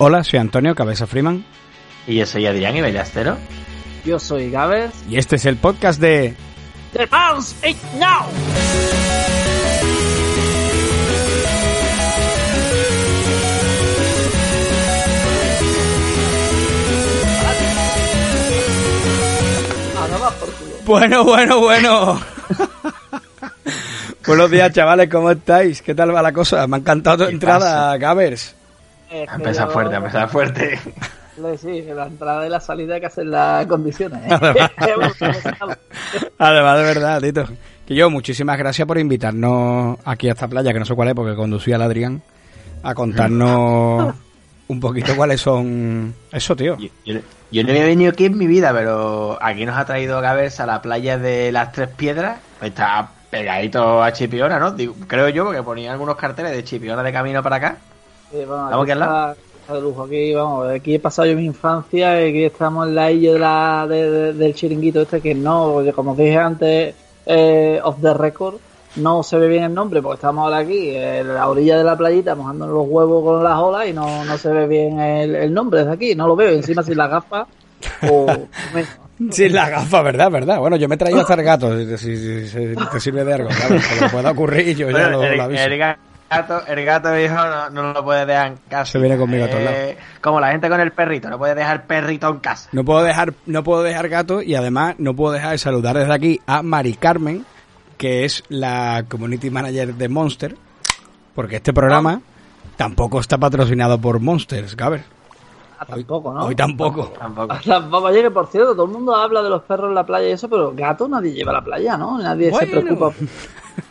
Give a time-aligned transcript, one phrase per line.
[0.00, 1.44] Hola, soy Antonio Cabeza Freeman.
[2.06, 3.36] Y yo soy Adrián y Bellastero.
[4.04, 4.92] Yo soy Gabes.
[5.08, 6.36] Y este es el podcast de...
[6.92, 8.26] The Bounce It Now.
[20.86, 22.20] Bueno, bueno, bueno.
[24.26, 25.82] Buenos días, chavales, ¿cómo estáis?
[25.82, 26.66] ¿Qué tal va la cosa?
[26.68, 27.98] Me ha encantado tu entrada,
[29.10, 29.32] Gabers.
[29.32, 30.78] Ha empezado fuerte, ha empezado fuerte.
[31.60, 34.20] Sí, la entrada y la salida hay que hacer las condiciones.
[36.38, 37.46] Además, de verdad, Tito.
[37.86, 41.14] Que yo, muchísimas gracias por invitarnos aquí a esta playa, que no sé cuál es,
[41.14, 42.22] porque conducía al Adrián,
[42.82, 44.14] a contarnos
[44.68, 46.14] un poquito cuáles son...
[46.30, 46.76] Eso, tío.
[47.04, 50.66] Yo, no había venido aquí en mi vida, pero aquí nos ha traído Gabers a
[50.66, 52.40] la playa de las Tres Piedras.
[52.60, 54.74] Está pegadito a Chipiona, ¿no?
[55.06, 57.78] creo yo, porque ponía algunos carteles de Chipiona de camino para acá.
[58.30, 59.36] Sí, bueno, aquí al lado.
[59.68, 60.04] De lujo.
[60.04, 63.38] Aquí, vamos, aquí he pasado yo mi infancia y aquí estamos en la isla de
[63.38, 66.94] la, de, del chiringuito este que no, como dije antes,
[67.26, 68.54] eh, off the record,
[68.96, 71.96] no se ve bien el nombre porque estamos ahora aquí en la orilla de la
[71.98, 75.52] playita mojando los huevos con las olas y no, no se ve bien el, el
[75.52, 77.46] nombre desde aquí, no lo veo, encima sin las gafas
[78.10, 78.26] o...
[79.32, 80.30] Sin la gafa, ¿verdad?
[80.30, 80.60] ¿Verdad?
[80.60, 83.48] Bueno, yo me he traído a hacer gatos, si, si, si, te sirve de algo,
[83.48, 85.64] claro, que lo pueda ocurrir, yo ya lo, el, lo aviso.
[85.64, 86.00] El gato,
[86.66, 88.92] el gato dijo no, no lo puede dejar en casa.
[88.92, 89.78] Se viene conmigo a todos lados.
[89.78, 92.68] Eh, como la gente con el perrito, no puede dejar perrito en casa.
[92.72, 96.12] No puedo dejar, no puedo dejar gato y además no puedo dejar de saludar desde
[96.12, 97.44] aquí a Mari Carmen,
[97.96, 100.56] que es la community manager de Monster,
[101.34, 102.20] porque este programa
[102.76, 105.02] tampoco está patrocinado por Monsters, Gaber.
[105.80, 106.44] Ah, tampoco, ¿no?
[106.46, 107.12] Hoy tampoco.
[107.18, 107.54] Tampoco.
[107.64, 108.06] Tampoco.
[108.08, 110.32] Oye, que por cierto, todo el mundo habla de los perros en la playa y
[110.32, 112.18] eso, pero gato nadie lleva a la playa, ¿no?
[112.18, 112.66] Nadie Bueno.
[112.66, 113.12] se preocupa.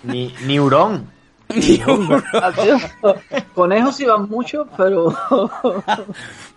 [0.04, 1.10] Ni, ni hurón.
[3.54, 5.16] Conejos iban mucho, pero.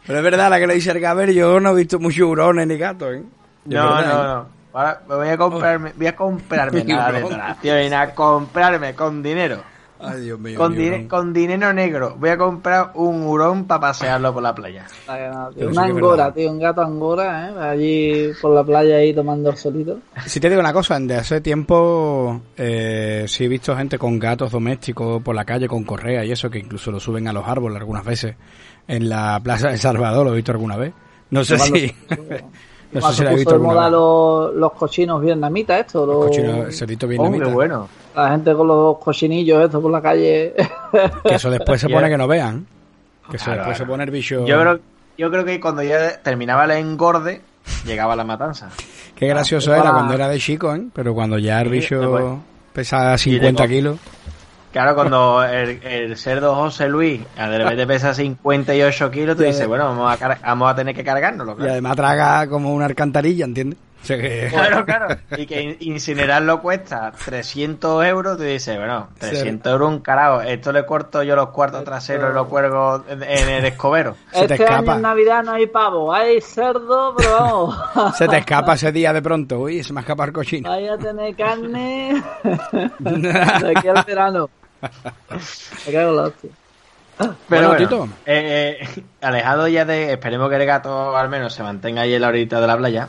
[0.06, 2.66] Pero es verdad la que le dice el Gaber, yo no he visto muchos hurones
[2.66, 3.22] ni gatos, ¿eh?
[3.66, 4.26] No, verdad, no, ¿eh?
[4.26, 4.46] no.
[4.72, 9.62] Ahora me voy a comprarme, voy a comprarme nada de donación, a comprarme con dinero.
[10.02, 10.58] Ay, Dios mío.
[11.08, 12.16] Con, dinero negro.
[12.18, 14.86] Voy a comprar un hurón para pasearlo por la playa.
[15.06, 16.34] Ay, no, tío, Pero sí Una angora, verdad.
[16.34, 17.58] tío, un gato angora, ¿eh?
[17.60, 19.98] Allí por la playa ahí tomando el solito.
[20.26, 24.52] Si te digo una cosa, de hace tiempo eh, sí he visto gente con gatos
[24.52, 27.78] domésticos por la calle con correa y eso, que incluso lo suben a los árboles
[27.78, 28.36] algunas veces.
[28.88, 30.92] En la Plaza de Salvador lo he visto alguna vez.
[31.30, 31.94] No sé si...
[32.92, 36.64] no sé si lo he visto de moda los, los cochinos vietnamitas, esto, los, Cochino,
[36.66, 37.44] el cerdito vietnamita.
[37.46, 37.88] qué bueno.
[38.16, 40.54] la gente con los cochinillos estos por la calle.
[41.24, 42.66] Que eso después se pone que no vean.
[43.30, 43.92] Que eso Claro, después se claro.
[43.92, 44.44] pone el bicho...
[44.46, 44.80] Yo creo,
[45.18, 47.40] yo creo que cuando ya terminaba el engorde,
[47.86, 48.70] llegaba la matanza.
[49.14, 49.92] Qué gracioso Ah, era ah.
[49.92, 50.82] cuando era de chico, ¿eh?
[50.94, 52.24] Pero cuando ya el Sí, bicho después.
[52.72, 53.98] pesa 50 después- kilos...
[54.72, 59.84] Claro, cuando el, el cerdo José Luis de repente pesa 58 kilos, tú dices, bueno,
[59.86, 61.54] vamos a, car- vamos a tener que cargárnoslo.
[61.54, 63.78] Y Claro, además traga como una alcantarilla, ¿entiendes?
[64.02, 64.46] O sea que...
[64.48, 64.84] claro.
[64.86, 65.08] claro.
[65.36, 70.40] Y que in- incinerarlo cuesta 300 euros, tú dices, bueno, 300 euros un carajo.
[70.40, 74.16] Esto le corto yo los cuartos traseros y lo cuelgo en, el escobero.
[74.32, 77.76] Se te este año en Navidad no hay pavo, hay cerdo, pero vamos.
[78.16, 79.58] Se te escapa ese día de pronto.
[79.58, 80.70] Uy, se me escapa el cochino.
[80.70, 82.22] Vaya a tener carne
[83.00, 84.48] de aquí al verano.
[85.86, 86.50] Me cago en la hostia.
[87.18, 88.08] Pero Bueno, bueno, Tito.
[88.24, 92.22] eh, eh, alejado ya de, esperemos que el gato al menos se mantenga ahí en
[92.22, 93.08] la orillita de la playa.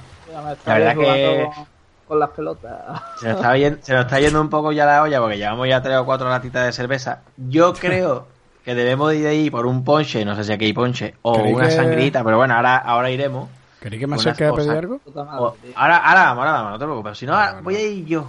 [0.65, 1.65] La verdad que- con,
[2.07, 2.73] con las pelotas.
[3.19, 5.65] Se nos, está yendo, se nos está yendo un poco ya la olla porque llevamos
[5.69, 7.21] ya tres o cuatro latitas de cerveza.
[7.37, 8.27] Yo creo
[8.65, 11.55] que debemos ir ahí por un ponche, no sé si aquí hay ponche, o ¿Creéis
[11.55, 13.47] una que- sangrita, pero bueno, ahora, ahora iremos.
[13.79, 14.99] ¿Queréis que me acerque a pedir algo?
[15.15, 17.17] O- ahora, ahora vamos, ahora vamos, no te preocupes.
[17.17, 17.61] Si no, bueno.
[17.63, 18.21] voy a ir yo.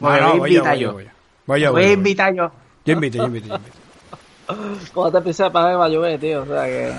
[0.00, 0.92] No, voy a voy yo, invitar yo,
[1.46, 2.50] voy a invitar yo.
[2.84, 3.76] Yo invito, yo invito, yo invito.
[4.94, 6.42] Como te pise para que va a llover, tío.
[6.42, 6.92] O sea que.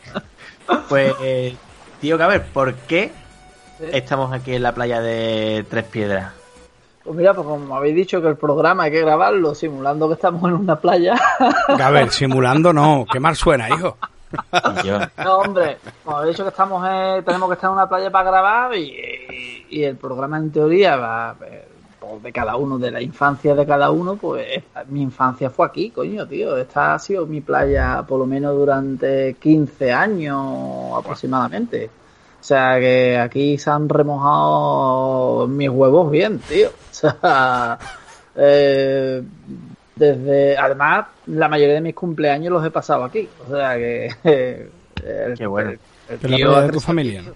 [0.88, 1.56] Pues, eh,
[2.00, 3.12] tío, que a ver, ¿por qué
[3.78, 3.86] Sí.
[3.92, 6.32] estamos aquí en la playa de Tres Piedras?
[7.02, 10.44] Pues mira, pues como habéis dicho que el programa hay que grabarlo simulando que estamos
[10.44, 11.14] en una playa.
[11.66, 13.04] A ver, simulando no.
[13.10, 13.96] Qué mal suena, hijo.
[15.24, 18.30] No, hombre, como habéis dicho que estamos eh, tenemos que estar en una playa para
[18.30, 21.66] grabar y, y el programa en teoría va eh,
[22.22, 24.46] de cada uno, de la infancia de cada uno, pues
[24.88, 26.56] mi infancia fue aquí, coño, tío.
[26.56, 31.90] Esta ha sido mi playa por lo menos durante 15 años aproximadamente.
[32.40, 36.68] O sea que aquí se han remojado mis huevos bien, tío.
[36.90, 37.78] O sea,
[38.36, 39.22] eh,
[39.96, 43.28] desde, además, la mayoría de mis cumpleaños los he pasado aquí.
[43.46, 44.08] O sea que.
[45.04, 45.70] el- Qué bueno.
[45.70, 45.78] el-
[46.08, 47.22] el Es la tío playa de ha tu familia.
[47.22, 47.32] ¿no?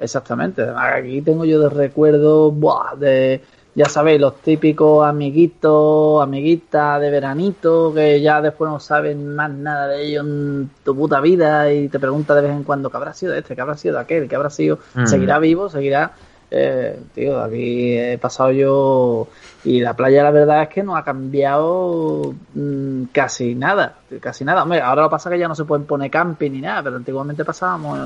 [0.00, 0.62] Exactamente.
[0.62, 3.42] Además, Aquí tengo yo de recuerdos buah, de,
[3.78, 9.86] ya sabéis, los típicos amiguitos, amiguitas de veranito, que ya después no saben más nada
[9.86, 13.14] de ellos en tu puta vida y te pregunta de vez en cuando qué habrá
[13.14, 15.06] sido de este, qué habrá sido de aquel, qué habrá sido, Mm.
[15.06, 16.10] seguirá vivo, seguirá...
[16.50, 19.28] Eh, tío, aquí he pasado yo
[19.64, 24.62] y la playa la verdad es que no ha cambiado mm, casi nada, casi nada.
[24.62, 26.96] Hombre, ahora lo que pasa que ya no se pueden poner camping ni nada, pero
[26.96, 27.98] antiguamente pasábamos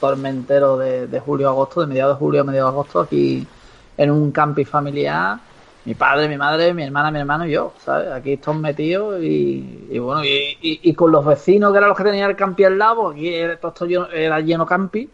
[0.00, 2.72] todo el mes entero de, de julio a agosto, de mediados de julio a mediados
[2.72, 3.44] de agosto aquí
[3.98, 5.36] en un camping familiar.
[5.84, 8.10] Mi padre, mi madre, mi hermana, mi hermano y yo, ¿sabes?
[8.12, 11.96] Aquí todos metidos y, y bueno, y, y- y con los vecinos que eran los
[11.98, 15.08] que tenían el campi al lado, aquí todo esto lleno- era lleno campi,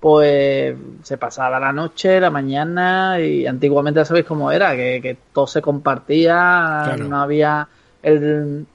[0.00, 5.16] pues se pasaba la noche, la mañana y antiguamente ya sabéis cómo era, que, que
[5.32, 7.04] todo se compartía, Claro.
[7.04, 7.68] no había
[8.02, 8.66] el,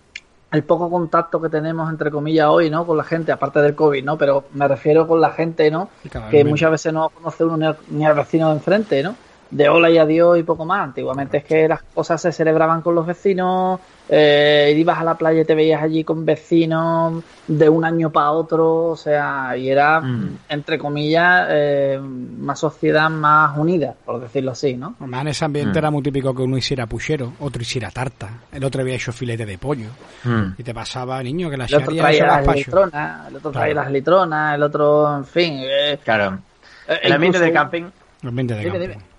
[0.52, 2.86] el poco contacto que tenemos entre comillas hoy, ¿no?
[2.86, 4.18] Con la gente, aparte del COVID, ¿no?
[4.18, 5.90] Pero me refiero con la gente, ¿no?
[6.32, 9.16] Que muchas veces no conoce uno ni al, ni al vecino de enfrente, ¿no?
[9.52, 10.82] De hola y adiós y poco más.
[10.86, 15.42] Antiguamente es que las cosas se celebraban con los vecinos, eh, ibas a la playa
[15.42, 20.00] y te veías allí con vecinos de un año para otro, o sea, y era,
[20.00, 20.38] Mm.
[20.50, 24.96] entre comillas, eh, una sociedad más unida, por decirlo así, ¿no?
[25.00, 25.78] Además, en ese ambiente Mm.
[25.80, 29.46] era muy típico que uno hiciera puchero, otro hiciera tarta, el otro había hecho filete
[29.46, 29.88] de pollo.
[30.24, 30.54] Mm.
[30.58, 33.84] Y te pasaba, niño, que la El otro traía las litronas, el otro traía Claro.
[33.86, 35.60] las litronas, el otro, en fin.
[35.62, 36.40] eh, Claro.
[36.88, 37.84] eh, El ambiente incluso- de camping.
[38.24, 38.88] El ambiente de Dime, camping.
[38.90, 39.11] dime.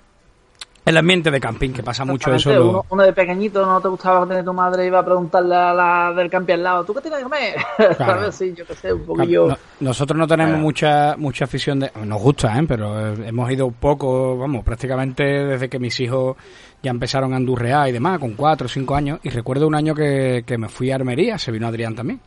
[0.84, 2.52] El ambiente de camping, que pasa mucho eso.
[2.52, 5.72] Lo- Uno, uno de pequeñito no te gustaba tener tu madre iba a preguntarle a
[5.72, 7.54] la del campi al lado, ¿tú qué tienes que comer?
[7.96, 7.96] Claro.
[8.20, 8.34] ¿Sabes?
[8.34, 9.46] Sí, yo qué sé, un poquillo.
[9.46, 10.62] No- nosotros no tenemos Claro.
[10.64, 12.64] mucha mucha afición de nos gusta ¿eh?
[12.66, 16.36] pero eh, hemos ido poco vamos prácticamente desde que mis hijos
[16.82, 19.94] ya empezaron a andurrear y demás con cuatro o cinco años y recuerdo un año
[19.94, 22.20] que, que me fui a Armería se vino Adrián también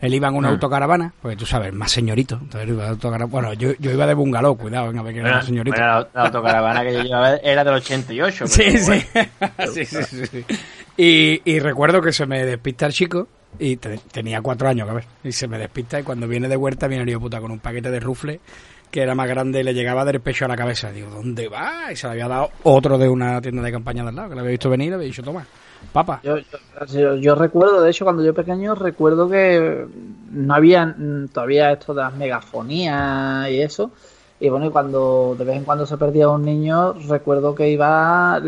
[0.00, 0.52] él iba en una Mm.
[0.52, 3.30] autocaravana porque tú sabes más señorito entonces iba de autocaravana.
[3.30, 6.82] bueno yo, yo iba de bungalow cuidado venga que era más señorito la, la autocaravana
[6.84, 8.44] que yo llevaba era del 88.
[8.56, 9.02] pero Sí, bueno.
[9.72, 9.84] sí.
[9.84, 10.44] sí, sí, sí, sí.
[10.98, 13.28] Y, y recuerdo que se me despista el chico
[13.58, 16.88] y te- tenía cuatro años, ver, y se me despista y cuando viene de vuelta
[16.88, 18.40] viene el hijo puta con un paquete de rufle
[18.90, 20.92] que era más grande y le llegaba del pecho a la cabeza.
[20.92, 21.90] Digo, ¿dónde va?
[21.92, 24.34] Y se le había dado otro de una tienda de campaña de al lado, que
[24.36, 25.44] le había visto venir y le había dicho, toma,
[25.92, 26.20] papa.
[26.22, 26.36] Yo,
[26.88, 29.86] yo, yo- recuerdo, de hecho, cuando yo pequeño, recuerdo que
[30.30, 33.92] no había mm, todavía esto de las megafonías y eso.
[34.38, 38.40] Y bueno, y cuando de vez en cuando se perdía un niño, recuerdo que iba,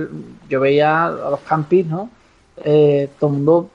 [0.48, 2.10] yo veía a los campis, ¿no?
[2.56, 3.70] Eh, todo el mundo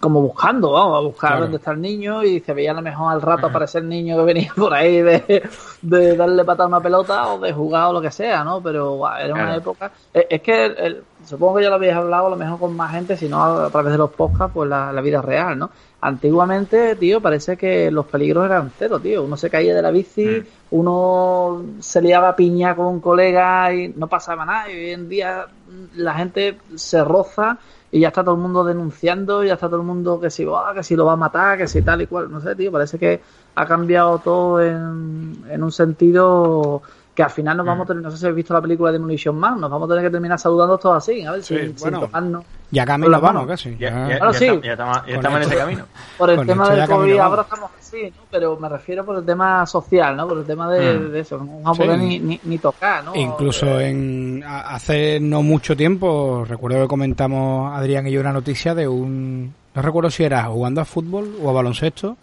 [0.00, 1.42] como buscando, vamos, a buscar Claro.
[1.42, 4.16] dónde está el niño y se veía a lo mejor al rato aparecer el niño
[4.16, 5.48] que venía por ahí de,
[5.82, 8.60] de darle patada a una pelota o de jugar o lo que sea, ¿no?
[8.62, 9.60] Pero era una Claro.
[9.60, 9.92] época...
[10.12, 12.74] Es, es que el- el- supongo que ya lo habéis hablado a lo mejor con
[12.76, 15.58] más gente, si no a, a través de los podcasts, pues la, la vida real,
[15.58, 15.70] ¿no?
[16.00, 19.22] Antiguamente, tío, parece que los peligros eran cero, tío.
[19.24, 20.44] Uno se caía de la bici, Mm.
[20.70, 24.70] uno se liaba a piña con un colega y no pasaba nada.
[24.70, 27.58] Y hoy en día mm, la gente se roza
[27.90, 30.72] y ya está todo el mundo denunciando, ya está todo el mundo que si, "Ah,
[30.74, 32.30] que si lo va a matar, que si tal y cual.
[32.30, 33.20] No sé, tío, parece que
[33.54, 36.82] ha cambiado todo en, en un sentido
[37.18, 38.98] que al final nos vamos a tener, no sé si habéis visto la película de
[38.98, 41.66] Demolition Man, nos vamos a tener que terminar saludando todos así, a ver, Sí, sin,
[41.70, 42.00] sin bueno.
[42.02, 42.44] tocarnos.
[42.70, 43.44] Ya camino manos.
[43.48, 43.70] casi.
[43.76, 44.08] Ya, ya.
[44.08, 44.44] ya- Claro, ya sí.
[44.44, 45.84] estamos, ya estamos- ya Con estamos en ese camino.
[46.18, 48.22] Por el Con tema del COVID ahora estamos así, ¿no?
[48.30, 50.28] pero me refiero por el tema social, ¿no?
[50.28, 51.10] Por el tema de, Mm.
[51.10, 52.06] de eso, no vamos a poder Sí.
[52.06, 53.16] ni, ni, ni tocar, ¿no?
[53.16, 58.86] Incluso en hace no mucho tiempo, recuerdo que comentamos Adrián y yo una noticia de
[58.86, 62.16] un, no recuerdo si era jugando a fútbol o a baloncesto,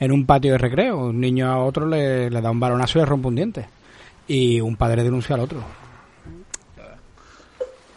[0.00, 0.96] en un patio de recreo.
[1.06, 3.66] Un niño a otro le, le da un balonazo y le rompe un diente.
[4.28, 5.58] Y un padre denuncia al otro.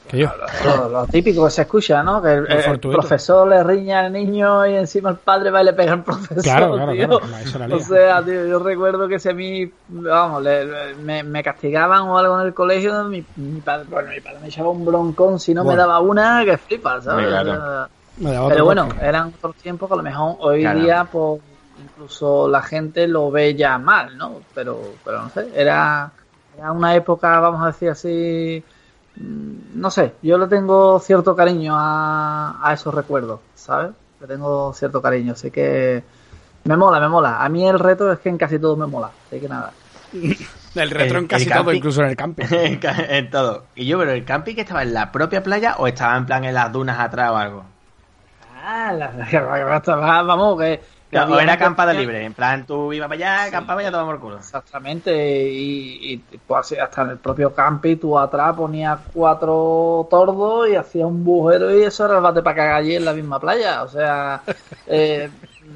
[0.10, 0.30] Que yo.
[0.66, 2.22] Lo, lo típico que se escucha, ¿no?
[2.22, 5.94] Que el, profesor le riña al niño y encima el padre va y le pega
[5.94, 6.44] al profesor.
[6.44, 7.08] Claro, claro, tío.
[7.20, 7.38] claro.
[7.38, 7.76] Eso la lía.
[7.78, 12.02] O sea, tío, yo recuerdo que si a mí, vamos, le- le- me, me castigaban
[12.02, 15.40] o algo en el colegio, mi, mi padre, bueno, mi padre me echaba un broncón
[15.40, 17.28] si no me daba una, que flipas, ¿sabes?
[17.28, 17.88] Claro.
[18.50, 20.80] Pero bueno, eran otros tiempos que a lo mejor hoy Claro.
[20.82, 21.42] día, pues,
[21.82, 24.42] incluso la gente lo ve ya mal, ¿no?
[24.54, 26.12] Pero, pero no sé, era,
[26.58, 28.64] era una época, vamos a decir así,
[29.18, 33.92] mm, no sé, yo le tengo cierto cariño a, a esos recuerdos, ¿sabes?
[34.20, 36.04] Le tengo cierto cariño, así que
[36.64, 37.44] me mola, me mola.
[37.44, 39.74] A mí el reto es que en casi todo me mola, así que nada.
[40.74, 42.46] El retro en casi todo, incluso en el camping.
[42.50, 43.66] en todo.
[43.76, 46.46] Y yo, pero el camping que estaba en la propia playa o estaba en plan
[46.46, 47.66] en las dunas atrás o algo.
[48.64, 49.12] Ah, la,
[50.24, 50.80] vamos, que...
[51.14, 52.24] o era acampada libre.
[52.26, 54.38] En plan, tú ibas para allá, acampabas y ya tomamos el culo.
[54.38, 55.12] Exactamente,
[55.52, 60.76] y, y pues, así, hasta en el propio campi tú atrás ponías cuatro tordos y
[60.76, 63.84] hacías un bujero y eso era el bate para cagar allí en la misma playa.
[63.84, 64.42] O sea,
[64.88, 65.30] eh,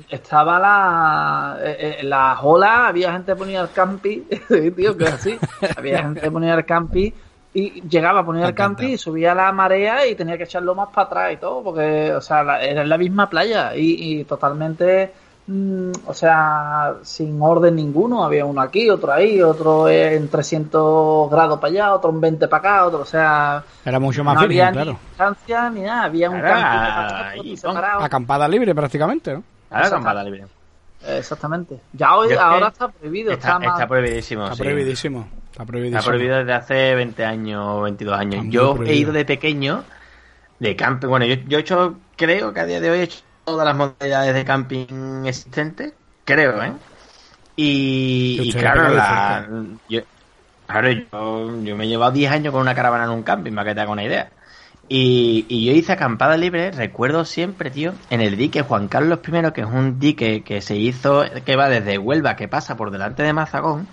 [0.09, 5.09] estaba la, eh, eh, las olas, había gente que ponía el campi, sí, tío, que
[5.09, 5.37] así,
[5.75, 7.13] había gente que ponía el campi
[7.53, 8.83] y llegaba a poner el encanta.
[8.83, 12.19] y subía la marea y tenía que echarlo más para atrás y todo, porque, o
[12.21, 15.13] sea, la- era en la misma playa y, y totalmente,
[15.47, 18.23] mm, o sea, sin orden ninguno.
[18.23, 22.59] Había uno aquí, otro ahí, otro en 300 grados para allá, otro en 20 para
[22.59, 24.91] acá, otro, o sea, Era mucho más no había claro.
[24.93, 26.49] ni distancia ni nada, había un otro
[27.43, 28.03] pon- separado.
[28.03, 29.43] Acampada libre prácticamente, ¿no?
[29.69, 30.45] Acampada libre.
[31.07, 31.79] Exactamente.
[31.93, 34.43] Ya hoy, Yo ahora está prohibido, está, Está, más- está prohibidísimo.
[34.45, 34.61] Está sí.
[34.63, 35.27] prohibidísimo.
[35.51, 35.99] Está prohibidísimo.
[35.99, 38.45] Está prohibido desde hace 20 años o 22 años.
[38.49, 39.83] Yo he ido de pequeño
[40.59, 41.07] de camping.
[41.07, 43.75] Bueno, yo, yo he hecho, creo que a día de hoy he hecho todas las
[43.75, 45.93] modalidades de camping existentes.
[46.25, 46.73] Creo, ¿eh?
[47.55, 49.47] Y, claro, la,
[49.87, 50.01] yo,
[50.67, 53.69] claro yo, yo me he llevado 10 años con una caravana en un camping, para
[53.69, 54.29] que te haga una idea.
[54.89, 59.51] Y, y yo hice acampada libre, recuerdo siempre, tío, en el dique Juan Carlos I,
[59.51, 63.23] que es un dique que se hizo, que va desde Huelva, que pasa por delante
[63.23, 63.87] de Mazagón,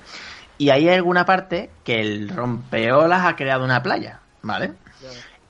[0.59, 4.75] y ahí hay alguna parte que el rompeolas ha creado una playa, ¿vale?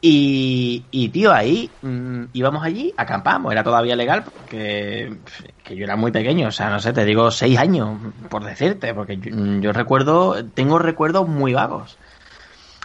[0.05, 5.21] Y, y tío, ahí mm, íbamos allí, acampamos, era todavía legal, porque
[5.63, 8.95] que yo era muy pequeño, o sea, no sé, te digo seis años, por decirte,
[8.95, 9.31] porque yo,
[9.61, 12.01] yo recuerdo, tengo recuerdos muy vagos.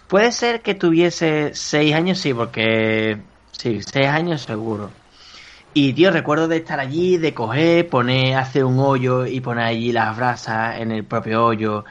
[0.08, 4.92] Puede ser que tuviese seis años, sí, porque sí, seis años seguro.
[5.74, 9.92] Y tío, recuerdo de estar allí, de coger, poner, hacer un hoyo y poner allí
[9.92, 11.84] las brasas en el propio hoyo.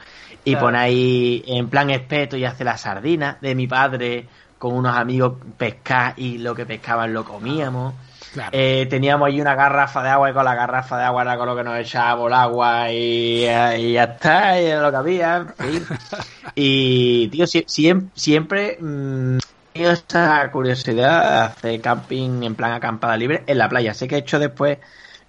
[0.43, 0.65] Y Claro.
[0.67, 5.33] poner ahí en plan espeto y hacer la sardina de mi padre con unos amigos
[5.57, 7.93] pescar y lo que pescaban lo comíamos.
[8.33, 8.49] Claro.
[8.53, 11.47] Eh, teníamos allí una garrafa de agua y con la garrafa de agua era con
[11.47, 14.97] lo que nos echábamos el agua y, eh, y ya está, y era lo que
[14.97, 15.47] había.
[16.55, 22.73] y, tío, sie- siem- siempre mm, he tenido esa curiosidad de hacer camping en plan
[22.73, 23.93] acampada libre en la playa.
[23.93, 24.77] Sé que he hecho después,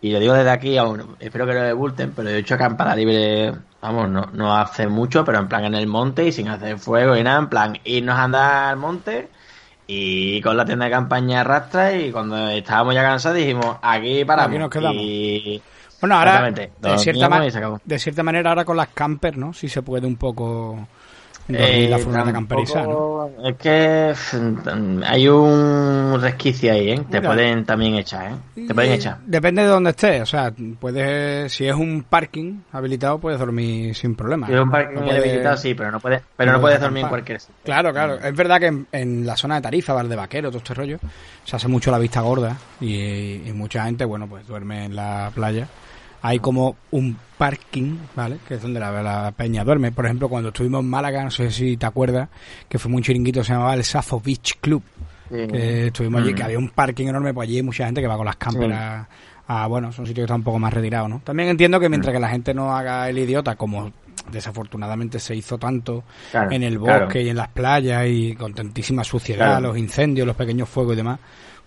[0.00, 2.94] y lo digo desde aquí, aún, espero que no me bulten, pero he hecho acampada
[2.97, 6.78] libre, vamos, no, no hace mucho, pero en plan en el monte y sin hacer
[6.78, 9.28] fuego y nada, en plan irnos a andar al monte
[9.87, 14.50] y con la tienda de campaña arrastra y cuando estábamos ya cansados dijimos, aquí paramos.
[14.50, 15.02] Aquí nos quedamos.
[15.02, 15.62] Y...
[16.00, 17.28] Bueno, ahora, de cierta,
[17.85, 19.52] de cierta manera, ahora con las camper, ¿no?
[19.52, 20.87] Si se puede un poco
[21.49, 22.40] Eh, la furgoneta.
[23.45, 24.35] Es que pff,
[25.07, 27.00] hay un resquicio ahí, ¿eh?
[27.11, 27.31] Te Mira.
[27.33, 28.67] pueden también echar, ¿eh?
[28.67, 29.19] Te pueden echar.
[29.25, 34.14] Depende de dónde estés, o sea, puedes, si es un parking habilitado, puedes dormir sin
[34.14, 34.47] problema.
[34.47, 37.05] Si es un No puedes- habilitado, sí, pero no puedes, pero no no puedes dormir
[37.05, 37.55] en cualquier sitio.
[37.64, 38.14] Claro, claro.
[38.17, 40.99] Es verdad que en, en la zona de Tarifa, Val de Vaquero, todo este rollo,
[41.45, 45.31] se hace mucho la vista gorda y, y mucha gente, bueno, pues duerme en la
[45.35, 45.67] playa.
[46.22, 48.38] Hay como un parking, ¿vale?
[48.48, 49.92] Que es donde la, la peña duerme.
[49.92, 52.28] Por ejemplo, cuando estuvimos en Málaga, no sé si te acuerdas,
[52.68, 54.82] que fue un chiringuito se llamaba el Safo Beach Club.
[55.30, 55.46] Sí.
[55.46, 56.37] Que estuvimos allí, Mm.
[56.37, 58.68] que había un parking enorme, pues allí hay mucha gente que va con las camper
[58.70, 58.72] Sí.
[58.76, 59.06] a,
[59.46, 61.20] a, bueno, son sitios que están un poco más retirados, ¿no?
[61.22, 63.92] También entiendo que mientras que la gente no haga el idiota, como
[64.32, 67.20] desafortunadamente se hizo tanto Claro, en el bosque claro.
[67.20, 69.68] y en las playas y con tantísima suciedad, Claro.
[69.68, 71.18] los incendios, los pequeños fuegos y demás,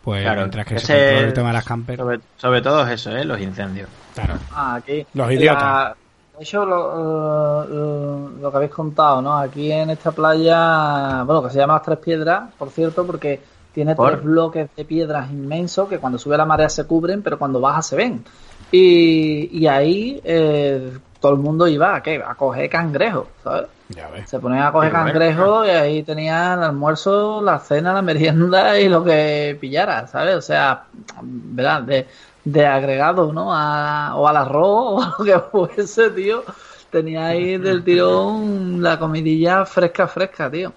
[0.03, 3.15] pues Claro, mientras que se el tema de las camper, Sobre, sobre todo es eso,
[3.15, 3.23] ¿eh?
[3.25, 3.87] Los incendios.
[4.13, 4.33] Claro.
[4.53, 5.05] Ah, aquí.
[5.13, 5.63] Los idiotas.
[5.63, 5.95] La-
[6.37, 9.37] de hecho, lo, lo- lo que habéis contado, ¿no?
[9.37, 13.39] Aquí en esta playa, bueno, que se llama Las Tres Piedras, por cierto, porque
[13.73, 14.11] tiene ¿Por?
[14.11, 17.81] tres bloques de piedras inmensos que cuando sube la marea se cubren, pero cuando baja
[17.81, 18.23] se ven.
[18.71, 22.21] Y, y ahí eh, todo el mundo iba a, ¿qué?
[22.25, 23.67] a coger cangrejos, ¿sabes?
[23.89, 24.29] Ya ves.
[24.29, 28.87] Se ponían a coger cangrejos y ahí tenían el almuerzo, la cena, la merienda y
[28.89, 30.35] lo que pillara, ¿sabes?
[30.37, 30.83] O sea,
[31.21, 31.81] ¿verdad?
[31.83, 32.07] De,
[32.43, 33.53] de agregado, ¿no?
[33.53, 34.61] A, o al arroz
[34.95, 36.43] o a lo que fuese, tío.
[36.89, 40.73] Tenía ahí del tirón la comidilla fresca, fresca, tío.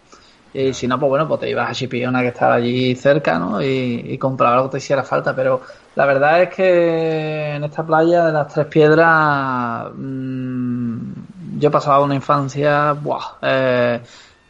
[0.52, 3.60] Y si no, pues bueno, pues te ibas a Chipiona que estaba allí cerca, ¿no?
[3.60, 5.34] Y, y compraba lo que te hiciera falta.
[5.34, 5.62] Pero
[5.96, 11.12] la verdad es que en esta playa de las Tres Piedras mm,
[11.58, 14.00] yo he pasado una infancia buah, eh,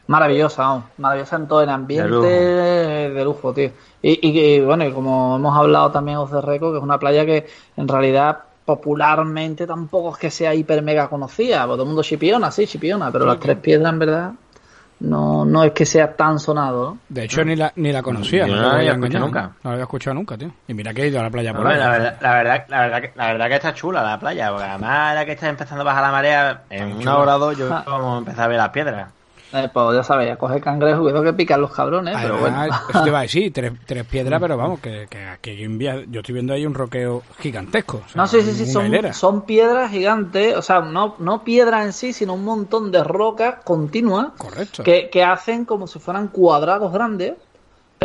[0.07, 3.15] maravillosa, vamos, maravillosa en todo el ambiente De lujo.
[3.15, 3.71] de lujo, tío.
[4.03, 6.99] Y, y, y, bueno, y como hemos hablado también os de Reco, que es una
[6.99, 7.47] playa que
[7.77, 12.51] en realidad popularmente tampoco es que sea hiper mega conocida, porque todo el mundo Chipiona,
[12.51, 14.33] sí, Chipiona, pero las Tres Piedras en verdad
[15.01, 16.99] no, no es que sea tan sonado, ¿no?
[17.09, 18.47] De hecho, ni la, ni la conocía.
[18.47, 19.43] Yo no la había escuchado nunca.
[19.43, 20.51] No la había escuchado nunca, tío.
[20.69, 21.79] Y mira que he ido a la playa por ahí.
[21.79, 24.65] la, verdad, la, verdad, la, verdad que, la verdad que está chula la playa, porque
[24.65, 27.69] además ahora que está empezando a bajar la marea, en una hora o dos yo
[27.71, 27.85] Ah.
[27.87, 29.11] vamos a empezar a ver las piedras.
[29.53, 32.57] Eh, pues ya sabéis, a coger cangrejo, cuidado que pican los cabrones, pero bueno.
[32.59, 35.57] Además, iba a decir, tres, tres piedras, pero vamos, que, que aquí
[36.09, 37.99] yo estoy viendo ahí un roqueo gigantesco.
[38.05, 39.13] o sea, No, sí, sí, sí, hilera.
[39.13, 43.05] son, son piedras gigantes, o sea, no, no piedras en sí, sino un montón de
[43.05, 44.83] rocas continuas Correcto.
[44.83, 47.35] que, que hacen como si fueran cuadrados grandes,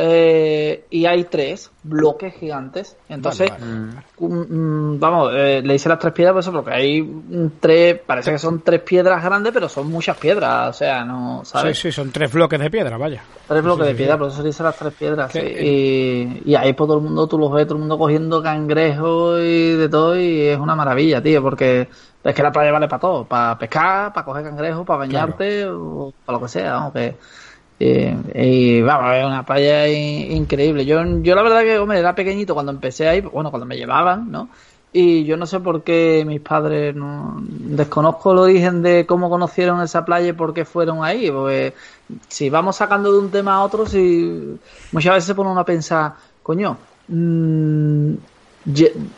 [0.01, 2.95] eh, y hay tres bloques gigantes.
[3.09, 7.21] Entonces, Vale, mm, mm, vamos, eh, le hice las tres piedras por eso, porque hay
[7.59, 11.51] tres, parece que son tres piedras grandes, pero son muchas piedras, o sea, no, Sí,
[11.51, 11.79] ¿sabes?
[11.79, 13.23] sí, son tres bloques de piedra, vaya.
[13.47, 14.19] Tres bloques Sí, de sí, piedra, sí.
[14.19, 15.31] por eso le hice las tres piedras.
[15.33, 15.39] Sí.
[15.39, 19.41] Y, y ahí por todo el mundo, tú los ves, todo el mundo cogiendo cangrejos
[19.41, 21.89] y de todo, y es una maravilla, tío, porque
[22.23, 26.13] es que la playa vale para todo, para pescar, para coger cangrejos, para bañarte, o
[26.25, 27.15] para lo que sea, vamos, que...
[27.79, 30.85] Y, y, vamos, es una playa in- increíble.
[30.85, 34.29] Yo, yo la verdad que, hombre, era pequeñito cuando empecé ahí, bueno, cuando me llevaban,
[34.31, 34.49] ¿no?
[34.91, 39.81] Y yo no sé por qué mis padres no desconozco el origen de cómo conocieron
[39.81, 41.29] esa playa y por qué fueron ahí.
[41.31, 41.75] Porque
[42.27, 44.57] si vamos sacando de un tema a otro, si
[44.91, 48.13] muchas veces se pone uno a pensar, coño, mm,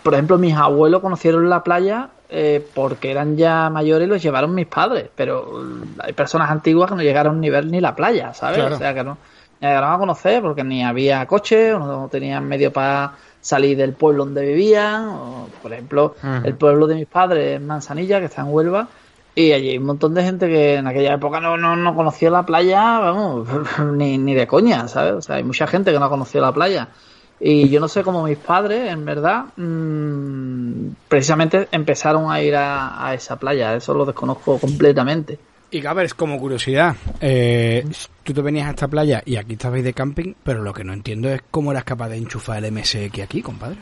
[0.03, 4.55] por ejemplo, mis abuelos conocieron la playa eh, porque eran ya mayores y los llevaron
[4.55, 5.65] mis padres, pero
[5.99, 8.57] hay personas antiguas que no llegaron ni ver ni la playa, ¿sabes?
[8.57, 8.75] Claro.
[8.75, 9.17] O sea, que no
[9.59, 14.25] llegaron a conocer porque ni había coche, o no tenían medio para salir del pueblo
[14.25, 18.47] donde vivían, o, por ejemplo, el pueblo de mis padres es Manzanilla, que está en
[18.49, 18.87] Huelva,
[19.33, 22.29] y allí hay un montón de gente que en aquella época no, no, no conocía
[22.29, 23.47] la playa, vamos,
[23.93, 25.13] ni, ni de coña, ¿sabes?
[25.13, 26.89] O sea, hay mucha gente que no conoció la playa.
[27.43, 33.07] Y yo no sé cómo mis padres, en verdad, mm, precisamente empezaron a ir a,
[33.07, 33.75] a esa playa.
[33.75, 35.39] Eso lo desconozco completamente.
[35.73, 37.87] Y Gabers, como curiosidad, eh,
[38.23, 40.91] tú te venías a esta playa y aquí estabais de camping, pero lo que no
[40.91, 43.77] entiendo es cómo eras capaz de enchufar el MSX aquí, compadre.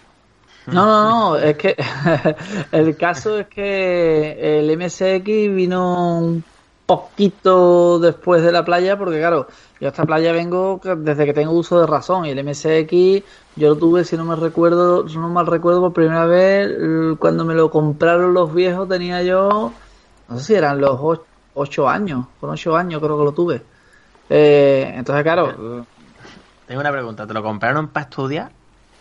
[0.68, 1.76] No, no, no, es que
[2.72, 5.26] el caso es que el MSX
[5.56, 6.44] vino
[6.90, 9.48] poquito después de la playa, porque claro,
[9.80, 13.24] yo a esta playa vengo desde que tengo uso de razón y el MSX
[13.56, 16.70] yo lo tuve, si no me recuerdo, si no mal recuerdo, por primera vez
[17.20, 19.78] cuando me lo compraron los viejos tenía yo,
[20.28, 23.68] no sé si eran los och- ocho años, con ocho años creo que lo tuve.
[24.30, 25.88] Eh, entonces claro,
[26.66, 28.52] Tengo una pregunta, ¿te lo compraron para estudiar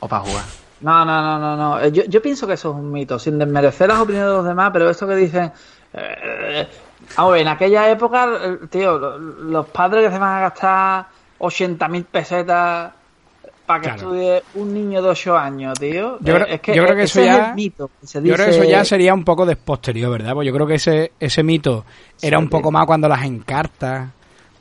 [0.00, 0.46] o para jugar?
[0.80, 1.80] No, no, no, no, no.
[1.80, 4.44] Eh, Yo, yo pienso que eso es un mito, sin desmerecer las opiniones de los
[4.46, 5.52] demás, pero esto que dicen.
[5.92, 6.68] Eh,
[7.16, 11.06] vamos en aquella época, eh, tío, lo- los padres que se van a gastar
[11.38, 12.92] 80.000 pesetas
[13.66, 13.96] para que Claro.
[14.02, 16.18] estudie un niño de 8 años, tío.
[16.20, 17.90] Yo creo- Eh, es que, yo creo que ese eso es ya- mito.
[18.00, 20.32] que se Yo creo que eso ya sería un poco de posterior, ¿verdad?
[20.34, 21.84] Pues yo creo que ese, ese mito
[22.22, 24.08] era Sí, un poco más cuando las encartas,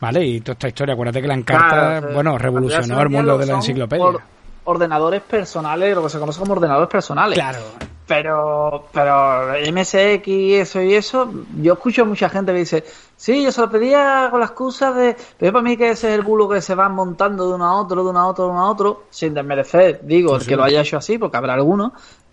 [0.01, 0.25] ¿vale?
[0.25, 1.69] Y toda esta historia, acuérdate que la encarta,
[2.01, 4.03] Claro, bueno, revolucionó el mundo de la enciclopedia.
[4.05, 4.21] or-
[4.65, 7.36] ordenadores personales, lo que se conoce como ordenadores personales.
[7.39, 7.60] Claro.
[8.08, 11.30] Pero, pero MSX y eso y eso,
[11.62, 12.86] yo escucho a mucha gente que dice,
[13.17, 16.15] sí, yo se lo pedía con la excusa de, pero para mí que ese es
[16.15, 18.52] el bulo que se van montando de uno a otro, de uno a otro, de
[18.52, 20.56] uno a otro, sin desmerecer, digo, el que sí.
[20.56, 21.91] lo haya hecho así, porque habrá algunos,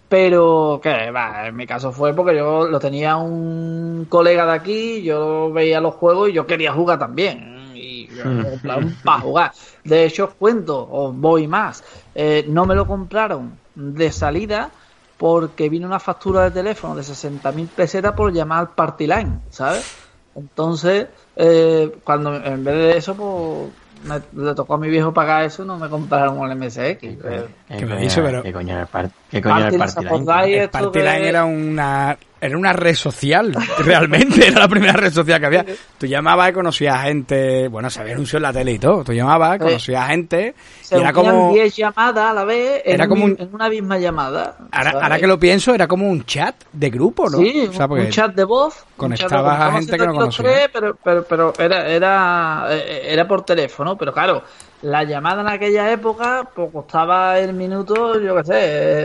[0.09, 5.03] pero que va, en mi caso fue porque yo lo tenía un colega de aquí,
[5.03, 7.73] yo veía los juegos y yo quería jugar también.
[7.75, 9.53] Y yo me compraron para jugar.
[9.83, 11.83] De hecho, os cuento, os voy más.
[12.15, 14.71] Eh, no me lo compraron de salida
[15.17, 19.87] porque vino una factura de teléfono de 60.000 pesetas por llamar al Party Line, ¿sabes?
[20.35, 25.45] Entonces, eh, cuando en vez de eso, pues me- le tocó a mi viejo pagar
[25.45, 27.19] eso, no me compraron un MSX.
[27.67, 31.25] ¿Qué, Eh, ¿Qué me dice, pero- ¿Qué coño era el, par- qué coño era el
[31.25, 35.65] era una, era una red social, realmente, era la primera red social que había.
[35.97, 39.15] Tú llamabas y conocías gente, bueno, se había anunciado en la tele y todo, tú
[39.15, 41.55] llamabas, conocías gente, Se y era como...
[41.55, 44.59] 10 llamadas a la vez en, Era como un- en una misma llamada.
[44.71, 47.39] Ahora, ahora que lo pienso, era como un chat de grupo, ¿no?
[47.39, 48.85] Sí, O sea, un chat de voz.
[48.99, 50.53] conectabas a gente que no conocías.
[50.53, 54.43] tres, pero, pero, pero era, era, eh, era por teléfono, pero claro,
[54.85, 58.55] la llamada en aquella época pues costaba el minuto, yo qué sé,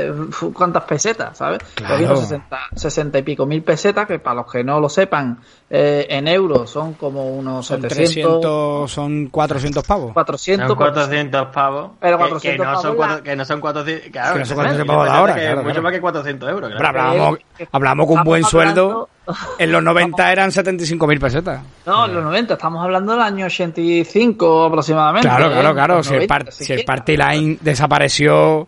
[0.07, 0.13] eh,
[0.53, 1.59] cuántas pesetas, ¿sabes?
[1.75, 1.95] Claro.
[1.95, 5.39] Yo vino 60, 60 y pico mil pesetas, que para los que no lo sepan,
[5.71, 10.13] eh, en euros son como unos son 700, 300, son 400 pavos.
[10.13, 11.91] 400, Son 400 pavos.
[11.99, 14.11] Pero que- 400 que, no son pavos cuatro- la- que no son 400.
[14.11, 15.81] Claro, Que no son exactamente, 400 pavos la hora, que claro, Mucho claro.
[15.83, 16.69] más que 400 euros.
[16.69, 16.99] Pero claro.
[17.01, 18.81] hablábamos, Eh, hablábamos con estamos buen sueldo.
[18.81, 19.09] hablando-
[19.59, 21.61] En los 90 eran 75.000 pesetas.
[21.85, 25.27] No, en los 90, estamos hablando del año 85 aproximadamente.
[25.27, 25.51] Claro, ¿eh?
[25.51, 26.03] claro, claro.
[26.03, 26.83] Si el, 90, par- si el.
[26.83, 28.67] Party Line desapareció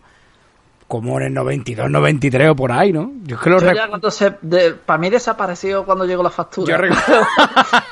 [0.92, 3.12] como en el 92, 93 o por ahí, ¿no?
[3.22, 6.22] Yo es que lo Yo rec- ya cuando se, de- para mí desapareció cuando llegó
[6.22, 6.76] la factura.
[6.76, 7.26] Yo, recu-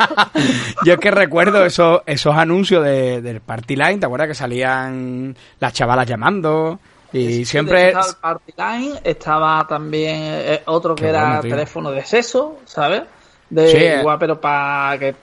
[0.84, 5.34] Yo es que recuerdo esos, esos anuncios de, del Party Line, ¿te acuerdas que salían
[5.60, 6.78] las chavalas llamando?
[7.12, 7.88] Y siempre...
[7.88, 12.58] Estaba el Party Line, estaba también eh, otro que Qué era bueno, teléfono de sexo,
[12.66, 13.02] ¿sabes?
[13.48, 13.96] De Sí, eh.
[14.00, 15.14] igual, pero para que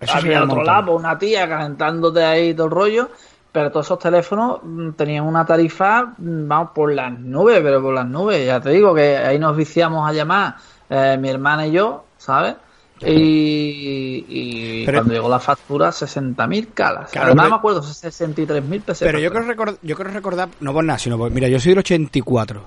[0.00, 3.10] Eso había otro lado, una tía calentándote ahí todo el rollo.
[3.50, 7.94] Pero todos esos teléfonos mm, tenían una tarifa, mm, vamos, por las nubes, pero por
[7.94, 8.46] las nubes.
[8.46, 10.56] Ya te digo que ahí nos viciamos a llamar
[10.90, 12.54] eh, mi hermana y yo, ¿sabes?
[13.00, 17.10] Y, y Pero- cuando llegó la factura, 60.000 calas.
[17.10, 18.98] Claro, Además pero- me acuerdo, 63.000 pesetas.
[19.06, 21.70] Pero yo creo, recordar, yo creo recordar, no por nada, sino por, mira, yo soy
[21.70, 22.62] del 84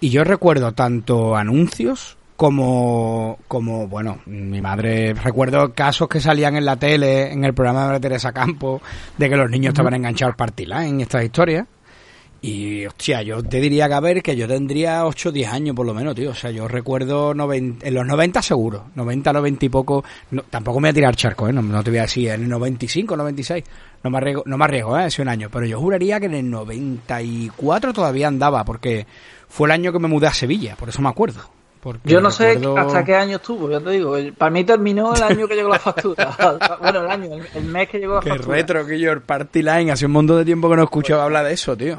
[0.00, 6.64] y yo recuerdo tanto anuncios como, como, bueno, mi madre, recuerdo casos que salían en
[6.64, 8.80] la tele, en el programa de Teresa Campo,
[9.16, 11.66] de que los niños estaban enganchados al Partilá en estas historias.
[12.42, 15.74] Y, hostia, yo te diría que a ver, que yo tendría 8 o 10 años
[15.74, 16.30] por lo menos, tío.
[16.30, 20.04] O sea, yo recuerdo noven- en los 90 seguro, 90, 90 y poco.
[20.30, 21.52] No, tampoco me voy a tirar charco, ¿eh?
[21.52, 23.64] No, no te voy a decir, en el 95, 96.
[24.04, 25.04] No me arriesgo, no me arriesgo, ¿eh?
[25.04, 25.48] Hace un año.
[25.50, 29.06] Pero yo juraría que en el 94 todavía andaba, porque
[29.48, 31.40] fue el año que me mudé a Sevilla, por eso me acuerdo.
[31.86, 34.16] Porque Yo no sé hasta qué año estuvo, ya te digo.
[34.16, 36.34] el- Para mí terminó el año que llegó la factura.
[36.80, 38.56] bueno, el año, el, el mes que llegó la Qué factura.
[38.56, 39.92] retro, que yo, el Party Line.
[39.92, 41.96] Hace un montón de tiempo que no escuchaba hablar de eso, tío.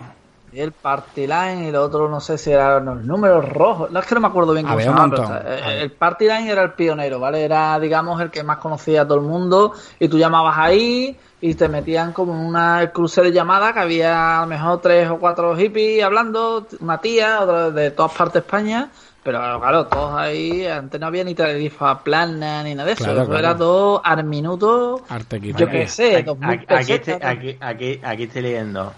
[0.52, 3.89] Y el Party Line y el otro no sé si eran los números rojos.
[3.91, 5.41] No es que no me acuerdo bien cómo se llamaba.
[5.45, 7.45] eh, el Party Line era el pionero, ¿vale?
[7.45, 9.71] Era, digamos, el que más conocía a todo el mundo.
[10.00, 14.39] Y tú llamabas ahí y te metían como en una cruce de llamada que había
[14.39, 18.39] a lo mejor tres o cuatro hippies hablando, una tía, otra de todas partes de
[18.39, 18.89] España.
[19.28, 23.04] Pero claro, todos ahí, antes no había ni tarifa plana ni nada de eso.
[23.04, 23.46] Claro, Eso claro.
[23.46, 27.34] era todo al minuto, Arte yo qué sé, Aquí, aquí- aquí pesetas.
[27.34, 28.94] estoy, aquí, aquí, aquí estoy leyendo.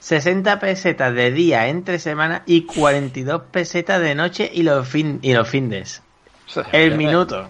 [0.00, 5.32] 60 pesetas de día entre semana y 42 pesetas de noche y los fin y
[5.32, 6.02] los findes.
[6.72, 7.48] El Ya minuto.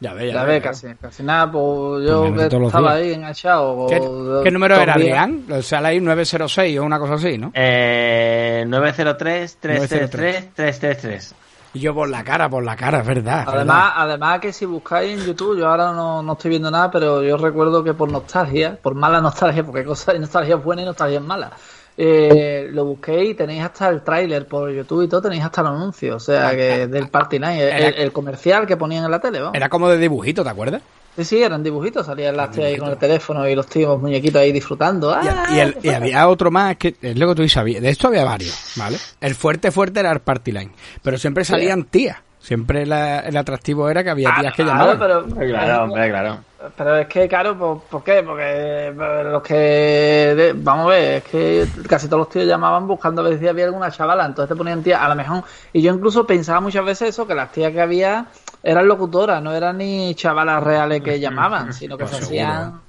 [0.00, 0.62] Ya ves, Ya ya ves, ves.
[0.64, 3.86] casi, casi nada, pues yo Pues todos los estaba ahí enganchado.
[3.86, 4.92] ¿Qué, o- qué número era.
[4.92, 5.46] Adrián?
[5.50, 7.52] O sea, ahí 906 o una cosa así, ¿no?
[7.54, 11.34] Eh, 903-333-333.
[11.74, 13.42] Y yo por la cara, por la cara, es verdad.
[13.42, 16.90] es Además, además que si buscáis en YouTube, yo ahora no, no estoy viendo nada,
[16.90, 20.84] pero yo recuerdo que por nostalgia, por mala nostalgia, porque hay cosas, nostalgia buena y
[20.84, 21.50] nostalgia mala,
[21.96, 25.66] eh, lo busqué y tenéis hasta el tráiler por YouTube y todo, tenéis hasta el
[25.66, 29.40] anuncio, o sea, que del Party Night, el, el comercial que ponían en la tele,
[29.40, 29.56] vamos.
[29.56, 30.80] Era como de dibujito, ¿te acuerdas?
[31.16, 34.40] Sí, sí, eran dibujitos, salían las tías ahí con el teléfono y los tíos muñequitos
[34.42, 35.12] ahí disfrutando.
[35.22, 35.44] Y, ¡Ah!
[35.54, 38.08] y el- y había otro más, que es lo que tú dices, había- de esto
[38.08, 38.96] había varios, ¿vale?
[39.20, 40.72] El fuerte fuerte era el Party Line,
[41.02, 42.18] pero siempre salían tías.
[42.40, 44.98] Siempre la- el atractivo era que había Ah, tías que claro, llamaban.
[44.98, 46.38] pero, Hombre, Claro, hombre, claro.
[46.76, 48.22] Pero es que, claro, ¿por, por qué?
[48.22, 48.42] Porque
[48.88, 48.92] eh,
[49.24, 49.54] los que.
[49.54, 53.46] de- vamos a ver, es que casi todos los tíos llamaban buscando a ver si
[53.48, 55.42] había alguna chavala, entonces te ponían tía, a lo mejor.
[55.72, 58.26] Y yo incluso pensaba muchas veces eso, que las tías que había
[58.64, 62.80] eran locutoras, no eran ni chavalas reales que llamaban, sino que Pues se hacían.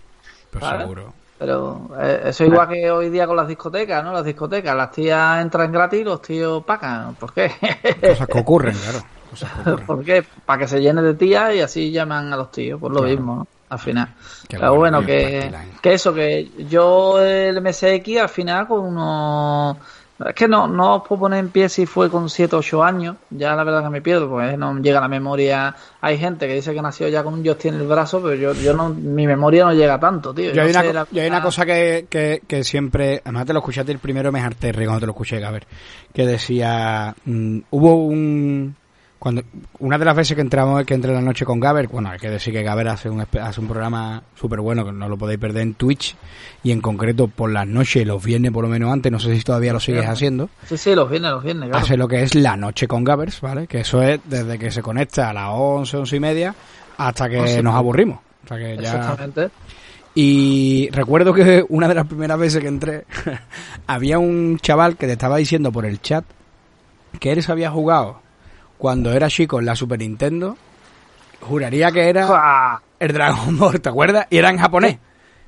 [0.50, 0.80] Pues ¿vale?
[0.84, 1.14] seguro.
[1.38, 4.14] Pero eh, eso es igual que hoy día con las discotecas, ¿no?
[4.14, 7.14] Las discotecas, las tías entran gratis y los tíos pagan.
[7.16, 7.52] ¿Por qué?
[8.02, 9.00] Cosas que ocurren, claro.
[9.30, 9.86] Cosas que ocurren.
[9.88, 10.24] ¿Por qué?
[10.46, 13.12] Para que se llene de tías y así llaman a los tíos, por lo Claro.
[13.16, 13.48] mismo, ¿no?
[13.68, 14.08] Al final.
[14.48, 15.72] Qué Pero bueno, que, Line.
[15.82, 19.76] que eso, que yo el MSX al final con unos...
[20.18, 22.84] Es que no, no os puedo poner en pie si fue con 7 o 8
[22.84, 25.76] años, ya la verdad que me pierdo, porque no llega a la memoria.
[26.00, 28.54] Hay gente que dice que nació ya con un joystick en el brazo, pero yo,
[28.54, 30.54] yo no, mi memoria no llega tanto, tío.
[30.54, 33.52] Yo hay, no una, la- yo hay una cosa que, que, que siempre, además te
[33.54, 35.68] lo escuchaste el primero, me harté cuando te lo escuché, Gaber,
[36.14, 38.74] que decía, mm, hubo un,
[39.26, 39.42] cuando,
[39.80, 42.30] una de las veces que entramos, que entré la noche con Gaber, bueno, hay que
[42.30, 45.64] decir que Gaber hace un, hace un programa súper bueno, que no lo podéis perder
[45.64, 46.16] en Twitch,
[46.62, 49.42] y en concreto por las noches, los viernes por lo menos antes, no sé si
[49.42, 51.84] todavía lo sigues haciendo, Sí, sí, los viernes, los viernes, claro.
[51.84, 53.66] hace lo que es la noche con Gabers, ¿vale?
[53.66, 56.56] Que eso es desde que se conecta a las 11, 11 y media,
[56.96, 58.20] hasta que Once y nos aburrimos.
[58.44, 58.96] O sea que ya...
[58.96, 59.50] Exactamente.
[60.14, 63.06] Y recuerdo que una de las primeras veces que entré,
[63.88, 66.24] había un chaval que te estaba diciendo por el chat
[67.20, 68.24] que él se había jugado
[68.86, 70.56] cuando era chico en la Super Nintendo.
[71.42, 74.28] Juraría que era el Dragon Ball, ¿te acuerdas?
[74.30, 75.00] Y era en japonés.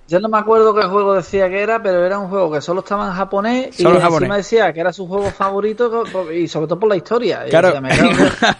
[0.09, 2.79] Yo no me acuerdo qué juego decía que era, pero era un juego que solo
[2.79, 4.37] estaba en japonés y en encima japonés.
[4.37, 7.45] decía que era su juego favorito y sobre todo por la historia.
[7.45, 7.73] Y Claro.
[7.73, 7.89] decía, me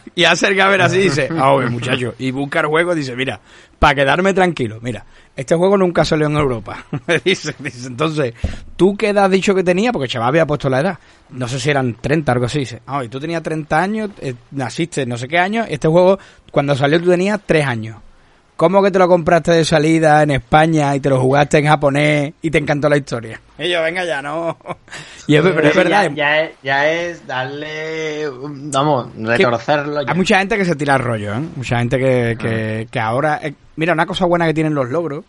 [0.15, 3.39] y hacer Gaber así dice, ah, oye, muchacho, y busca el juego, dice, mira,
[3.79, 5.05] para quedarme tranquilo, mira,
[5.37, 6.83] este juego nunca salió en Europa.
[7.23, 8.33] dice, dice, entonces,
[8.75, 9.93] ¿tú qué edad has dicho que tenía?
[9.93, 10.99] Porque el chaval había puesto la edad.
[11.29, 12.59] No sé si eran 30 o algo así.
[12.59, 16.19] Dice, ah, y tú tenías 30 años, eh, naciste no sé qué año, este juego,
[16.51, 17.97] cuando salió tú tenías 3 años.
[18.57, 22.33] ¿Cómo que te lo compraste de salida en España y te lo jugaste en japonés
[22.41, 23.39] y te encantó la historia?
[23.59, 24.57] Y yo, venga ya, no.
[25.27, 30.01] Y es, pero es Ya- verdad, Ya, es, ya es darle, vamos, retorcerlo.
[30.01, 30.11] ya.
[30.11, 31.41] Hay mucha gente que se tira el rollo, ¿eh?
[31.55, 33.39] Mucha gente que, que, que ahora...
[33.43, 35.23] eh, mira, una cosa buena que tienen los logros,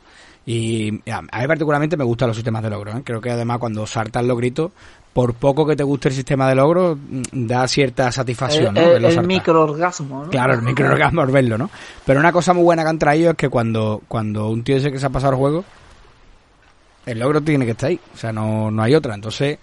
[0.47, 3.03] y a mí particularmente me gustan los sistemas de logros, ¿eh?
[3.05, 4.73] Creo que además cuando saltan los gritos,
[5.19, 8.83] por poco que te guste el sistema de logros, mm, da cierta satisfacción, ¿no?
[8.83, 10.31] el, el microorgasmo, ¿no?
[10.31, 11.71] Claro, el microorgasmo al verlo, ¿no?
[12.07, 14.93] Pero una cosa muy buena que han traído es que cuando, cuando un tío dice
[14.93, 15.65] que se ha pasado el juego,
[17.05, 17.99] el logro tiene que estar ahí.
[18.15, 19.17] O sea, no, no hay otra.
[19.17, 19.59] Entonces,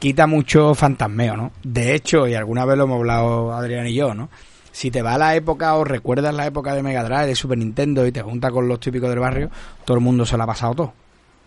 [0.00, 1.52] quita mucho fantasmeo, ¿no?
[1.62, 4.28] De hecho, y alguna vez lo hemos hablado Adrián y yo, ¿no?
[4.72, 7.58] si te va a la época o recuerdas la época de Mega Drive, de Super
[7.58, 9.48] Nintendo y te juntas con los típicos del barrio,
[9.84, 10.92] todo el mundo se lo ha pasado todo,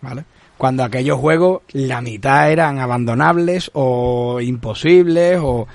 [0.00, 0.24] ¿vale?
[0.62, 5.66] Cuando aquellos juegos, la mitad eran abandonables o imposibles o...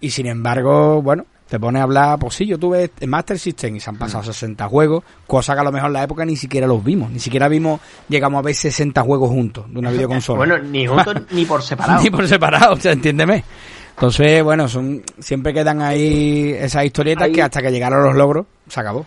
[0.00, 3.78] Y sin embargo, bueno, te pone a hablar, pues sí, yo tuve Master System y
[3.78, 6.66] se han pasado 60 juegos, cosa que a lo mejor en la época ni siquiera
[6.66, 10.38] los vimos, ni siquiera vimos, llegamos a ver 60 juegos juntos de una videoconsola.
[10.38, 12.02] bueno, ni juntos ni por separado.
[12.02, 13.44] ni por separado, o sea, entiéndeme.
[13.94, 18.46] Entonces, bueno, son siempre quedan ahí esas historietas Ahí- que hasta que llegaron los logros,
[18.68, 19.06] se acabó.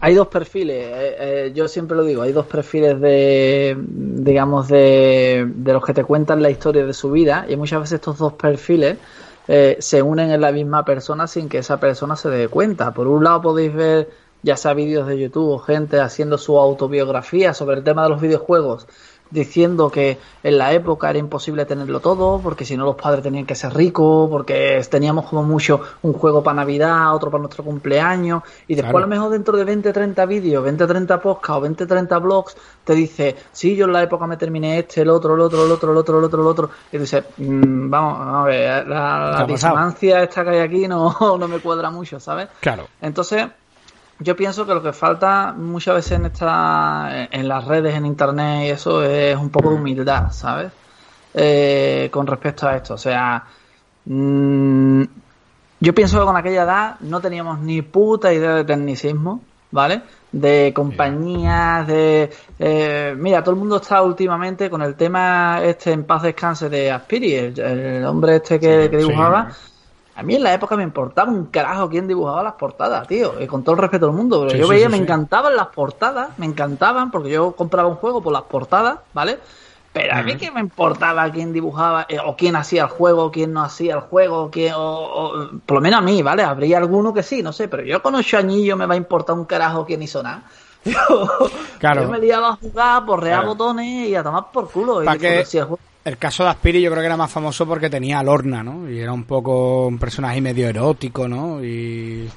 [0.00, 5.50] Hay dos perfiles, eh, eh, yo siempre lo digo, hay dos perfiles de, digamos, de,
[5.54, 8.34] de los que te cuentan la historia de su vida y muchas veces estos dos
[8.34, 8.98] perfiles
[9.46, 12.92] eh, se unen en la misma persona sin que esa persona se dé cuenta.
[12.92, 14.10] Por un lado podéis ver
[14.42, 18.20] ya sea vídeos de YouTube o gente haciendo su autobiografía sobre el tema de los
[18.20, 18.86] videojuegos
[19.30, 23.46] diciendo que en la época era imposible tenerlo todo, porque si no los padres tenían
[23.46, 28.42] que ser ricos, porque teníamos como mucho un juego para Navidad, otro para nuestro cumpleaños,
[28.68, 28.98] y después Claro.
[28.98, 32.56] a lo mejor dentro de 20, 30 vídeos, 20, 30 podcasts o 20, 30 blogs,
[32.84, 35.72] te dice, sí, yo en la época me terminé este, el otro, el otro, el
[35.72, 39.30] otro, el otro, el otro, el otro, y tú dices, "Mm, vamos, a ver, la,
[39.32, 42.48] ¿Qué la disonancia esta que hay aquí no, no me cuadra mucho, ¿sabes?
[42.60, 42.86] Claro.
[43.00, 43.46] Entonces,
[44.18, 48.66] yo pienso que lo que falta muchas veces en esta, en las redes, en internet
[48.66, 50.72] y eso es un poco de humildad, ¿sabes?
[51.34, 52.94] Eh, con respecto a esto.
[52.94, 53.44] O sea,
[54.04, 55.02] mm,
[55.80, 60.02] yo pienso que con aquella edad no teníamos ni puta idea de tecnicismo, ¿vale?
[60.32, 62.30] De compañías, de...
[62.58, 66.90] eh, mira, todo el mundo está últimamente con el tema este en paz descanse de
[66.90, 69.50] Aspiri, el, el hombre este que, Sí, que dibujaba.
[69.52, 69.73] sí.
[70.16, 73.40] A mí en la época me importaba un carajo quién dibujaba las portadas, tío.
[73.40, 74.40] Y con todo el respeto del mundo.
[74.40, 77.88] Pero Sí, yo sí, veía, sí, me encantaban las portadas, me encantaban, porque yo compraba
[77.88, 79.40] un juego por las portadas, ¿vale?
[79.92, 83.52] Pero a mí que me importaba quién dibujaba, eh, o quién hacía el juego, quién
[83.52, 86.42] no hacía el juego, quién, o, o- por lo menos a mí, ¿vale?
[86.42, 89.36] Habría alguno que sí, no sé, pero yo con ocho añillos me va a importar
[89.36, 90.44] un carajo quién hizo nada.
[90.84, 90.94] Yo,
[91.78, 92.02] Claro.
[92.02, 93.48] yo me liaba a jugar, porrear Claro.
[93.54, 95.02] botones y a tomar por culo.
[95.02, 97.66] Y que- si el juego- El caso de Aspiri yo creo que era más famoso
[97.66, 98.90] porque tenía a Lorna, ¿no?
[98.90, 101.64] Y era un poco un personaje medio erótico, ¿no?
[101.64, 102.28] Y...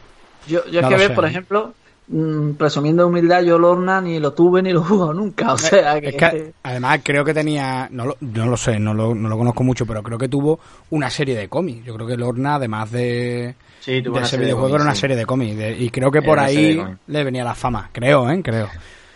[0.48, 1.28] Yo, yo No es que ver, sé, por ¿eh?
[1.28, 1.74] ejemplo,
[2.08, 5.52] mm, presumiendo de humildad, yo Lorna ni lo tuve ni lo jugado nunca.
[5.52, 8.94] O sea, que, Es que además creo que tenía, no lo, no lo sé, no
[8.94, 10.60] lo, no lo conozco mucho, pero creo que tuvo
[10.92, 11.86] una serie de cómics.
[11.86, 14.84] Yo creo que Lorna, además de, Sí, tuvo de una ese serie de videojuego, era
[14.86, 15.58] una serie de cómics.
[15.78, 18.42] y creo que por ahí le venía la fama, creo, ¿eh?
[18.42, 18.70] Creo.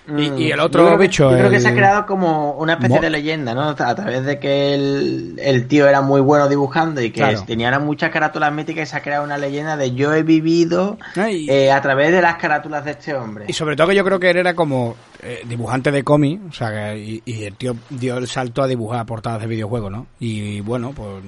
[0.07, 2.05] Y, Mm, y el yo otro creo que- bicho, Yo creo que se ha creado
[2.07, 3.69] como una especie Mo- de leyenda, ¿no?
[3.69, 7.43] A través de que el, el tío era muy bueno dibujando y que Claro.
[7.45, 11.45] tenía muchas carátulas míticas y se ha creado una leyenda de yo he vivido Ay.
[11.49, 13.45] eh, a través de las carátulas de este hombre.
[13.47, 16.51] Y sobre todo que yo creo que él era como eh, dibujante de cómic, o
[16.51, 20.07] sea, que, y, y el tío dio el salto a dibujar portadas de videojuegos, ¿no?
[20.19, 21.23] Y, bueno, pues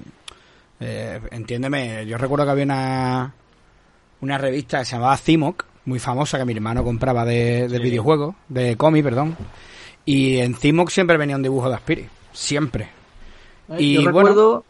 [0.80, 3.34] eh, entiéndeme, yo recuerdo que había una
[4.22, 7.84] una revista que se llamaba Cimoc, muy famosa que mi hermano compraba de, de Sí.
[7.84, 9.36] videojuegos, de cómic, perdón.
[10.06, 12.90] Y en Cimoc siempre venía un dibujo de Aspiri, siempre.
[13.78, 14.66] y yo bueno- recuerdo,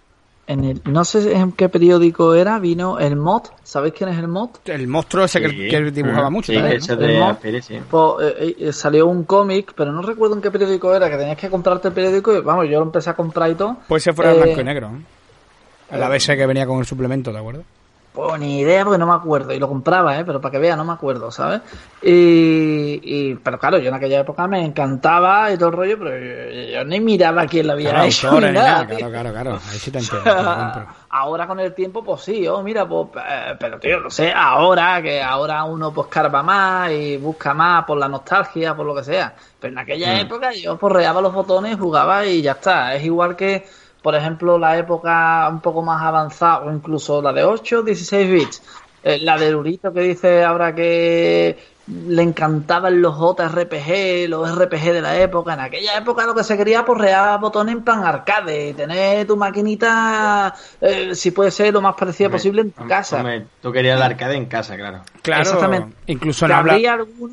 [0.46, 3.44] en el, no sé en qué periódico era, vino el Mod.
[3.64, 4.50] ¿Sabéis quién es el Mod?
[4.66, 5.56] El monstruo ese que, Sí.
[5.70, 7.02] que él dibujaba mucho sí, también, ese ¿no?
[7.02, 7.80] de El Mo- Aspiri, sí.
[7.90, 11.38] Pues, eh, eh, salió un cómic, pero no recuerdo en qué periódico era, que tenías
[11.38, 13.78] que comprarte el periódico y vamos, yo lo empecé a comprar y todo.
[13.88, 15.96] Pues ese fuera el Eh, blanco y negro, ¿eh?
[15.96, 17.64] El ABC que venía con el suplemento, ¿de acuerdo?
[18.14, 19.54] Pues ni idea porque no me acuerdo.
[19.54, 20.24] Y lo compraba, ¿eh?
[20.24, 21.62] Pero para que vea, no me acuerdo, ¿sabes?
[22.04, 26.12] Y, y- pero claro, yo en aquella época me encantaba y todo el rollo, pero
[26.20, 28.28] yo, yo ni miraba quién lo había Claro, hecho.
[28.30, 29.52] autores ni nada, claro, claro, claro.
[29.72, 30.30] Ahí sí te entiendo.
[31.10, 35.02] ahora con el tiempo, pues sí, oh, mira, pues, eh, pero tío, no sé, ahora,
[35.02, 39.04] que ahora uno pues carva más y busca más por la nostalgia, por lo que
[39.04, 39.34] sea.
[39.60, 40.20] Pero en aquella Mm.
[40.20, 42.94] época yo porreaba los botones, jugaba y ya está.
[42.96, 43.66] Es igual que,
[44.04, 48.62] por ejemplo, la época un poco más avanzada, o incluso la de 8, 16 bits.
[49.06, 51.58] Eh, la de Urito que dice ahora que
[52.08, 55.54] le encantaban los JRPG, los RPG de la época.
[55.56, 59.36] En aquella época lo que se quería porrear botones en plan arcade y tener tu
[59.36, 63.18] maquinita, eh, si puede ser lo más parecida Hombre, posible en tu hombre, casa.
[63.18, 65.02] hombre, tú querías el arcade en casa, claro.
[65.22, 65.96] Claro, Exactamente.
[66.08, 66.78] incluso no, habla-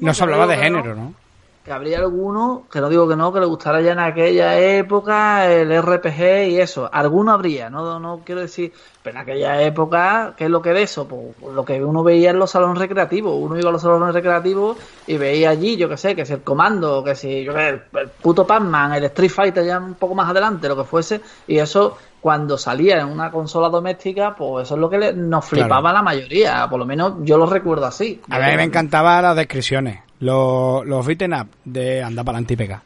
[0.00, 1.14] no se hablaba de género, ¿no?
[1.64, 5.46] Que habría alguno, que no digo que no, que le gustara ya en aquella época
[5.52, 6.88] el RPG y eso.
[6.90, 10.82] Alguno habría, no, no quiero decir, pero en aquella época, ¿qué es lo que de
[10.82, 11.06] eso?
[11.06, 11.22] Pues
[11.54, 13.34] lo que uno veía en los salones recreativos.
[13.38, 16.40] Uno iba a los salones recreativos y veía allí, yo que sé, que si el
[16.42, 19.94] comando, que si, yo que sé, el, el puto Pac-Man, el Street Fighter ya un
[19.94, 24.66] poco más adelante, lo que fuese, y eso cuando salía en una consola doméstica, pues
[24.66, 25.94] eso es lo que le- nos flipaba Claro.
[25.96, 28.20] la mayoría, por lo menos yo lo recuerdo así.
[28.30, 30.00] A mí me encantaban las descripciones.
[30.20, 32.82] Los, los beaten up de andar para adelante y pegar.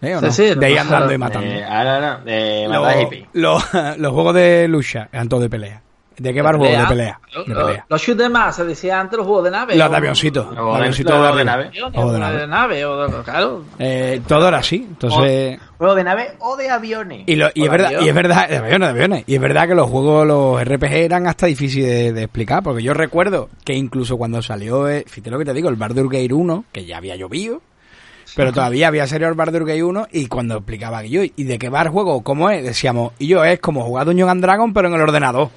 [0.00, 0.32] ¿Eh, o Sí, no?
[0.32, 1.46] sí, de ir lo- andando y matando.
[1.48, 3.26] Eh, ahora no, de Los, matar hippie.
[3.32, 3.64] los,
[3.98, 5.82] los juegos de lucha eran todos de pelea.
[6.18, 6.78] ¿De qué va el juego?
[6.80, 7.20] De pelea.
[7.32, 7.86] De Los, pelea.
[7.88, 9.76] los shoot más, se decía antes los juegos de nave.
[9.76, 10.50] Los de avioncito.
[10.54, 11.70] Los de- avioncitos de de nave.
[11.94, 12.46] O de nave.
[12.46, 13.64] nave, o de- claro.
[13.78, 14.84] Eh, todo era así.
[14.88, 15.58] Entonces.
[15.78, 17.22] Juego de nave o de aviones.
[17.26, 19.24] Y, lo- y O es verdad, y es verdad, de aviones, de aviones.
[19.28, 22.82] Y es verdad que los juegos, los RPG eran hasta difíciles de, de explicar, porque
[22.82, 26.32] yo recuerdo que incluso cuando salió, eh, fíjate lo que te digo, el Baldur's Gate
[26.34, 27.62] 1, que ya había llovido,
[28.34, 31.58] pero todavía había salido el Baldur's Gate 1 y cuando explicaba que yo, ¿y de
[31.58, 32.22] qué va el juego?
[32.22, 32.62] ¿Cómo es?
[32.64, 35.48] Decíamos, y yo es como jugar Dungeons and Dragon pero en el ordenador.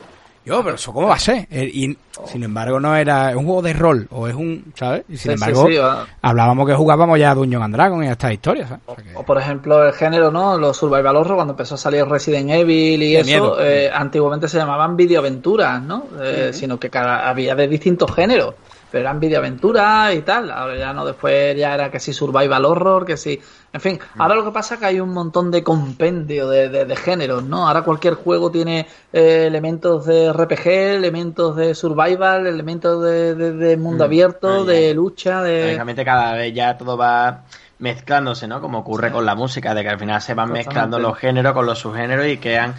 [0.43, 1.47] Yo, pero eso cómo va a ser?
[1.51, 5.03] Eh, Y sin embargo no era, es un juego de rol, o es un, ¿sabes?
[5.07, 5.75] Y sin Sí, embargo, sí,
[6.21, 8.83] hablábamos que jugábamos ya a Dungeons and Dragon y a estas historias, ¿sabes?
[8.87, 10.57] O sea que- O por ejemplo el género, ¿no?
[10.57, 14.57] Los survival horror, cuando empezó a salir Resident Evil y De eso, eh, antiguamente se
[14.57, 16.05] llamaban videoaventuras, ¿no?
[16.21, 18.55] Eh, Sino que cada, había de distintos géneros,
[18.91, 20.51] pero eran videoaventuras y tal.
[20.51, 23.39] Ahora ya no, después ya era que si survival horror, que si...
[23.73, 26.83] En fin, ahora lo que pasa es que hay un montón de compendio de, de-
[26.83, 27.67] de géneros, ¿no?
[27.67, 33.77] Ahora cualquier juego tiene eh, elementos de RPG, elementos de survival, elementos de, de- de
[33.77, 34.07] mundo Mm.
[34.07, 35.63] abierto, Ah, de lucha, de...
[35.67, 37.43] Lógicamente cada vez ya todo va
[37.79, 38.59] mezclándose, ¿no?
[38.61, 40.67] Como ocurre con la música, de que al final se van Totalmente.
[40.69, 42.75] mezclando los géneros con los subgéneros y crean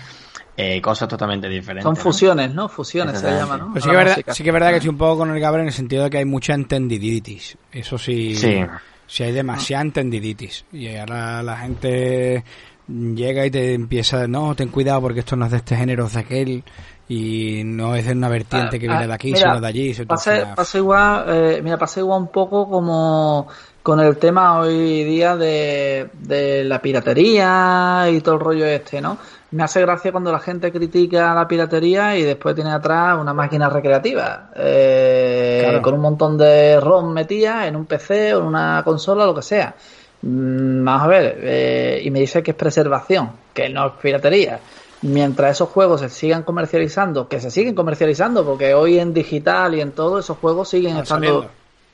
[0.57, 1.85] eh, cosas totalmente diferentes.
[1.85, 2.69] Son fusiones, ¿no?
[2.69, 3.73] Fusiones se llama, ¿no?
[3.73, 5.63] Pues sí que, verdad, sí que es verdad que estoy un poco con el Gabriel
[5.63, 7.57] en el sentido de que hay mucha entendiditis.
[7.73, 8.35] Eso sí.
[8.35, 8.65] Sí.
[9.07, 10.65] Sí hay demasiada entendiditis.
[10.73, 12.45] Y ahora la gente
[12.89, 16.15] llega y te empieza, no, ten cuidado porque esto no es de este género, es
[16.15, 16.65] de aquel.
[17.09, 19.67] Y no es de una vertiente que Ah, viene ah, de aquí, mira, sino de
[19.67, 19.95] allí.
[20.07, 23.49] Pasa, pasa igual, eh, mira, pasa igual un poco como
[23.83, 29.19] con el tema hoy día de, de la piratería y todo el rollo este, ¿no?
[29.53, 33.69] Me hace gracia cuando la gente critica la piratería y después tiene atrás una máquina
[33.69, 35.83] recreativa eh, Claro.
[35.83, 39.43] con un montón de ROM metidas en un PC o en una consola, lo que
[39.43, 39.75] sea.
[40.23, 44.59] Mm, Vamos a ver, eh, y me dice que es preservación, que no es piratería.
[45.03, 49.81] Mientras esos juegos se sigan comercializando, que se siguen comercializando, porque hoy en digital y
[49.81, 51.51] en todo, esos juegos siguen estando, saliendo.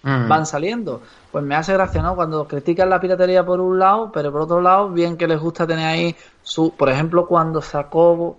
[0.08, 0.28] Mm.
[0.28, 1.02] van saliendo.
[1.30, 2.14] Pues me hace gracia, ¿no?
[2.16, 5.66] Cuando critican la piratería por un lado, pero por otro lado, bien que les gusta
[5.66, 8.38] tener ahí su, por ejemplo, cuando sacó,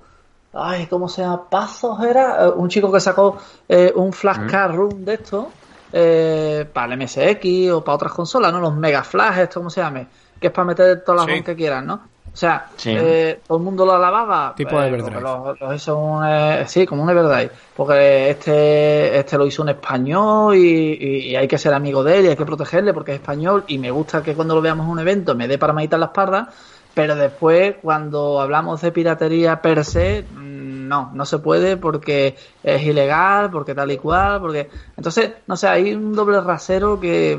[0.53, 1.47] ay, ¿cómo se llama?
[1.49, 5.49] Pazos era, Eh, un chico que sacó eh, un flashcard room de esto
[5.93, 8.59] eh, para el MSX o para otras consolas, ¿no?
[8.59, 10.07] Los Mega Flash, esto, ¿cómo se llame?
[10.39, 11.43] Que es para meter todas las Sí.
[11.43, 11.99] Que quieran, ¿no?
[12.39, 12.93] O sea, Sí.
[12.97, 14.53] eh, todo el mundo lo alababa.
[14.55, 15.75] Tipo eh, Everdrive.
[15.75, 17.51] hizo un, eh, sí, como un Everdrive.
[17.75, 20.61] Porque este, este lo hizo un español y,
[20.93, 23.65] y- y hay que ser amigo de él y hay que protegerle porque es español
[23.67, 26.05] y me gusta que cuando lo veamos en un evento me dé para meditar la
[26.05, 26.47] espalda.
[26.93, 32.81] Pero después, cuando hablamos de piratería per se, mm, no, no se puede porque es
[32.83, 34.69] ilegal, porque tal y cual, porque...
[34.95, 37.37] Entonces, no sé, hay un doble rasero que,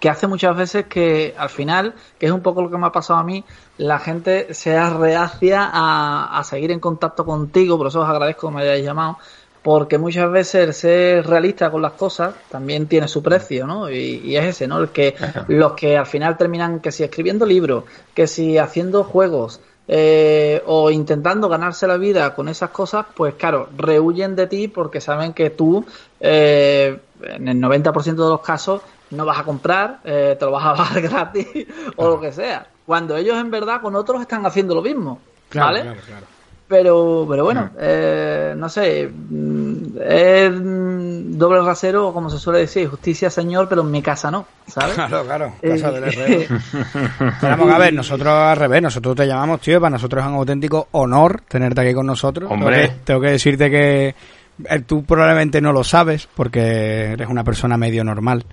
[0.00, 2.92] que hace muchas veces que al final, que es un poco lo que me ha
[2.92, 3.44] pasado a mí,
[3.78, 8.54] la gente sea reacia a, a seguir en contacto contigo, por eso os agradezco que
[8.54, 9.18] me hayáis llamado,
[9.62, 13.90] porque muchas veces el ser realista con las cosas también tiene su precio, ¿no?
[13.90, 14.78] Y, y es ese, ¿no?
[14.78, 15.16] El que
[15.48, 20.90] los que al final terminan que si escribiendo libros, que si haciendo juegos, eh, o
[20.90, 25.50] intentando ganarse la vida con esas cosas, pues claro, rehuyen de ti porque saben que
[25.50, 25.84] tú,
[26.18, 30.64] eh, en el 90% de los casos, no vas a comprar, eh, te lo vas
[30.64, 31.46] a bajar gratis
[31.96, 32.66] o lo que sea.
[32.84, 35.82] Cuando ellos en verdad con otros están haciendo lo mismo, Claro, ¿vale?
[35.82, 36.26] claro, claro.
[36.68, 40.50] Pero, pero bueno, eh, no sé, mm, es
[41.38, 44.94] doble rasero, como se suele decir, justicia señor, pero en mi casa no, ¿sabes?
[44.96, 45.52] Claro, claro.
[45.62, 46.56] Eh, Casa del herrero.
[47.34, 50.34] Esperamos a ver, nosotros al revés, nosotros te llamamos, tío, y para nosotros es un
[50.34, 52.50] auténtico honor tenerte aquí con nosotros.
[52.50, 52.76] Hombre.
[52.78, 54.14] Tengo que, tengo que decirte que
[54.68, 58.44] eh, tú probablemente no lo sabes porque eres una persona medio normal.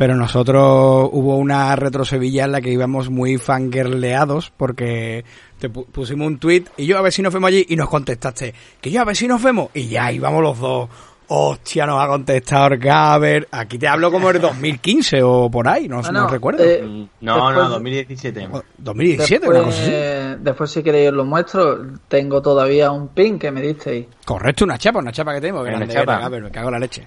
[0.00, 5.26] Pero nosotros hubo una retro Sevilla en la que íbamos muy fangirleados porque
[5.58, 7.90] te pu- pusimos un tweet y yo a ver si nos vemos allí y nos
[7.90, 10.88] contestaste que yo a ver si nos vemos y ya íbamos los dos.
[11.28, 13.46] Hostia, nos ha contestado el Gaber.
[13.52, 16.64] Aquí te hablo como el 2015 o por ahí, no, Bueno, no recuerdo.
[16.64, 16.80] eh,
[17.20, 18.48] No, Después- no, 2017.
[18.50, 19.90] O 2017, una cosa así.
[19.90, 21.78] después, después, si queréis, os lo muestro.
[22.08, 24.06] Tengo todavía un pin que me disteis.
[24.24, 25.62] Correcto, una chapa, una chapa que tengo.
[25.62, 26.18] Que Una chapa.
[26.20, 27.06] Gaber, me cago en la leche.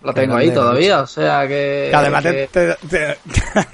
[0.00, 1.88] Lo Qué tengo ahí todavía, o sea que.
[1.90, 3.16] Que además que- te, te, te-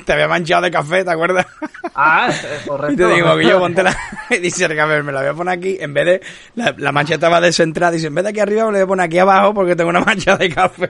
[0.05, 1.47] te había manchado de café, ¿te acuerdas?
[1.95, 2.93] Ah, eh, correcto.
[2.95, 3.95] Y te digo que yo ponte la...
[4.31, 5.77] Y dice el Gaber, me la voy a poner aquí.
[5.79, 6.21] En vez de...
[6.55, 7.93] La, la mancha estaba descentrada.
[7.93, 9.91] Dice, en vez de aquí arriba me la voy a poner aquí abajo porque tengo
[9.91, 10.89] una mancha de café.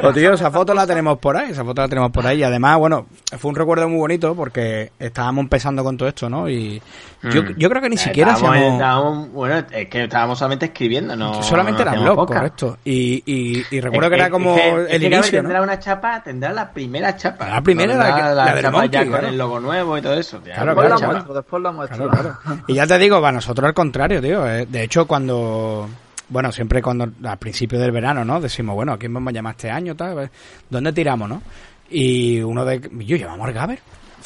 [0.00, 1.50] pues tío, esa foto la tenemos por ahí.
[1.50, 2.38] Esa foto la tenemos por ahí.
[2.40, 3.06] Y además, bueno,
[3.38, 6.48] fue un recuerdo muy bonito porque estábamos empezando con todo esto, ¿no?
[6.48, 6.80] Y
[7.22, 7.54] yo, Mm.
[7.58, 8.80] yo creo que ni siquiera estábamos, hacíamos...
[8.80, 11.42] estábamos- bueno, es que estábamos solamente escribiendo, no.
[11.42, 12.78] Solamente no era blog, correcto.
[12.84, 15.42] Y, y, y recuerdo Es que era como es que- es el que Gaby inicio,
[15.42, 15.48] ¿no?
[15.48, 17.48] tendrá una chapa, tendrá la primera chapa.
[17.48, 20.02] La primera, la tendrá que- la del chapa Monkey, ya con el logo nuevo y
[20.02, 20.38] todo eso.
[20.44, 22.08] Ya, Claro, Después claro, la muestro, después la muestro.
[22.10, 22.60] Claro, claro.
[22.66, 24.46] Y ya te digo, para nosotros al contrario, tío.
[24.48, 25.88] eh, De hecho, cuando
[26.28, 28.40] bueno, siempre cuando al principio del verano, ¿no?
[28.40, 29.96] Decimos, bueno, ¿a quién vamos a llamar este año?
[29.96, 30.30] Tal?
[30.68, 31.42] ¿Dónde tiramos, no?
[31.90, 32.80] Y uno de...
[32.98, 33.80] Yo, ¿llamamos al Gaber?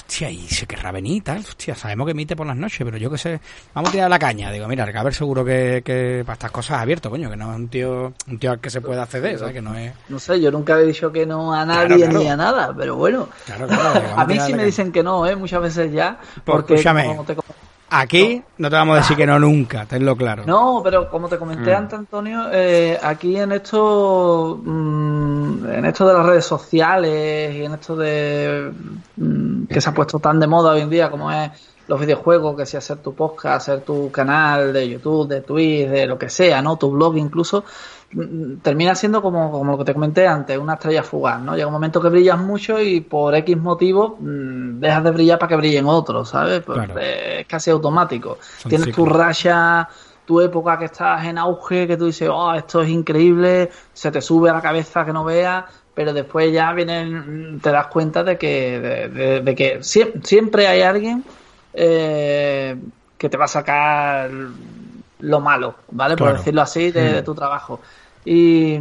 [0.06, 1.38] Hostia, y se querrá venir y tal.
[1.38, 3.40] Hostia, sabemos que emite por las noches, pero yo qué sé.
[3.72, 4.50] Vamos a tirar la caña.
[4.52, 7.56] Digo, mira, el Gaber seguro que, que para estas cosas abierto, coño, que no es
[7.56, 9.54] un tío, un tío al que se puede acceder, ¿sabes?
[9.54, 9.92] Que no es...
[10.10, 12.18] No sé, yo nunca he dicho que no a nadie Claro, claro.
[12.20, 13.28] ni a nada, pero bueno.
[13.46, 13.74] Claro, que
[14.16, 14.64] a mí sí me caña.
[14.64, 15.34] dicen que no, ¿eh?
[15.36, 16.18] Muchas veces ya.
[16.20, 17.06] Pues Porque escúchame.
[17.06, 17.44] como te com-
[17.96, 20.42] Aquí no te vamos a decir que no nunca, tenlo claro.
[20.46, 21.76] No, pero como te comenté Mm.
[21.76, 27.74] antes, Antonio, eh, aquí en esto, mm, en esto de las redes sociales y en
[27.74, 28.72] esto de
[29.16, 31.50] mm, que se ha puesto tan de moda hoy en día como es
[31.86, 36.06] los videojuegos, que si hacer tu podcast, hacer tu canal de YouTube, de Twitch, de
[36.06, 36.76] lo que sea, ¿no?
[36.78, 37.64] Tu blog incluso,
[38.62, 41.54] termina siendo como, como lo que te comenté antes, una estrella fugaz, ¿no?
[41.54, 45.48] Llega un momento que brillas mucho y por X motivo mm, dejas de brillar para
[45.50, 46.62] que brillen otros, ¿sabes?
[46.62, 46.94] Pues, Claro.
[47.00, 48.38] eh, es casi automático.
[48.58, 49.88] Son Tienes tu racha,
[50.24, 54.20] tu época que estás en auge, que tú dices, oh, esto es increíble, se te
[54.22, 58.36] sube a la cabeza que no veas, pero después ya vienen, te das cuenta de
[58.38, 61.24] que, de, de- de que sie- siempre hay alguien
[61.72, 62.76] eh,
[63.18, 64.30] que te va a sacar
[65.20, 66.16] lo malo, ¿vale?
[66.16, 67.12] Por decirlo así, de, Mm.
[67.14, 67.80] de tu trabajo.
[68.24, 68.80] Y,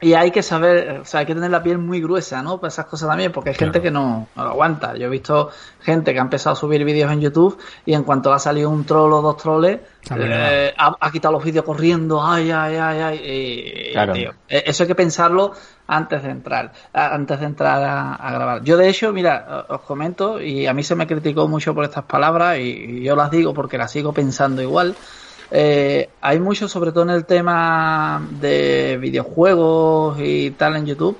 [0.00, 2.58] y hay que saber, o sea, hay que tener la piel muy gruesa, ¿no?
[2.58, 4.94] Para esas cosas también, porque hay gente que no, no lo aguanta.
[4.96, 5.48] Yo he visto
[5.80, 8.84] gente que ha empezado a subir vídeos en YouTube y en cuanto ha salido un
[8.84, 9.80] troll o dos troles,
[10.36, 13.20] eh, ha, ha quitado los vídeos corriendo, ay, ay, ay, ay.
[13.24, 14.12] y- Claro.
[14.12, 15.52] tío, eh, eso hay que pensarlo
[15.86, 18.62] antes de entrar, antes de entrar a, a grabar.
[18.64, 22.04] Yo de hecho, mira, os comento, y a mí se me criticó mucho por estas
[22.04, 24.94] palabras, y, y yo las digo porque las sigo pensando igual.
[25.56, 31.16] Eh, hay mucho, sobre todo en el tema de videojuegos y tal en YouTube.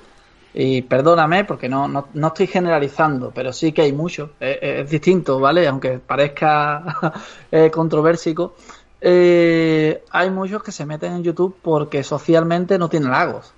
[0.53, 4.31] Y perdóname porque no, no, no estoy generalizando, pero sí que hay mucho.
[4.39, 5.67] Es, es distinto, ¿vale?
[5.67, 7.13] Aunque parezca
[7.51, 8.55] eh, controversico.
[8.99, 13.53] Eh, hay muchos que se meten en YouTube porque socialmente no tienen lagos,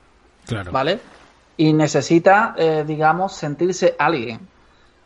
[0.46, 0.72] Claro.
[0.72, 1.00] ¿vale?
[1.56, 4.42] Y necesita, eh, digamos, sentirse alguien.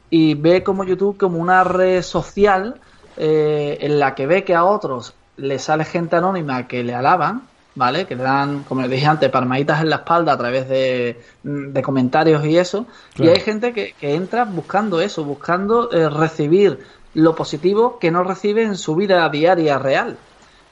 [0.10, 2.80] Y ve como YouTube como una red social
[3.18, 7.44] eh, en la que ve que a otros le sale gente anónima que le alaban,
[7.76, 8.06] ¿vale?
[8.06, 11.82] Que le dan, como les dije antes, palmaditas en la espalda a través de, de
[11.82, 12.86] comentarios y eso.
[13.14, 13.32] Claro.
[13.32, 16.80] Y hay gente que, que entra buscando eso, buscando eh, recibir
[17.14, 20.18] lo positivo que no recibe en su vida diaria real.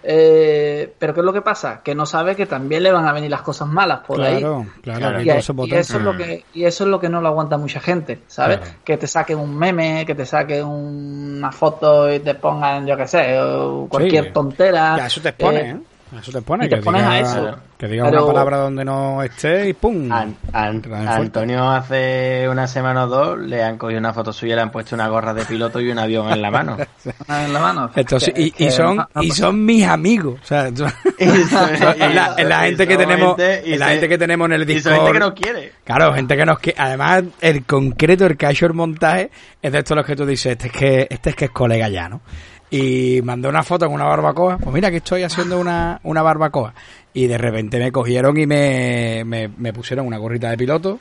[0.01, 1.81] Eh, pero ¿qué es lo que pasa?
[1.83, 4.41] Que no sabe que también le van a venir las cosas malas por ahí.
[4.81, 7.57] Claro, Y, y eso es lo que y eso es lo que no lo aguanta
[7.57, 8.59] mucha gente, ¿sabes?
[8.59, 8.73] Claro.
[8.85, 13.07] Que te saquen un meme, que te saquen una foto y te pongan, yo qué
[13.07, 13.37] sé,
[13.89, 14.31] cualquier Sí.
[14.33, 14.97] tontera.
[14.97, 15.77] Ya, eso te expone, Eh, ¿eh?
[16.17, 16.65] Eso te expone.
[16.65, 17.57] y te que pones diga, a eso.
[17.77, 20.11] Que diga Pero- una palabra donde no esté y ¡pum!
[20.11, 20.93] An- an- Te.
[20.93, 24.95] Antonio hace una semana o dos le han cogido una foto suya, le han puesto
[24.95, 26.77] una gorra de piloto y un avión en la mano.
[27.29, 27.91] en la mano.
[27.91, 28.01] Que-
[28.35, 30.39] y, que y son no- no- y son mis amigos.
[30.41, 30.67] O sea,
[31.17, 34.93] es la, la gente que tenemos es la gente que tenemos en el Y son
[34.93, 34.95] Discord.
[34.97, 35.71] gente que no quiere.
[35.83, 39.29] Claro, gente que nos que además el concreto, el que ha hecho el montaje,
[39.61, 41.87] es de estos los que tú dices, este es que, este es que es colega
[41.89, 42.21] ya, ¿no?
[42.71, 46.73] Y mandó una foto con una barbacoa, pues mira que estoy haciendo una, una barbacoa.
[47.13, 50.99] Y de repente me cogieron y me, me, me pusieron una gorrita de piloto,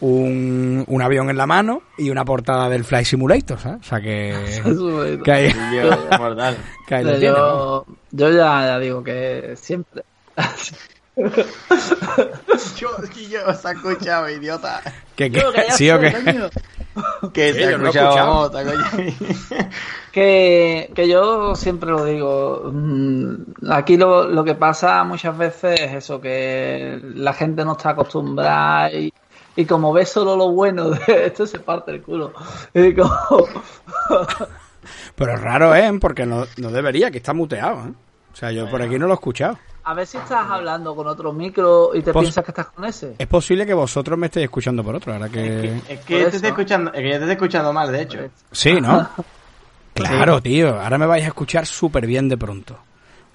[0.00, 3.80] un, un avión en la mano y una portada del Fly Simulator, ¿sabes?
[3.80, 4.34] O sea que,
[5.24, 5.52] que ahí,
[6.86, 10.04] que ahí lo yo, yo ya, ya digo que siempre.
[12.76, 14.82] Yo, que yo se ha escuchado, idiota.
[15.16, 16.14] Yo, que ya sí o qué.
[17.32, 18.50] Que se ha escuchado.
[20.12, 23.34] Que, que yo siempre lo digo, mm,
[23.70, 28.90] aquí lo, lo que pasa muchas veces es eso, que la gente no está acostumbrada
[28.92, 29.12] y,
[29.56, 32.32] y como ve solo lo bueno de esto se parte el culo.
[32.72, 33.46] Y como-
[35.16, 35.90] Pero es raro, ¿eh?
[36.00, 37.92] Porque no, no debería, que está muteado, ¿eh?
[38.32, 39.58] O sea, yo por aquí no lo he escuchado.
[39.86, 42.84] A ver si estás hablando con otro micro y te Pos- piensas que estás con
[42.84, 43.14] ese.
[43.18, 45.80] Es posible que vosotros me estéis escuchando por otro, ahora que...
[45.88, 48.18] Es que yo te estoy escuchando, es que yo te estoy escuchando mal, de hecho.
[48.52, 49.08] Sí, ¿no?
[49.94, 50.78] Claro, tío.
[50.78, 52.76] Ahora me vais a escuchar súper bien de pronto.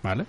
[0.03, 0.25] ¿Vale?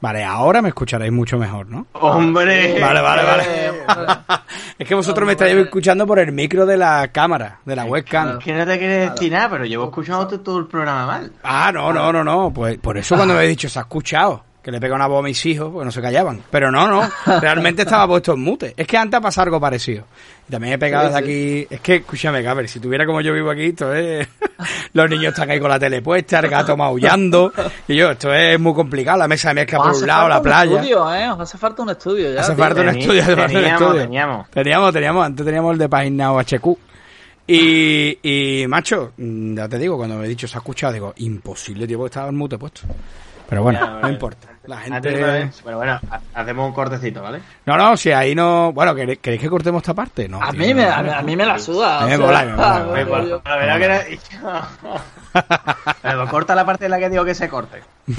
[0.00, 1.86] Vale, ahora me escucharéis mucho mejor, ¿no?
[1.92, 2.78] ¡Hombre!
[2.80, 3.44] Vale, vale, vale.
[4.78, 8.38] Es que vosotros me estáis escuchando por el micro de la cámara, de la webcam.
[8.38, 11.32] Que no te quieres decir nada, pero llevo escuchando todo- todo el programa mal.
[11.42, 12.50] Ah, no, no, no, no.
[12.50, 14.42] Pues por eso cuando me he dicho, se ha escuchado.
[14.64, 16.40] Que le pega una voz a mis hijos, porque no se callaban.
[16.50, 17.06] Pero no, no.
[17.40, 18.72] Realmente estaba puesto en mute.
[18.74, 20.06] Es que antes ha pasado algo parecido.
[20.48, 21.66] Y también he pegado desde aquí.
[21.68, 24.26] Es que, escúchame, Gaber, si tuviera como yo vivo aquí, esto es.
[24.94, 27.52] Los niños están ahí con la tele puesta, el gato maullando.
[27.86, 29.18] Y yo, esto es muy complicado.
[29.18, 30.76] La mesa de mezcla Os por un lado, la un playa.
[30.76, 31.30] estudio, ¿eh?
[31.30, 32.40] Os hace falta un estudio ya.
[32.40, 32.64] Hace tío.
[32.64, 34.00] falta un estudio, hace falta un teníamos, estudio.
[34.02, 34.50] teníamos.
[34.50, 36.78] Teníamos, teníamos, antes teníamos el de Paginao HQ.
[37.46, 38.18] Y,
[38.62, 41.86] y, macho, mm, ya te digo, cuando me he dicho se ha escuchado, digo, imposible,
[41.86, 42.80] tío, porque estaba el mute puesto.
[43.46, 44.48] Pero bueno, no importa.
[44.66, 45.26] La Antes gente...
[45.30, 47.40] de- Bueno, bueno, ha- hacemos un cortecito, ¿vale?
[47.66, 48.72] No, no, si ahí no...
[48.72, 50.28] Bueno, ¿queréis, que cortemos esta parte?
[50.28, 52.06] No, A tío, mí, me, no, a, a mí me la suda.
[52.06, 53.40] Me mola, mola.
[53.44, 54.64] la verdad que era-
[56.30, 57.82] corta la parte en la que digo que se corte.
[58.06, 58.12] Eh,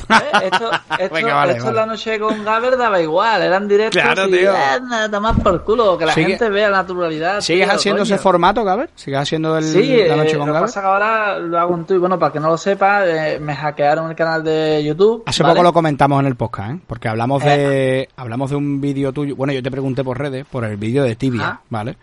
[0.51, 1.75] Esto, esto, Venga, vale, esto vale.
[1.77, 4.51] la noche con Gaber daba igual, eran directos Claro, y tío.
[4.51, 7.41] eh, nada más por culo, que la Sigue- gente vea la naturalidad.
[7.41, 8.15] ¿Sigues tío, haciendo coño.
[8.15, 8.89] ese formato, Gaber?
[8.95, 10.61] ¿Sigues haciendo el, Sí, la noche eh, con lo que Gaber?
[10.69, 11.99] pasa que ahora lo hago en Twitch.
[11.99, 15.23] Bueno, para que no lo sepa, eh, me hackearon el canal de YouTube.
[15.27, 15.53] Hace ¿vale?
[15.53, 16.79] poco lo comentamos en el podcast, ¿eh?
[16.87, 19.35] Porque hablamos de hablamos de un vídeo tuyo.
[19.35, 21.61] Bueno, yo te pregunté por redes, por el vídeo de Tibia, Ah.
[21.69, 21.97] ¿vale?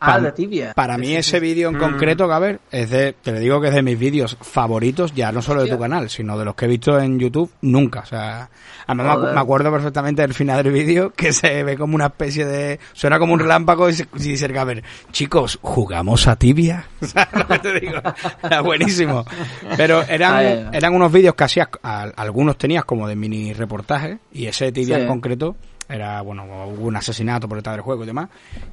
[0.00, 0.72] Ah, de tibia.
[0.74, 1.40] Para mí sí, ese sí.
[1.40, 5.14] vídeo en concreto, Gaber, es de, te lo digo que es de mis vídeos favoritos,
[5.14, 8.00] ya no solo de tu canal, sino de los que he visto en YouTube nunca.
[8.00, 8.48] O sea,
[8.86, 9.34] además Joder.
[9.34, 13.18] me acuerdo perfectamente del final del vídeo que se ve como una especie de, suena
[13.18, 16.86] como un relámpago y dice Gaber, chicos, jugamos a tibia.
[17.00, 18.00] ¿Sabes lo que te digo?
[18.42, 19.24] Era buenísimo.
[19.76, 24.46] Pero eran, eran unos vídeos que hacías, a- algunos tenías como de mini reportajes y
[24.46, 25.02] ese de tibia Sí.
[25.02, 25.56] en concreto
[25.88, 28.28] era bueno hubo un asesinato por detrás del juego y demás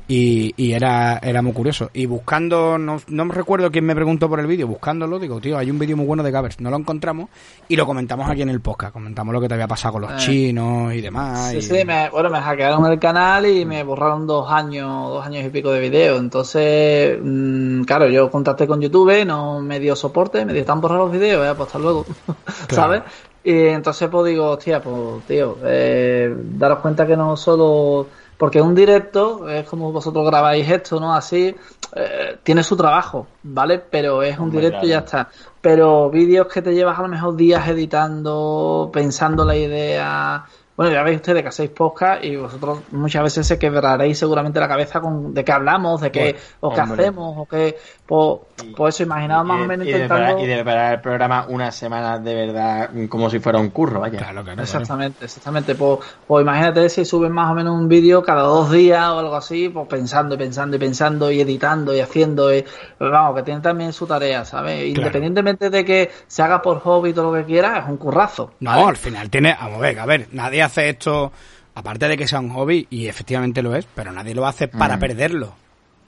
[0.08, 4.28] y, y era era muy curioso y buscando no, no me recuerdo quién me preguntó
[4.30, 6.78] por el vídeo buscándolo digo tío hay un vídeo muy bueno de Gavers no lo
[6.78, 7.30] encontramos
[7.68, 10.12] y lo comentamos aquí en el podcast comentamos lo que te había pasado con los
[10.12, 10.16] Eh.
[10.18, 14.28] chinos y demás Sí, y- sí, me, bueno, me hackearon el canal y me borraron
[14.28, 16.18] dos años, dos años y pico de video.
[16.18, 21.00] Entonces, mm, claro, yo contacté con YouTube, no me dio soporte, me dio tan borrar
[21.00, 22.06] los videos, eh, pues hasta luego,
[22.70, 23.02] ¿sabes?
[23.46, 28.08] Y entonces pues digo, hostia, pues tío, eh, daros cuenta que no solo...
[28.38, 31.14] Porque un directo, es como vosotros grabáis esto, ¿no?
[31.14, 31.56] Así,
[31.96, 33.80] eh, tiene su trabajo, ¿vale?
[33.80, 35.30] Pero es un directo y ya está.
[35.62, 40.44] Pero vídeos que te llevas a lo mejor días editando, pensando la idea.
[40.78, 44.68] Bueno, ya veis ustedes que hacéis podcast y vosotros muchas veces se quebraréis seguramente la
[44.68, 47.02] cabeza con de qué hablamos, de qué, o qué hombre.
[47.04, 47.78] hacemos, o qué.
[48.06, 48.40] Pues,
[48.76, 50.26] pues eso, imaginaos más y, o menos y de intentando.
[50.26, 54.02] preparar, y de preparar el programa una semana de verdad como si fuera un curro,
[54.02, 54.18] vaya.
[54.18, 54.62] claro claro, claro.
[54.62, 55.76] Exactamente, exactamente.
[55.76, 59.36] Pues, pues imagínate si suben más o menos un vídeo cada dos días o algo
[59.36, 62.54] así, pues pensando y pensando y pensando y editando y haciendo.
[62.54, 62.66] Y,
[63.00, 64.86] pero vamos, que tiene también su tarea, ¿sabes?
[64.86, 68.52] Independientemente de que se haga por hobby y todo lo que quiera, es un currazo.
[68.60, 71.32] no al final tiene vamos a ver a ver nadie hace esto
[71.76, 74.98] aparte de que sea un hobby y efectivamente lo es pero nadie lo hace para
[74.98, 75.00] Mm.
[75.00, 75.54] perderlo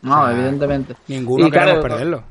[0.02, 0.96] No, O sea, evidentemente.
[1.08, 2.24] ninguno Y claro, queremos perderlo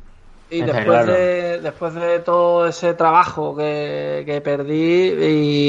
[0.51, 1.13] Y después, claro.
[1.13, 5.09] de, después de todo ese trabajo que, que perdí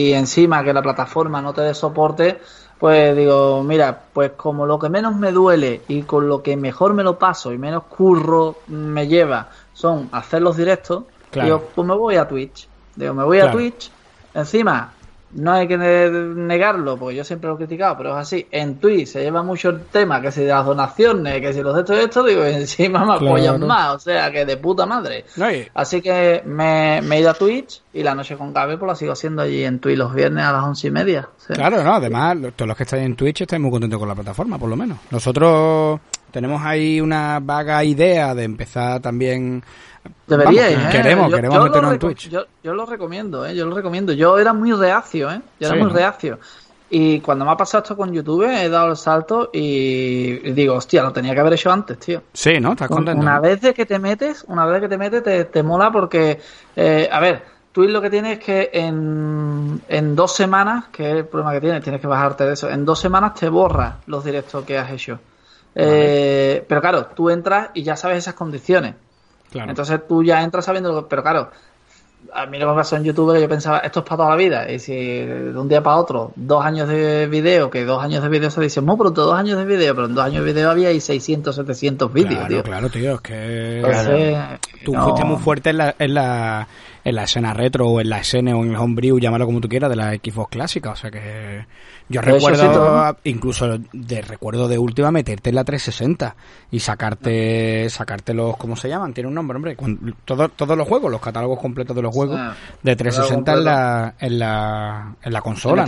[0.10, 2.40] y encima que la plataforma no te dé soporte,
[2.80, 6.94] pues digo, mira, pues como lo que menos me duele y con lo que mejor
[6.94, 11.46] me lo paso y menos curro me lleva son hacer los directos, Claro.
[11.46, 12.68] digo, pues me voy a Twitch.
[12.96, 13.52] Digo, me voy a.
[13.52, 13.92] Twitch.
[14.34, 14.94] Encima,
[15.34, 18.48] no hay que ne- negarlo, porque yo siempre lo he criticado, pero es así.
[18.52, 21.76] En Twitch se lleva mucho el tema, que si de las donaciones, que si los
[21.76, 23.28] de esto y esto, digo, encima me Claro.
[23.28, 25.26] apoyan más, o sea, que de puta madre.
[25.36, 28.88] No, Así que me, me he ido a Twitch y la noche con Gabe pues
[28.88, 31.28] la sigo haciendo allí en Twitch los viernes a las once y media.
[31.38, 31.54] sí.
[31.54, 34.58] Claro, no, además, todos los que estáis en Twitch estáis muy contentos con la plataforma,
[34.58, 34.98] por lo menos.
[35.12, 36.00] Nosotros
[36.38, 39.64] tenemos ahí una vaga idea de empezar también.
[40.28, 40.98] Deberíais, Vamos, ¿eh?
[40.98, 42.30] queremos, Yo- queremos yo meternos en Twitch.
[42.30, 43.56] Yo, yo lo recomiendo, ¿eh?
[43.56, 44.14] Yo lo recomiendo.
[44.14, 45.42] Yo era muy reacio, ¿eh?
[45.60, 45.98] Yo era Sí, muy ¿no?
[45.98, 46.38] reacio.
[46.92, 51.02] Y cuando me ha pasado esto con YouTube, he dado el salto y digo, hostia,
[51.02, 52.22] lo tenía que haber hecho antes, tío.
[52.34, 52.74] Sí, ¿no?
[52.74, 53.20] ¿Estás contento?
[53.20, 56.40] Una vez de que te metes, una vez que te metes, te, te mola porque,
[56.76, 61.16] eh, a ver, Twitch lo que tiene es que en, en dos semanas, que es
[61.18, 64.24] el problema que tienes, tienes que bajarte de eso, en dos semanas te borra los
[64.24, 65.20] directos que has hecho.
[65.80, 68.96] Eh, pero claro, tú entras y ya sabes esas condiciones.
[69.52, 69.70] Claro.
[69.70, 71.10] Entonces tú ya entras sabiendo lo que...
[71.10, 71.52] Pero claro,
[72.34, 74.30] a mí lo que me pasó en YouTube que yo pensaba, esto es para toda
[74.32, 74.72] la vida.
[74.72, 78.30] Y si de un día para otro, dos años de video, que dos años de
[78.30, 80.70] video se dice, no, pero dos años de video, pero en dos años de video
[80.70, 82.64] había ahí 600, 700 vídeos, claro, tío.
[82.64, 85.04] claro, tío, es que Entonces, tú no.
[85.04, 86.68] fuiste muy fuerte en la, en la
[87.04, 89.70] en la escena retro o en la escena o en el homebrew, llámalo como tú
[89.70, 91.66] quieras, de la Xbox clásica, o sea que
[92.10, 96.36] yo sí, recuerdo incluso de recuerdo de última meterte en la 360
[96.72, 99.14] y sacarte sacarte los ¿cómo se llaman?
[99.14, 99.78] Tiene un nombre, hombre,
[100.26, 102.78] todos los juegos, los catálogos completos de los juegos Sí.
[102.84, 105.86] de 360 en la en la en la consola.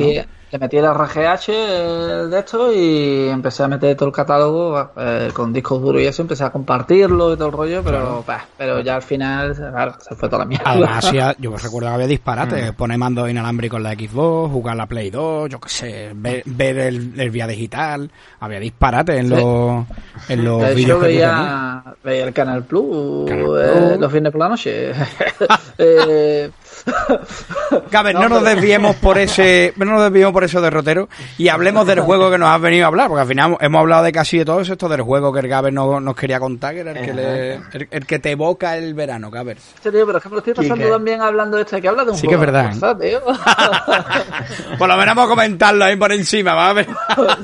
[0.52, 5.30] Le metí el RGH eh, de esto y empecé a meter todo el catálogo eh,
[5.34, 8.80] con discos duros y eso, empecé a compartirlo y todo el rollo, pero bah, pero
[8.82, 10.72] ya al final claro, se fue toda la mierda.
[10.72, 12.10] Además, hacía- yo recuerdo que había Mm.
[12.10, 16.42] disparates, poner mando inalámbrico en la Xbox, jugar la Play 2, yo qué sé, ver,
[16.46, 19.36] ver el, el vía digital, había disparates en Sí.
[19.36, 19.86] los,
[20.30, 21.32] en los vídeos tenías.
[21.32, 24.92] veía, veía el Canal Plus, Canal eh, los fines por la noche.
[25.82, 26.50] Eh,
[27.92, 32.02] Gaber, no, nos desviemos por ese, no nos desviemos por ese derrotero y hablemos del
[32.02, 34.46] juego que nos has venido a hablar, porque al final hemos hablado de casi de
[34.46, 37.06] todo eso, esto del juego que el Gaber no, nos quería contar, que era el
[37.06, 37.54] que, le,
[37.92, 39.58] el, que te evoca el verano, Gaber.
[39.58, 42.04] Sí, tío, pero es que me lo estoy pasando también hablando de esto, que habla
[42.04, 42.44] de un sí juego.
[42.44, 43.02] Sí que es verdad.
[43.02, 43.20] ¿eh?
[44.78, 46.88] por lo menos vamos a comentarlo ahí por encima, ¿vale?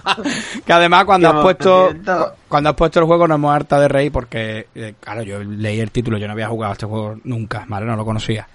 [0.66, 1.94] que además cuando has puesto
[2.48, 5.80] cuando has puesto el juego nos hemos harta de reír porque, eh, claro, yo leí
[5.80, 7.86] el título, yo no había jugado este juego nunca, ¿vale?
[7.86, 8.48] No lo conocía.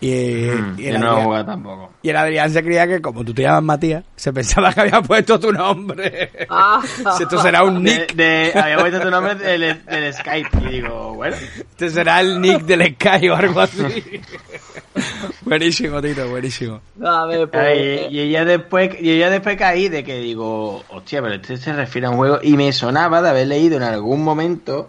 [0.00, 1.92] Y, mm, yo no jugado tampoco.
[2.02, 5.02] Y el Adrián se creía que, como tú te llamas Matías, se pensaba que había
[5.02, 6.30] puesto tu nombre.
[6.48, 6.80] Ah.
[7.20, 8.14] Esto será un nick.
[8.14, 10.48] De, había puesto tu nombre del, del, Skype.
[10.62, 11.36] Y digo, bueno.
[11.36, 14.22] Este será el nick del Skype o algo así.
[15.42, 16.80] buenísimo, Tito, buenísimo.
[17.04, 21.34] A ver, pues, y, ella después, y ella después caí de que digo, hostia, pero
[21.34, 22.38] este se refiere a un juego.
[22.42, 24.88] Y me sonaba de haber leído en algún momento,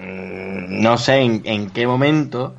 [0.00, 2.56] mm, no sé en, en qué momento,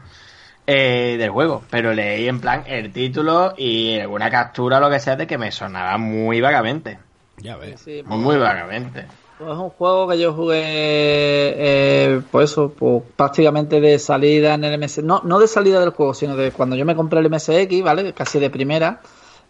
[0.67, 4.99] eh, del juego, pero leí en plan el título y alguna captura o lo que
[4.99, 6.99] sea de que me sonaba muy vagamente.
[7.37, 7.85] Ya ves.
[8.05, 9.05] muy, muy vagamente.
[9.41, 14.63] Pues es un juego que yo jugué, eh, pues eso, pues prácticamente de salida en
[14.63, 15.03] el MSX.
[15.03, 18.13] No, no de salida del juego, sino de cuando yo me compré el MSX, ¿vale?
[18.13, 19.01] Casi de primera.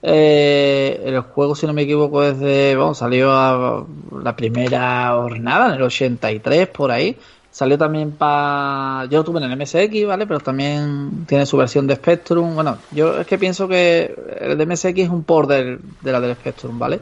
[0.02, 2.76] Eh, el juego, si no me equivoco, es de.
[2.78, 3.86] Bueno, salió a
[4.24, 7.18] la primera jornada, en el 83, por ahí.
[7.52, 9.06] Salió también para.
[9.10, 10.26] Yo lo tuve en el MSX, ¿vale?
[10.26, 12.56] Pero también tiene su versión de Spectrum.
[12.56, 16.36] Bueno, yo es que pienso que el de MSX es un port de la del
[16.36, 17.02] Spectrum, ¿vale?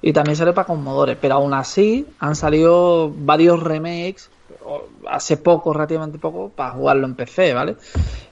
[0.00, 1.16] Y también sale para Commodore.
[1.16, 4.30] Pero aún así han salido varios remakes
[5.10, 7.76] hace poco, relativamente poco, para jugarlo en PC, ¿vale?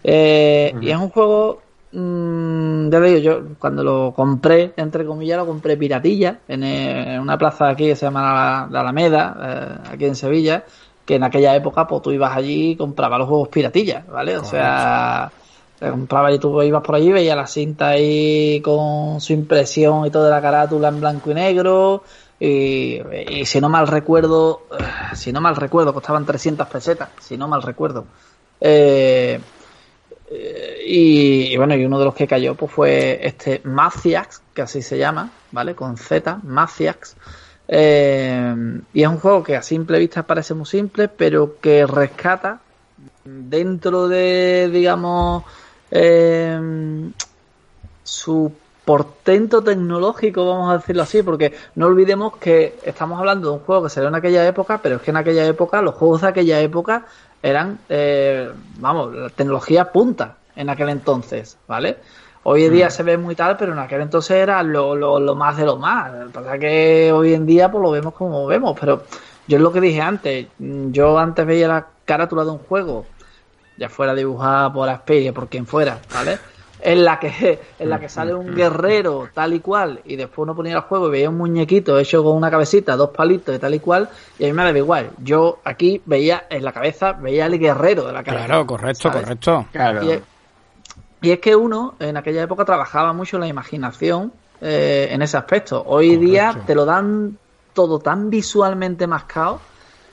[0.02, 1.60] Eh, y es un juego.
[1.92, 7.36] Mmm, ya digo, yo cuando lo compré, entre comillas, lo compré piratilla en, en una
[7.36, 10.64] plaza aquí que se llama la, Alameda, eh, aquí en Sevilla
[11.04, 14.38] que en aquella época pues tú ibas allí y comprabas los juegos piratillas, ¿vale?
[14.38, 15.30] O sea,
[15.78, 20.30] comprabas y tú ibas por allí, veías la cinta ahí con su impresión y toda
[20.30, 22.02] la carátula en blanco y negro.
[22.38, 23.00] Y,
[23.44, 24.62] si no mal recuerdo,
[25.14, 28.06] si no mal recuerdo, costaban 300 pesetas, si no mal recuerdo.
[28.60, 29.40] Eh,
[30.86, 34.96] y, bueno, y uno de los que cayó pues fue este Maciax, que así se
[34.96, 35.74] llama, ¿vale?
[35.74, 37.16] Con Z, Maciax.
[37.72, 42.58] Eh, y es un juego que a simple vista parece muy simple, pero que rescata
[43.24, 45.44] dentro de, digamos,
[45.92, 46.58] eh,
[48.02, 48.52] su
[48.84, 53.84] portento tecnológico, vamos a decirlo así, porque no olvidemos que estamos hablando de un juego
[53.84, 56.60] que salió en aquella época, pero es que en aquella época, los juegos de aquella
[56.60, 57.06] época
[57.40, 61.98] eran, eh, vamos, la tecnología punta en aquel entonces, ¿vale?
[62.42, 62.90] Hoy en día mm.
[62.90, 66.12] se ve muy tal, pero en aquel entonces era lo, lo, más de lo más.
[66.12, 69.02] Lo que pasa que hoy en día pues lo vemos como vemos, pero
[69.46, 70.46] yo es lo que dije antes.
[70.58, 73.04] Yo antes veía la carátula de un juego,
[73.76, 76.38] ya fuera dibujada por Asperia, por quien fuera, ¿vale?
[76.82, 80.56] En la que en la que sale un guerrero tal y cual y después uno
[80.56, 83.74] ponía el juego y veía un muñequito hecho con una cabecita, dos palitos de tal
[83.74, 85.10] y cual y a mí me daba igual.
[85.22, 88.46] Yo aquí veía en la cabeza veía el guerrero de la cabeza.
[88.46, 89.66] Claro, correcto, correcto.
[89.72, 90.04] Claro.
[90.04, 90.22] Y
[91.22, 95.82] es que uno en aquella época trabajaba mucho la imaginación eh, en ese aspecto.
[95.86, 97.36] Hoy día te lo dan
[97.74, 99.60] todo tan visualmente mascado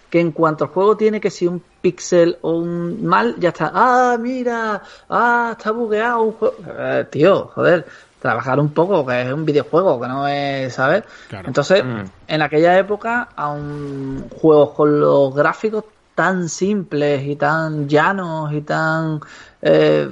[0.10, 3.72] que en cuanto el juego tiene que si un pixel o un mal, ya está.
[3.74, 6.56] Ah, mira, ah, está bugueado un juego.
[6.66, 7.86] Eh, tío, joder,
[8.22, 11.04] trabajar un poco, que es un videojuego, que no es, ¿sabes?
[11.32, 12.04] Entonces, mm.
[12.28, 15.84] en aquella época, a un juego con los gráficos
[16.16, 19.20] tan simples y tan llanos y tan
[19.62, 20.10] eh,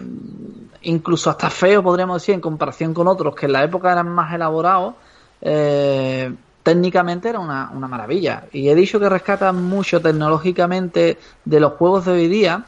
[0.86, 4.34] incluso hasta feo, podríamos decir, en comparación con otros que en la época eran más
[4.34, 4.96] elaborados,
[5.42, 6.34] eh,
[6.64, 8.46] técnicamente era una, maravilla.
[8.52, 12.66] Y he dicho que rescata mucho tecnológicamente de los juegos de hoy día,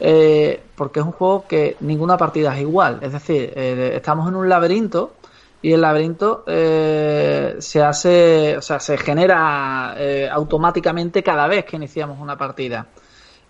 [0.00, 2.98] eh, porque es un juego que ninguna partida es igual.
[3.02, 5.14] Es decir, eh, estamos en un laberinto
[5.62, 9.96] y el laberinto se hace, o sea, se genera
[10.30, 12.86] automáticamente cada vez que iniciamos una partida.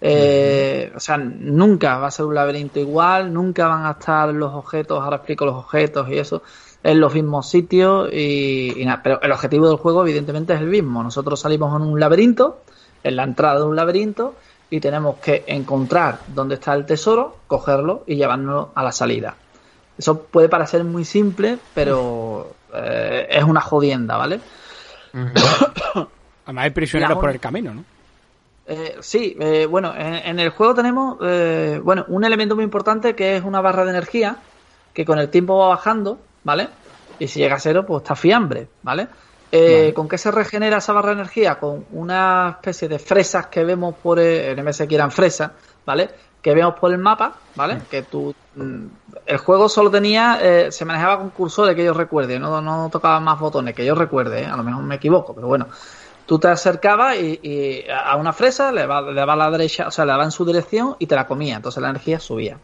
[0.09, 4.55] Eh, o sea, nunca va a ser un laberinto igual, nunca van a estar los
[4.55, 6.45] objetos, ahora explico los objetos y eso,
[6.85, 11.03] en los mismos sitios y, nada, pero el objetivo del juego evidentemente es el mismo.
[11.03, 12.63] Nosotros salimos en un laberinto,
[13.03, 14.37] en la entrada de un laberinto
[14.71, 19.35] y tenemos que encontrar dónde está el tesoro, cogerlo y llevarlo a la salida.
[19.99, 24.39] Eso puede parecer muy simple, pero eh, es una jodienda, ¿vale?
[26.45, 27.96] Además hay prisioneros por el camino, ¿no?
[28.69, 33.37] Eh, sí, eh, bueno, en, el juego tenemos eh, bueno, un elemento muy importante que
[33.37, 34.39] es una barra de energía
[34.93, 36.69] que con el tiempo va bajando, ¿vale?
[37.19, 39.09] Y si llega a cero, pues está fiambre, ¿vale?
[39.95, 41.59] ¿Con qué se regenera esa barra de energía?
[41.59, 45.53] Con una especie de fresas que vemos por el MS que eran fresas,
[45.87, 46.11] ¿vale?
[46.47, 47.83] que vemos por el mapa, ¿vale?
[47.91, 48.33] Que tú.
[48.55, 48.87] mm,
[49.27, 50.39] El juego solo tenía.
[50.41, 53.97] eh, se manejaba con cursores que yo recuerde, no, no tocaba más botones que yo
[53.97, 54.47] recuerde, ¿eh?
[54.47, 55.67] a lo mejor me equivoco, pero bueno.
[56.27, 60.05] Tú te acercabas y, y a una fresa, le daba a la derecha, o sea,
[60.05, 62.59] le daba en su dirección y te la comía, entonces la energía subía.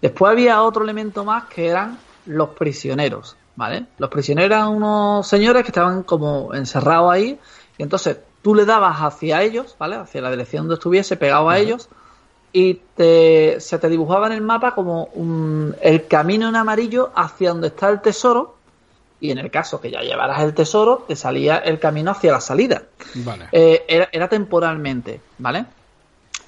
[0.00, 3.86] Después había otro elemento más que eran los prisioneros, ¿vale?
[3.98, 7.38] Los prisioneros eran unos señores que estaban como encerrados ahí,
[7.76, 9.96] y entonces tú le dabas hacia ellos, ¿vale?
[9.96, 11.88] Hacia la dirección donde estuviese, pegado a ellos,
[12.54, 17.50] y te, se te dibujaba en el mapa como un- el camino en amarillo hacia
[17.50, 18.56] donde está el tesoro,
[19.22, 22.40] y en el caso que ya llevaras el tesoro, te salía el camino hacia la
[22.40, 22.82] salida.
[23.14, 23.46] Vale.
[23.52, 25.64] Eh, era, era temporalmente, ¿vale?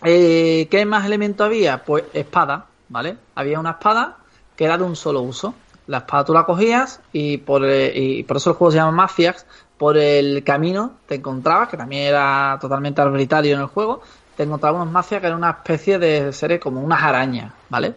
[0.02, 1.84] Eh, ¿Qué más elemento había?
[1.84, 3.16] Pues espada, ¿vale?
[3.36, 4.16] Había una espada
[4.56, 5.54] que era de un solo uso.
[5.86, 8.90] La espada tú la cogías y por, eh, y por eso el juego se llama
[8.90, 9.46] Mafiax.
[9.78, 14.02] Por el camino te encontrabas, que también era totalmente arbitrario en el juego,
[14.36, 17.94] te encontrabas unos mafias que eran una especie de seres como unas arañas, ¿vale?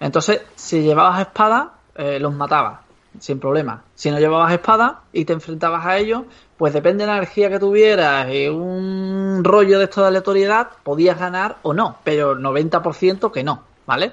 [0.00, 2.80] Entonces, si llevabas espada, los matabas,
[3.18, 3.82] sin problema.
[3.94, 6.22] Si no llevabas espada y te enfrentabas a ellos,
[6.56, 11.18] pues depende de la energía que tuvieras y un rollo de esto de aleatoriedad, podías
[11.18, 14.12] ganar o no, pero 90% que no, ¿vale?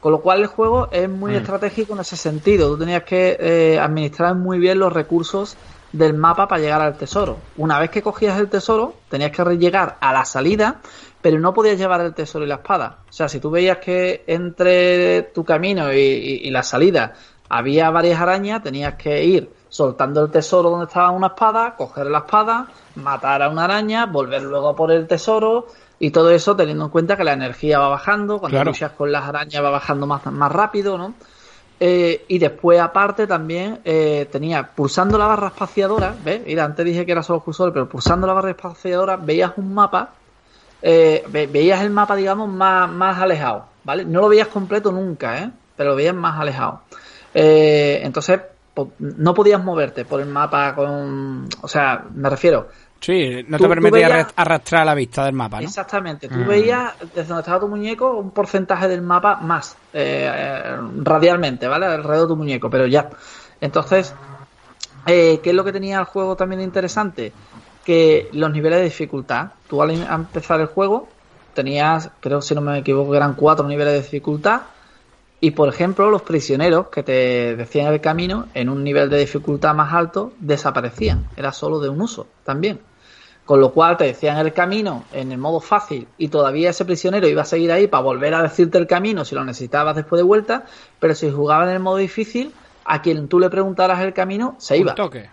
[0.00, 2.68] Con lo cual el juego es muy estratégico en ese sentido.
[2.68, 5.56] Tú tenías que eh, administrar muy bien los recursos
[5.92, 7.36] del mapa para llegar al tesoro.
[7.56, 10.80] Una vez que cogías el tesoro, tenías que llegar a la salida,
[11.20, 12.98] pero no podías llevar el tesoro y la espada.
[13.10, 17.12] O sea, si tú veías que entre tu camino y, y- y la salida
[17.50, 22.18] había varias arañas, tenías que ir soltando el tesoro donde estaba una espada, coger la
[22.20, 25.66] espada, matar a una araña, volver luego a por el tesoro
[25.98, 28.70] y todo eso teniendo en cuenta que la energía va bajando, cuando Claro.
[28.70, 31.18] luchas con las arañas va bajando más, más rápido, ¿no?
[31.80, 36.42] Eh, y después, aparte, también eh, tenía pulsando la barra espaciadora, ¿ves?
[36.44, 40.20] Mira, antes dije que era solo cursor, pero pulsando la barra espaciadora veías un mapa,
[40.82, 44.04] eh, ve- veías el mapa, digamos, más, más alejado, ¿vale?
[44.04, 45.52] No lo veías completo nunca, ¿eh?
[45.76, 46.86] Pero lo veías más alejado.
[47.34, 48.40] Eh, entonces,
[48.98, 51.48] no podías moverte por el mapa con...
[51.62, 52.68] O sea, me refiero,
[53.02, 55.62] Sí, no Tú- te tú permitía veías- arrastrar la vista del mapa, ¿no?
[55.66, 56.28] Exactamente.
[56.28, 56.46] Tú Mm.
[56.46, 61.86] veías desde donde estaba tu muñeco un porcentaje del mapa más eh, radialmente, ¿vale?
[61.86, 63.08] Alrededor de tu muñeco, pero ya.
[63.58, 64.14] Entonces,
[65.06, 67.32] eh, ¿qué es lo que tenía el juego también interesante?
[67.86, 69.46] Que los niveles de dificultad.
[69.66, 71.08] Tú al empezar el juego
[71.54, 74.60] tenías, creo si no me equivoco, eran cuatro niveles de dificultad.
[75.40, 79.74] Y por ejemplo, los prisioneros que te decían el camino en un nivel de dificultad
[79.74, 81.26] más alto desaparecían.
[81.36, 82.80] Era solo de un uso también.
[83.46, 87.26] Con lo cual te decían el camino en el modo fácil y todavía ese prisionero
[87.26, 90.24] iba a seguir ahí para volver a decirte el camino si lo necesitabas después de
[90.24, 90.66] vuelta,
[91.00, 92.52] pero si jugaba en el modo difícil,
[92.84, 94.92] a quien tú le preguntaras el camino, se iba.
[94.92, 95.30] Un toque.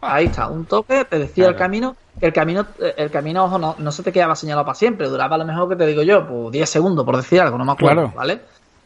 [0.00, 3.92] Ahí está, un toque, te decía el camino, el camino, el camino, ojo, no, no
[3.92, 6.50] se te quedaba señalado para siempre, duraba a lo mejor que te digo yo, pues
[6.50, 8.12] 10 segundos, por decir algo, no me acuerdo, Claro.
[8.16, 8.40] ¿vale?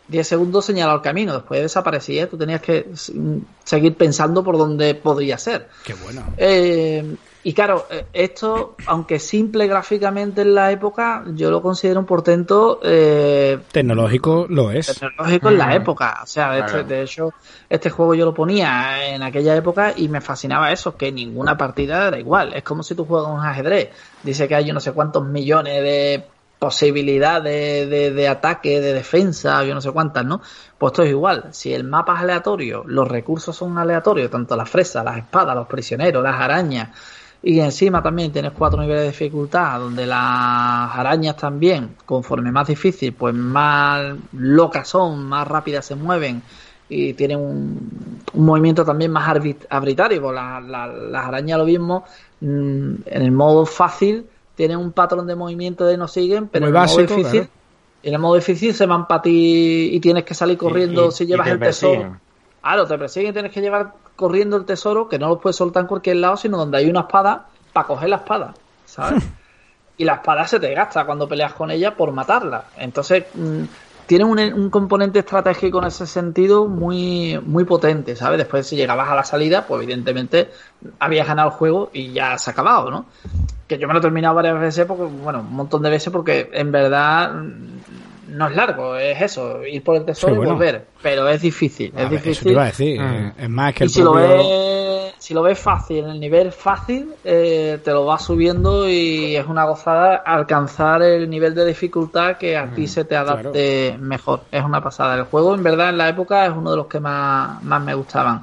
[0.09, 4.95] 10 segundos señalado el camino, después desaparecía, tú tenías que mm, seguir pensando por dónde
[4.95, 5.69] podría ser.
[5.85, 6.23] Qué bueno.
[6.37, 12.07] Eh, y claro, eh, esto, aunque simple gráficamente en la época, yo lo considero un
[12.07, 14.87] portento eh, Tecnológico lo es.
[14.99, 16.21] tecnológico en la época.
[16.23, 16.89] O sea, este- Claro.
[16.89, 17.33] de hecho,
[17.71, 22.09] este juego yo lo ponía en aquella época y me fascinaba eso, que ninguna partida
[22.09, 22.53] era igual.
[22.53, 23.91] Es como si tú juegas un ajedrez.
[24.25, 26.25] Dice que hay yo no sé cuántos millones de
[26.59, 30.41] posibilidades de, ataque, de defensa, yo no sé cuántas, ¿no?
[30.79, 31.49] Pues esto es igual.
[31.53, 35.67] Si el mapa es aleatorio, los recursos son aleatorios, tanto las fresas, las espadas, los
[35.67, 36.91] prisioneros, las arañas,
[37.43, 40.19] y encima también tienes cuatro niveles de dificultad, donde las
[40.97, 46.43] arañas también, conforme más difícil, pues más locas son, más rápidas se mueven
[46.89, 50.23] y tienen un, un movimiento también más arbit- arbitrario.
[50.23, 52.05] Pues la- la- las arañas lo mismo,
[52.41, 54.27] mm, en el modo fácil
[54.57, 57.41] tienen un patrón de movimiento de no siguen, pero Muy en el básico, modo difícil,
[57.43, 57.49] claro.
[58.03, 61.13] en el modo difícil se van para ti y tienes que salir corriendo Y- y-
[61.13, 62.17] si llevas el tesoro.
[62.63, 65.83] Claro, te persiguen y tienes que llevar corriendo el tesoro, que no lo puedes soltar
[65.83, 68.55] en cualquier lado, sino donde hay una espada para coger la espada,
[68.87, 69.23] ¿sabes?
[69.99, 72.65] y la espada se te gasta cuando peleas con ella por matarla.
[72.79, 73.63] Entonces, mm,
[74.07, 78.39] tiene un, un componente estratégico en ese sentido muy, muy potente, ¿sabes?
[78.39, 80.51] Después, si llegabas a la salida, pues evidentemente
[80.99, 83.07] habías ganado el juego y ya se ha acabado, ¿no?
[83.67, 86.49] Que yo me lo he terminado varias veces, porque, bueno, un montón de veces, porque
[86.53, 87.33] en verdad
[88.29, 90.53] no es largo, es eso, ir por el tesoro Sí, bueno.
[90.53, 90.87] y volver.
[91.03, 92.33] Pero es difícil, A es ver, difícil.
[92.33, 93.01] Eso te iba a decir.
[93.01, 93.05] Mm.
[93.27, 96.21] eh, Es más que Y el si lo, ves, si lo ves fácil, en el
[96.21, 101.65] nivel fácil, eh, te lo vas subiendo y es una gozada alcanzar el nivel de
[101.67, 104.43] dificultad que a ti se te adapte mejor.
[104.51, 105.15] Es una pasada.
[105.15, 107.95] El juego, en verdad, en la época es uno de los que más, más me
[107.95, 108.43] gustaban.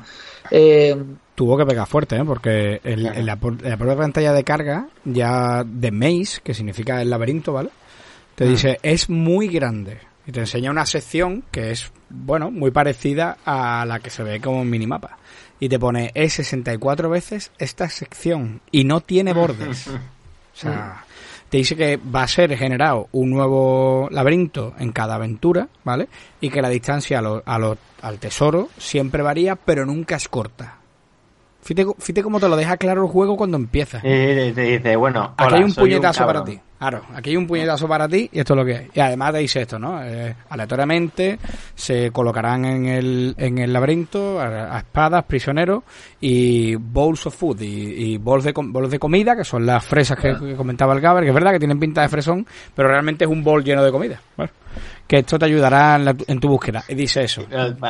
[0.52, 0.96] Eh,
[1.36, 2.24] Tuvo que pegar fuerte, ¿eh?
[2.26, 3.20] porque en, Claro.
[3.20, 7.10] en la, por- en la propia pantalla de carga, ya de maze, que significa el
[7.10, 7.70] laberinto, ¿vale?
[8.36, 8.50] Te Mm.
[8.50, 10.00] dice, es muy grande.
[10.26, 14.40] Y te enseña una sección que es, bueno, muy parecida a la que se ve
[14.40, 15.18] como un minimapa.
[15.60, 19.88] Y te pone, es 64 veces esta sección y no tiene bordes.
[20.56, 21.04] O sea,
[21.50, 26.08] te dice que va a ser generado un nuevo laberinto en cada aventura, ¿vale?
[26.42, 30.28] Y que la distancia a lo- a lo- al tesoro siempre varía, pero nunca es
[30.28, 30.76] corta.
[31.64, 33.98] Fíjate, fíjate cómo te lo deja claro el juego cuando empieza.
[34.00, 36.60] Y te dice, bueno, Aquí hola, hay un puñetazo para ti.
[36.90, 38.88] Claro, aquí hay un puñetazo para ti y esto es lo que hay.
[38.94, 40.04] Y además te dice esto, ¿no?
[40.04, 41.40] Eh, aleatoriamente
[41.76, 45.84] se colocarán en el, en el laberinto a, a espadas, prisioneros
[46.20, 50.18] y bowls of food y, y bols, de, bols de comida, que son las fresas
[50.20, 53.24] que, que comentaba el Gaber, que es verdad que tienen pinta de fresón, pero realmente
[53.24, 54.20] es un bol lleno de comida.
[54.36, 54.52] Bueno,
[55.08, 56.84] que esto te ayudará en, la- en tu búsqueda.
[56.90, 57.46] Y dice eso.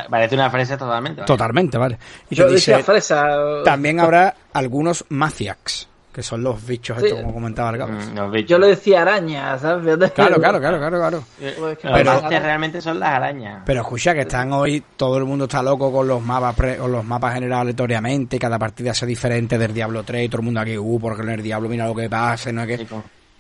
[0.10, 1.22] Parece una fresa totalmente.
[1.22, 1.28] ¿vale?
[1.28, 1.98] Totalmente, ¿vale?
[2.30, 3.64] Y Yo te dice, decía fresa.
[3.66, 7.06] también habrá algunos Maciacs, que son los bichos Sí.
[7.08, 7.96] estos, como comentaba el Gaber.
[7.96, 8.46] Mm.
[8.46, 9.84] Yo le decía araña, ¿sabes?
[10.14, 11.24] Claro, claro, claro, claro, claro.
[11.58, 13.64] Pues que pero- realmente son las arañas.
[13.66, 16.92] Pero escucha que están hoy, todo el mundo está loco con los mapas pre- con
[16.92, 20.60] los mapas generados aleatoriamente, cada partida sea diferente del Diablo 3 y todo el mundo
[20.60, 22.88] aquí, uh, porque en el Diablo mira lo que pasa, no es que...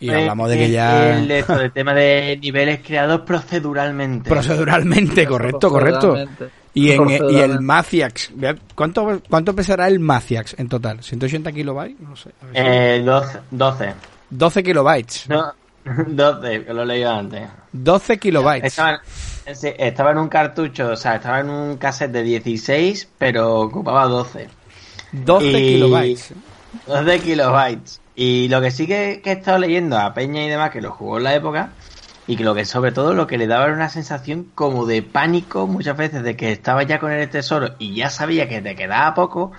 [0.06, 1.10] Y hablamos de que ya...
[1.10, 4.30] Eh, El, esto, el tema de niveles creados proceduralmente.
[4.30, 6.16] Proceduralmente, correcto, correcto.
[6.74, 7.62] Y, en, y el.
[7.62, 8.32] Maciax,
[8.74, 10.99] ¿cuánto, ¿cuánto pesará el Maciax en total?
[10.99, 11.99] ¿180 kilobytes?
[11.99, 12.30] No sé.
[12.41, 13.39] a ver si- Eh, 12.
[13.51, 13.93] 12.
[14.32, 15.30] 12 kilobytes.
[15.30, 15.54] No,
[16.08, 17.47] 12, que lo he leído antes.
[17.72, 18.66] 12 kilobytes.
[18.74, 18.99] Estaba,
[19.54, 24.06] sí, estaba en un cartucho, o sea, estaba en un cassette de 16, pero ocupaba
[24.08, 24.47] 12.
[25.12, 26.34] 12 y- kilobytes.
[26.88, 28.01] 12 kilobytes.
[28.16, 30.91] Y lo que sí que, que he estado leyendo a Peña y demás, que lo
[30.91, 31.76] jugó en la época,
[32.28, 35.01] y que lo que sobre todo lo que le daba era una sensación como de
[35.03, 38.76] pánico muchas veces de que estaba ya con el tesoro y ya sabía que te
[38.76, 39.51] quedaba poco,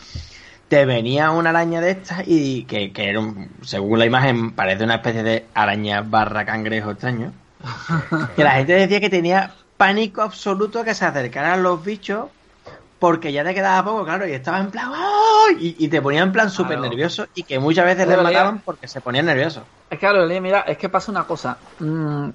[0.69, 4.85] te venía una araña de estas y que, que era un- según la imagen parece
[4.85, 7.33] una especie de araña barra cangrejo extraño.
[8.37, 12.31] que la gente decía que tenía pánico absoluto que se acercaran los bichos
[12.99, 15.57] porque ya te quedaba poco, claro, y estaba en plan ¡ay!
[15.59, 16.91] y, y te ponía en plan súper Claro.
[16.91, 19.67] nervioso y que muchas veces les mataban porque se ponían nerviosos.
[19.91, 21.61] Es que, claro, mira, es que pasa una cosa.
[21.79, 22.31] Mm,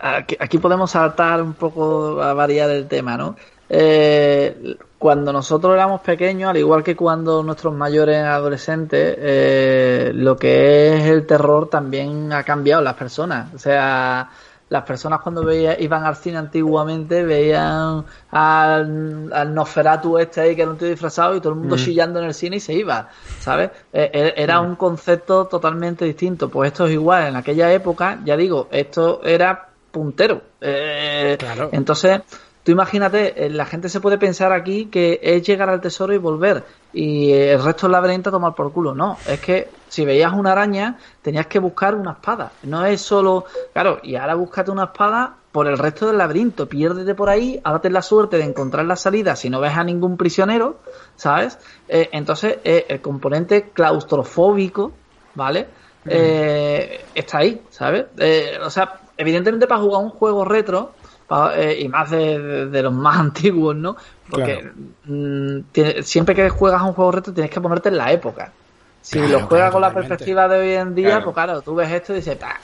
[0.00, 3.36] aquí, aquí podemos saltar un poco a variar el tema, ¿no?
[3.68, 10.96] Eh, cuando nosotros éramos pequeños, al igual que cuando nuestros mayores adolescentes, eh, lo que
[10.96, 13.52] es el terror también ha cambiado las personas.
[13.54, 14.30] O sea,
[14.68, 20.62] las personas cuando veía, iban al cine antiguamente veían al, al Nosferatu este ahí que
[20.62, 23.08] era un tío disfrazado y todo el mundo chillando en el cine y se iba,
[23.38, 23.70] ¿sabes?
[23.92, 26.48] Eh, eh, era un concepto totalmente distinto.
[26.48, 30.42] Pues esto es igual, en aquella época, ya digo, esto era puntero.
[30.60, 31.68] Eh, Claro.
[31.72, 32.20] Entonces,
[32.66, 36.18] tú imagínate, eh, la gente se puede pensar aquí que es llegar al tesoro y
[36.18, 38.92] volver y el resto del laberinto tomar por culo.
[38.92, 42.50] No, es que si veías una araña tenías que buscar una espada.
[42.64, 47.14] No es solo, claro, y ahora búscate una espada por el resto del laberinto, piérdete
[47.14, 50.80] por ahí, hágate la suerte de encontrar la salida si no ves a ningún prisionero,
[51.14, 51.58] ¿sabes?
[51.88, 54.92] Eh, entonces, eh, el componente claustrofóbico,
[55.34, 55.68] ¿vale?
[56.08, 58.06] Eh, está ahí, ¿sabes?
[58.18, 60.92] Eh, o sea, evidentemente para jugar un juego retro,
[61.78, 63.96] y más de, de- de los más antiguos, ¿no?
[64.28, 64.70] Porque Claro.
[65.04, 68.54] mm, tiene- siempre que juegas a un juego retro tienes que ponerte en la época.
[69.00, 71.74] Si Claro, lo juegas claro, con la perspectiva de hoy en día, pues claro, tú
[71.74, 72.54] ves esto y dices, "Bah,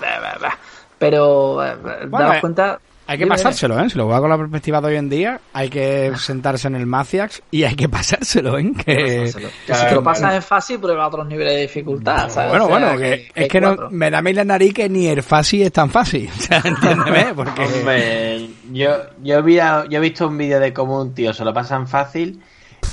[0.00, 0.58] bah, bah, bah".
[0.98, 2.80] pero eh, Bueno, daos eh, cuenta.
[3.10, 3.90] Hay que pasárselo, ¿eh?
[3.90, 6.86] Si lo juega con la perspectiva de hoy en día, hay que sentarse en el
[6.86, 8.70] Maciax y hay que pasárselo, ¿eh?
[8.86, 9.26] Que...
[9.26, 12.50] si te lo pasas en fácil, prueba otros niveles de dificultad, ¿sabes?
[12.50, 14.88] Bueno, O sea, bueno, que, es que no, me da a mí la nariz que
[14.88, 16.30] ni el fácil es tan fácil.
[16.38, 17.62] O sea, entiéndeme, porque...
[17.64, 18.90] Hombre, yo,
[19.24, 21.88] yo, he via- yo he visto un vídeo de cómo un tío se lo pasan
[21.88, 22.40] fácil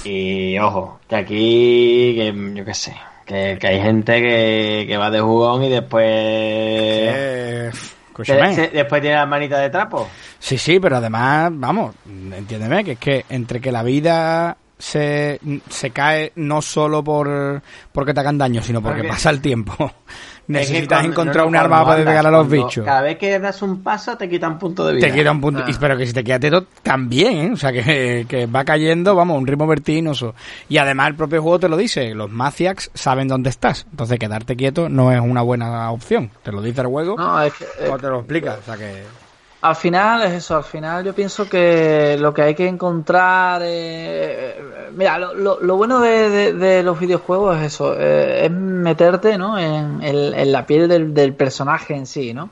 [0.03, 5.11] y ojo, que aquí, que yo qué sé, que, que hay gente que, que va
[5.11, 7.85] de jugón y después...
[8.23, 8.69] escúchame.
[8.69, 10.09] después tiene las manitas de trapo.
[10.39, 15.39] Sí, sí, pero además, vamos, entiéndeme, que es que entre que la vida se,
[15.69, 17.61] se cae no solo por
[17.91, 19.91] porque te hagan daño, sino porque Porque- pasa el tiempo.
[20.47, 22.85] Necesitas cuando- encontrar no, no, un arma para pegar a los bichos.
[22.85, 25.07] Cada vez que das un paso te quitan punto de vida.
[25.07, 25.61] Te queda un punto.
[25.65, 25.69] Ah.
[25.69, 27.51] y- Pero que si te queda teto también, ¿eh?
[27.53, 30.35] O sea, que, que va cayendo, vamos, un ritmo vertiginoso.
[30.69, 33.85] Y además el propio juego te lo dice, los Maciacs saben dónde estás.
[33.91, 36.31] Entonces quedarte quieto no es una buena opción.
[36.43, 38.57] Te lo dice el juego No, es que, eh, o te lo explica.
[38.61, 39.03] O sea que...
[39.59, 43.61] Al final es eso, al final yo pienso que lo que hay que encontrar...
[43.65, 44.55] eh,
[44.93, 49.35] mira, lo, lo- lo bueno de, de- de los videojuegos es eso, eh, es meterte
[49.37, 49.57] ¿no?
[49.57, 52.51] en, en- en la piel del, del personaje en sí, ¿no?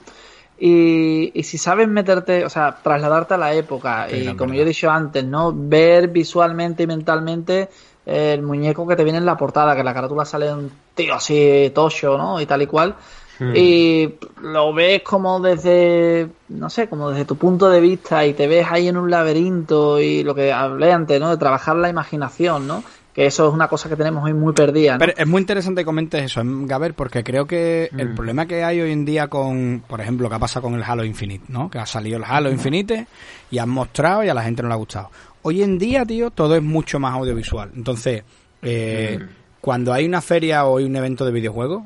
[0.58, 4.56] Y, y si sabes meterte, o sea, trasladarte a la época Sí, y como verdad.
[4.56, 5.54] yo he dicho antes, ¿no?
[5.56, 7.70] Ver visualmente y mentalmente
[8.06, 11.72] el muñeco que te viene en la portada, que la carátula sale un tío así
[11.76, 12.40] tocho, ¿no?
[12.42, 12.96] Y tal y cual.
[13.40, 13.54] Hmm.
[13.56, 18.48] Y lo ves como desde, no sé, como desde tu punto de vista y te
[18.48, 21.30] ves ahí en un laberinto y lo que hablé antes, ¿no?
[21.30, 22.84] De trabajar la imaginación, ¿no?
[23.14, 24.98] Que eso es una cosa que tenemos hoy muy perdida.
[24.98, 28.16] Pero es muy interesante que comentes eso, Gaber, porque creo que el hmm.
[28.16, 31.04] problema que hay hoy en día con, por ejemplo, que ha pasado con el Halo
[31.04, 31.70] Infinite, ¿no?
[31.70, 33.08] Que ha salido el Halo Infinite
[33.52, 35.10] y han mostrado y a la gente no le ha gustado.
[35.44, 37.72] Hoy en día, tío, todo es mucho más audiovisual.
[37.76, 38.24] Entonces,
[38.62, 39.20] eh,
[39.62, 41.84] cuando hay una feria o hay un evento de videojuegos,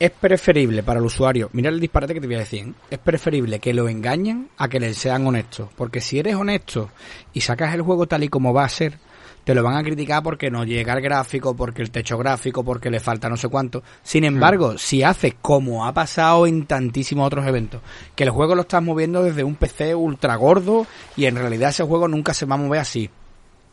[0.00, 2.72] es preferible para el usuario, mira el disparate que te voy a decir, ¿eh?
[2.90, 5.68] es preferible que lo engañen a que les sean honestos.
[5.76, 6.88] Porque si eres honesto
[7.34, 8.98] y sacas el juego tal y como va a ser,
[9.44, 12.88] te lo van a criticar porque no llega el gráfico, porque el techo gráfico, porque
[12.88, 13.82] le falta no sé cuánto.
[14.02, 14.78] Sin embargo, hmm.
[14.78, 17.82] si haces como ha pasado en tantísimos otros eventos,
[18.16, 21.84] que el juego lo estás moviendo desde un PC ultra gordo y en realidad ese
[21.84, 23.10] juego nunca se va a mover así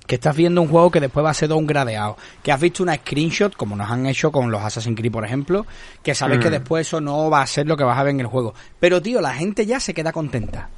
[0.08, 2.60] que estás viendo un juego que después va a ser todo un gradeado, que has
[2.60, 5.68] visto una screenshot, como nos han hecho con los Assassin's Creed, por ejemplo,
[6.02, 6.52] que sabes que mm.
[6.52, 8.54] después eso no va a ser lo que vas a ver en el juego.
[8.80, 10.70] Pero, tío, la gente ya se queda contenta.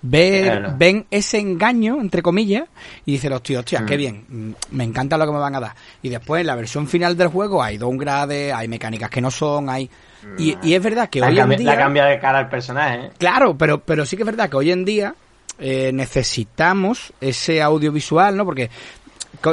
[0.00, 2.64] Ven ese engaño, entre comillas,
[3.04, 3.98] y dice los tíos, hostia, qué mm.
[3.98, 5.74] bien, mm, me encanta lo que me van a dar.
[6.02, 9.68] Y después en la versión final del juego hay downgrade, hay mecánicas que no son,
[9.68, 9.90] hay...
[10.36, 11.74] Y, y es verdad que hoy en día...
[11.74, 13.06] La cambia de cara al personaje.
[13.06, 13.10] ¿eh?
[13.18, 15.14] Claro, pero, pero sí que es verdad que hoy en día
[15.58, 18.44] eh, necesitamos ese audiovisual, ¿no?
[18.44, 18.70] Porque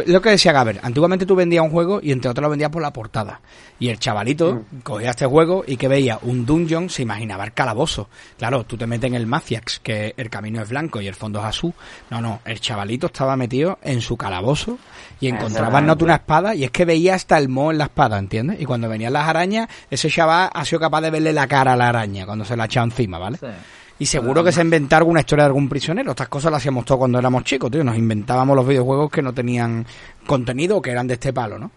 [0.08, 2.82] lo que decía Gaber, antiguamente tú vendías un juego y entre otros lo vendías por
[2.82, 3.39] la portada.
[3.78, 4.80] Y el chavalito mm.
[4.82, 8.10] cogía este juego y que veía un dungeon, se imaginaba el calabozo.
[8.38, 11.39] Claro, tú te metes en el Maciax, que el camino es blanco y el fondo
[11.39, 11.74] es azul.
[12.10, 14.80] No, no, el chavalito estaba metido en su calabozo
[15.20, 18.18] y encontraba en una espada y es que veía hasta el mo en la espada,
[18.18, 18.60] ¿entiendes?
[18.60, 21.76] Y cuando venían las arañas, ese chaval ha sido capaz de verle la cara a
[21.76, 23.38] la araña cuando se la echaba encima, ¿vale?
[23.98, 26.12] Y seguro que se inventó alguna historia de algún prisionero.
[26.12, 27.84] Estas cosas las hacíamos todos cuando éramos chicos, tío.
[27.84, 29.86] Nos inventábamos los videojuegos que no tenían
[30.28, 31.72] contenido o que eran de este palo, ¿no?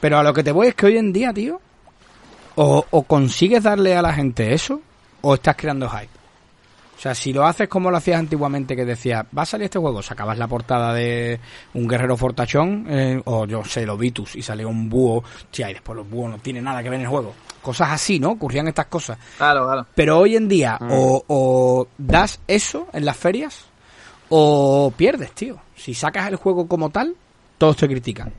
[0.00, 1.60] Pero a lo que te voy es que hoy en día, tío,
[2.56, 4.80] o, o consigues darle a la gente eso,
[5.22, 6.21] o estás creando hype.
[7.02, 9.80] O sea, si lo haces como lo hacías antiguamente, que decía, va a salir este
[9.80, 11.40] juego, sacabas la portada de
[11.74, 15.72] un guerrero fortachón, eh, o yo sé, los Vitus, y salió un búho, tía, y
[15.72, 17.34] después los búhos no tienen nada que ver en el juego.
[17.60, 18.30] Cosas así, ¿no?
[18.30, 19.18] Ocurrían estas cosas.
[19.36, 19.86] Claro, claro.
[19.96, 20.90] Pero hoy en día, mm.
[20.92, 23.64] o, o das eso en las ferias,
[24.28, 25.58] o pierdes, tío.
[25.74, 27.16] Si sacas el juego como tal,
[27.58, 28.32] todos te critican.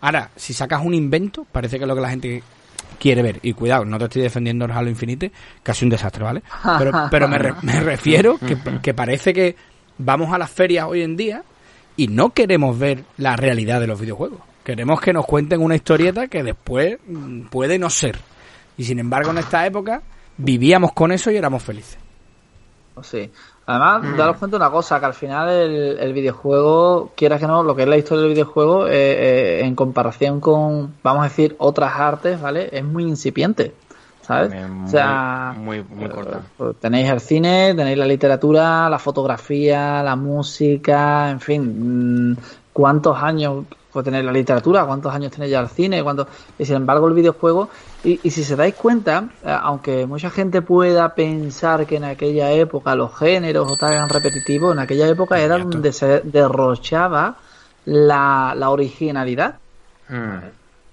[0.00, 2.42] Ahora, si sacas un invento, parece que es lo que la gente
[3.00, 3.40] quiere ver.
[3.42, 5.32] Y cuidado, no te estoy defendiendo el Halo Infinite,
[5.62, 6.42] casi un desastre, ¿vale?
[6.78, 9.56] Pero, pero me, me refiero que, que parece que
[9.98, 11.42] vamos a las ferias hoy en día
[11.96, 14.40] y no queremos ver la realidad de los videojuegos.
[14.62, 18.18] Queremos que nos cuenten una historieta que después mm, puede no ser.
[18.76, 20.02] Y sin embargo, en esta época
[20.36, 21.98] vivíamos con eso y éramos felices.
[23.02, 23.30] Sí.
[23.70, 24.16] Además, mm.
[24.16, 27.82] daros cuenta de una cosa, que al final el, videojuego, quieras que no, lo que
[27.82, 32.40] es la historia del videojuego, eh, eh, en comparación con, vamos a decir, otras artes,
[32.40, 32.68] ¿vale?
[32.72, 33.72] Es muy incipiente,
[34.22, 34.52] ¿sabes?
[34.84, 36.40] o sea, muy, muy, eh, corta.
[36.56, 42.36] Pues tenéis el cine, tenéis la literatura, la fotografía, la música, en fin, mm,
[42.72, 46.26] ¿cuántos años puede tener la literatura, cuántos años tiene ya el cine, cuánto...
[46.58, 47.68] y sin embargo el videojuego,
[48.04, 52.94] y, si se dais cuenta, eh, aunque mucha gente pueda pensar que en aquella época
[52.94, 57.36] los géneros eran repetitivos, en aquella época era donde se derrochaba
[57.84, 59.56] la, originalidad.
[60.08, 60.38] Hmm.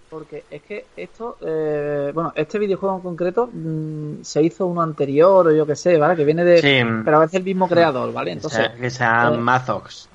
[0.09, 5.47] Porque es que esto, eh, bueno, este videojuego en concreto mm, se hizo uno anterior
[5.47, 6.15] o yo que sé, ¿vale?
[6.15, 6.61] Que viene de...
[7.03, 8.31] Pero a veces el mismo creador, ¿vale?
[8.31, 8.69] Entonces...
[8.79, 10.07] Que sea, eh, Mazox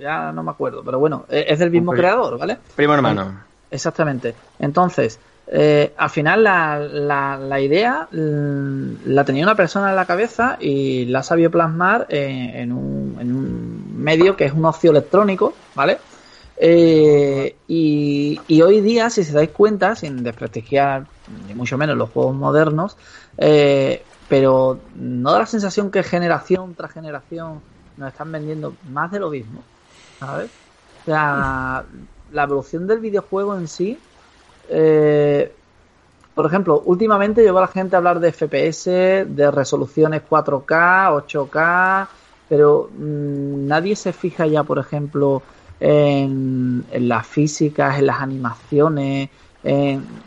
[0.00, 2.58] ya no me acuerdo, pero bueno, e-, es del mismo creador, ¿vale?
[2.74, 3.40] Primo hermano.
[3.70, 4.34] Exactamente.
[4.58, 5.20] Entonces,
[5.52, 6.78] eh, al final la,
[7.38, 12.72] la, idea mm, la tenía una persona en la cabeza y la sabía plasmar en,
[12.72, 15.98] un, en, un, medio que es un ocio electrónico, ¿vale?
[16.56, 21.06] Eh, y, y, hoy día, si se dais cuenta, sin desprestigiar
[21.48, 22.96] ni mucho menos los juegos modernos,
[23.38, 27.60] eh, pero no da la sensación que generación tras generación
[27.96, 29.62] nos están vendiendo más de lo mismo.
[30.20, 30.50] ¿Sabes?
[31.02, 31.84] O sea,
[32.32, 33.98] la evolución del videojuego en sí.
[34.68, 35.52] Eh,
[36.34, 42.08] por ejemplo, últimamente veo a la gente hablar de FPS, de resoluciones 4K, 8K,
[42.48, 45.42] pero mm, nadie se fija ya, por ejemplo,
[45.80, 49.30] en, las físicas, en las animaciones.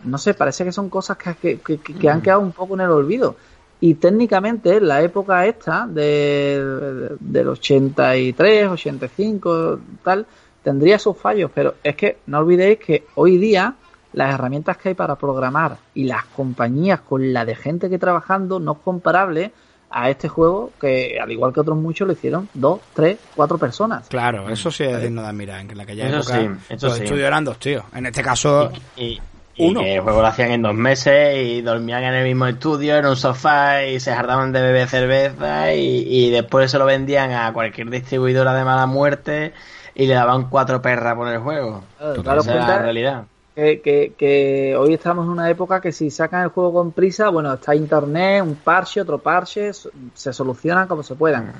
[0.04, 2.22] no sé, parece que son cosas que, que, han mm.
[2.22, 3.36] quedado un poco en el olvido.
[3.84, 10.26] Y técnicamente la época esta de, del 83, 85, tal,
[10.64, 13.76] tendría sus fallos, pero es que no olvidéis que hoy día
[14.14, 18.58] las herramientas que hay para programar y las compañías con la de gente que trabajando
[18.58, 19.52] no es comparable
[19.90, 24.08] a este juego que, al igual que otros muchos, lo hicieron dos, tres, cuatro personas.
[24.08, 25.60] Claro, eso sí es digno de admirar.
[25.60, 27.84] En aquella época sí, los estudios eran dos tíos.
[27.94, 28.72] En este caso...
[28.96, 29.22] Y, Y
[29.58, 29.82] Uno.
[29.82, 33.06] que el juego lo hacían en dos meses y dormían en el mismo estudio, en
[33.06, 37.54] un sofá y se jardaban de beber cerveza y, y después se lo vendían a
[37.54, 39.54] cualquier distribuidora de mala muerte
[39.96, 41.84] y le daban cuatro perras por el juego.
[42.00, 43.24] Claro, claro, Esa es la realidad.
[43.56, 47.30] que, que, que hoy estamos en una época que si sacan el juego con prisa,
[47.30, 51.54] bueno, está internet, un parche, otro parche, se solucionan como se puedan.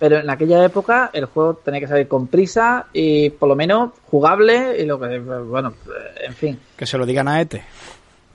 [0.00, 3.90] Pero en aquella época el juego tenía que salir con prisa y por lo menos
[4.10, 5.74] jugable y lo que, bueno,
[6.26, 7.62] en fin, Que se lo digan a Ete.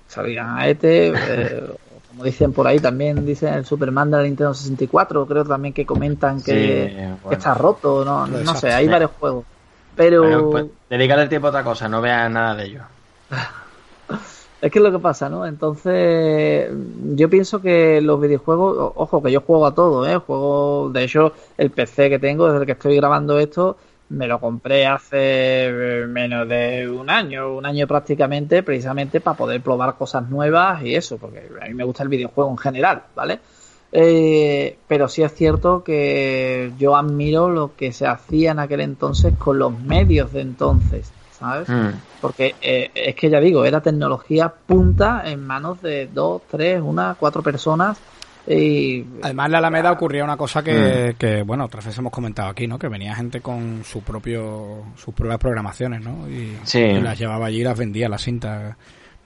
[0.07, 1.63] salían a ETE, eh,
[2.07, 5.85] como dicen por ahí, también dicen el Superman de la Nintendo 64, creo también que
[5.85, 6.51] comentan que,
[6.87, 7.37] Sí, que bueno.
[7.37, 9.43] está roto, no, Lo no sé, hay varios juegos.
[9.95, 10.21] Pero...
[10.21, 12.81] Bueno, pues, dedícale el tiempo a otra cosa, no veas nada de ello.
[14.65, 15.45] Es que es lo que pasa, ¿no?
[15.45, 16.71] Entonces,
[17.13, 20.17] yo pienso que los videojuegos, ojo, que yo juego a todo, ¿eh?
[20.17, 23.77] Juego, de hecho, el PC que tengo desde el que estoy grabando esto,
[24.09, 25.17] me lo compré hace
[25.67, 30.95] eh, menos de un año, un año prácticamente, precisamente para poder probar cosas nuevas y
[30.95, 33.41] eso, porque a mí me gusta el videojuego en general, ¿vale?
[33.91, 39.35] Eh, pero sí es cierto que yo admiro lo que se hacía en aquel entonces
[39.37, 41.69] con los medios de entonces, ¿sabes?
[41.69, 41.89] Mm.
[42.21, 47.15] Porque eh, es que ya digo, era tecnología punta en manos de dos, tres, una,
[47.19, 47.97] cuatro personas.
[48.47, 52.49] Y Además, en la Alameda ocurría una cosa que, que, bueno, otras veces hemos comentado
[52.49, 52.77] aquí, ¿no?
[52.77, 56.29] Que venía gente con su propio, sus propias programaciones, ¿no?
[56.29, 56.79] Y, Sí.
[56.79, 58.75] y las llevaba allí y las vendía las cintas.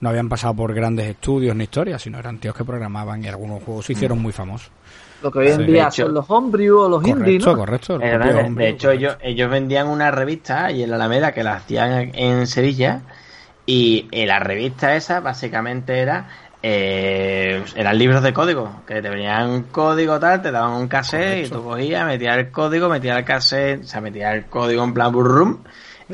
[0.00, 3.62] No habían pasado por grandes estudios ni historias, sino eran tíos que programaban y algunos
[3.62, 4.70] juegos se hicieron muy famosos.
[5.22, 7.58] lo que hoy en día hecho- son los homebrew o los indie, Correcto, ¿no?
[7.58, 7.94] correcto.
[7.96, 8.90] el verdad, de hecho, correcto.
[8.92, 13.02] ellos, ellos vendían una revista y en la Alameda que la hacían en Sevilla
[13.66, 16.28] y en la revista esa básicamente era
[16.62, 21.46] eh, eran libros de código que te venían un código tal, te daban un cassette
[21.46, 24.94] y tú cogías, metías el código, metías el cassette, o sea, metías el código en
[24.94, 25.58] plan burrum,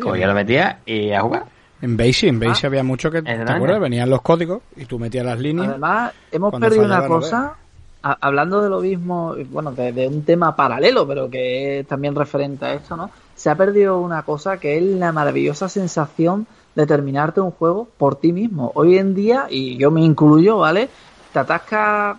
[0.01, 1.45] cogías, lo metías y a jugar.
[1.83, 3.81] En Basic, en Basic Ah, había mucho que, ¿te acuerdas?
[3.81, 5.69] Venían los códigos y tú metías las líneas.
[5.71, 7.55] Además, hemos perdido una cosa,
[8.03, 12.15] a- hablando de lo mismo, bueno, de, de un tema paralelo, pero que es también
[12.15, 13.11] referente a esto, ¿no?
[13.35, 18.17] Se ha perdido una cosa que es la maravillosa sensación de terminarte un juego por
[18.17, 18.73] ti mismo.
[18.75, 20.89] Hoy en día, y yo me incluyo, ¿vale?
[21.33, 22.19] Te atascas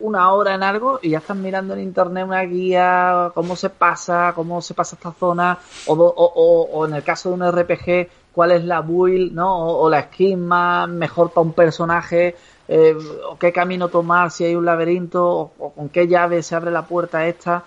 [0.00, 4.32] una hora en algo y ya estás mirando en internet una guía, cómo se pasa,
[4.34, 8.52] cómo se pasa esta zona, o, o- o en el caso de un RPG, cuál
[8.52, 9.56] es la build, ¿no?
[9.56, 12.36] O, o la skin más mejor para un personaje,
[12.68, 12.94] eh,
[13.28, 16.70] o qué camino tomar si hay un laberinto, o, o con qué llave se abre
[16.70, 17.62] la puerta esta.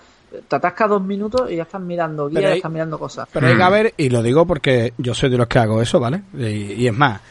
[0.47, 3.27] Te atascas dos minutos y ya estás mirando guía, Pero ya estás mirando cosas.
[3.31, 5.99] Pero hay que ver, y lo digo porque yo soy de los que hago eso,
[5.99, 6.23] ¿vale?
[6.35, 7.21] Y, y es más,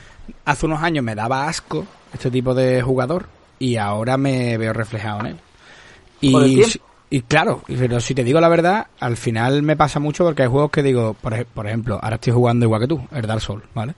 [0.44, 3.26] hace unos años me daba asco este tipo de jugador
[3.58, 5.36] y ahora me veo reflejado en él.
[6.30, 6.78] Por el Y, tiempo.
[7.14, 10.48] Y claro, pero si te digo la verdad, al final me pasa mucho porque hay
[10.48, 13.64] juegos que digo, por, por ejemplo, ahora estoy jugando igual que tú, el Dark Souls,
[13.74, 13.94] ¿vale?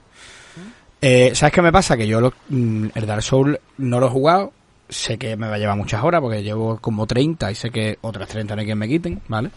[1.01, 1.95] Eh, ¿Sabes qué me pasa?
[1.97, 4.51] Que yo lo- mm, el Dark Souls no lo he jugado,
[4.89, 7.97] sé que me va a llevar muchas horas porque llevo como 30 y sé que
[8.01, 9.49] otras 30 no hay quien me quiten, ¿vale?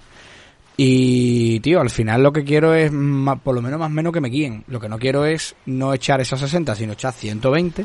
[0.76, 2.92] Y, tío, al final lo que quiero es
[3.42, 4.62] por lo menos más o menos que me guíen.
[4.68, 7.84] Lo que no quiero es no echar esas 60, sino echar 120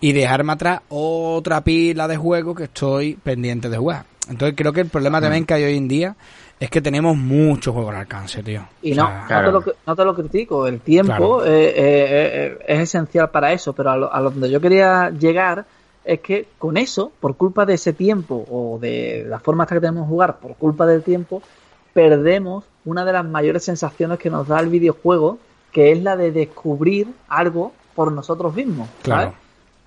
[0.00, 4.06] y dejarme atrás otra pila de juegos que estoy pendiente de jugar.
[4.28, 6.16] Entonces creo que el problema también que hay hoy en día
[6.60, 8.62] es que tenemos muchos juegos al alcance, tío.
[8.82, 11.44] Y O no, sea, no, te lo, cri- no te lo critico, el tiempo Claro.
[11.44, 15.10] eh, eh, eh, es esencial para eso, pero a lo, a lo donde yo quería
[15.10, 15.64] llegar
[16.04, 19.80] es que con eso, por culpa de ese tiempo o de la forma hasta que
[19.80, 21.42] tenemos de jugar, por culpa del tiempo,
[21.92, 25.38] perdemos una de las mayores sensaciones que nos da el videojuego,
[25.72, 28.88] que es la de descubrir algo por nosotros mismos.
[29.02, 29.02] ¿sabes?
[29.02, 29.34] Claro.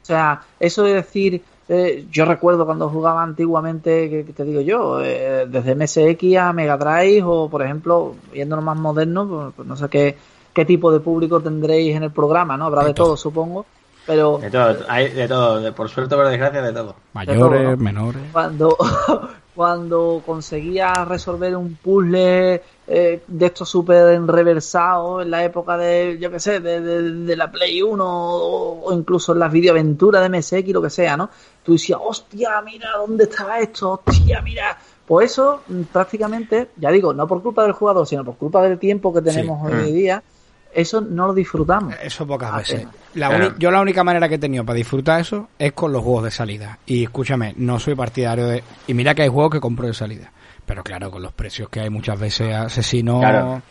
[0.01, 4.61] O sea, eso de decir, eh, yo recuerdo cuando jugaba antiguamente, que, que te digo
[4.61, 9.67] yo, eh, desde MSX a Mega Drive o, por ejemplo, yéndonos más modernos, pues, pues
[9.67, 10.15] no sé qué,
[10.53, 12.65] qué tipo de público tendréis en el programa, ¿no?
[12.65, 13.07] Habrá de De todo.
[13.07, 13.65] todo, supongo,
[14.05, 16.95] pero De todo, hay de todo, de- por suerte o por desgracia, de todo.
[17.13, 17.77] mayores, todo, ¿no?
[17.77, 18.21] menores.
[18.31, 18.77] cuando,
[19.57, 26.29] cuando conseguía resolver un puzzle eh, de estos súper enreversados en la época de, yo
[26.31, 30.27] qué sé, de, de- de la Play 1 o, o incluso en las videoaventuras de
[30.29, 31.29] MSX, lo que sea, ¿no?
[31.63, 34.03] Tú decías, hostia, mira, ¿dónde estaba esto?
[34.05, 34.77] Hostia, mira.
[35.07, 38.77] Pues eso, mm, prácticamente, ya digo, no por culpa del jugador, sino por culpa del
[38.77, 39.73] tiempo que tenemos Sí.
[39.73, 40.23] hoy en día,
[40.73, 41.93] eso no lo disfrutamos.
[42.01, 42.79] Eso pocas Ah, veces.
[42.81, 42.91] pena.
[43.15, 43.55] La Claro.
[43.57, 46.31] yo la única manera que he tenido para disfrutar eso es con los juegos de
[46.31, 46.79] salida.
[46.85, 48.63] Y escúchame, no soy partidario de...
[48.87, 50.31] Y mira que hay juegos que compro de salida.
[50.65, 53.61] Pero claro, con los precios que hay muchas veces asesino, Claro.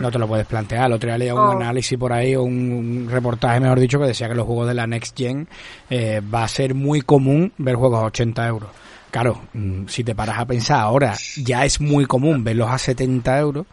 [0.00, 0.86] no te lo puedes plantear.
[0.86, 1.50] El otro día leía un Oh.
[1.50, 4.86] análisis por ahí, un, un reportaje, mejor dicho, que decía que los juegos de la
[4.86, 5.46] Next Gen
[5.90, 8.70] eh, va a ser muy común ver juegos a 80 euros.
[9.10, 13.38] Claro, mm, si te paras a pensar ahora, ya es muy común verlos a 70
[13.38, 13.66] euros.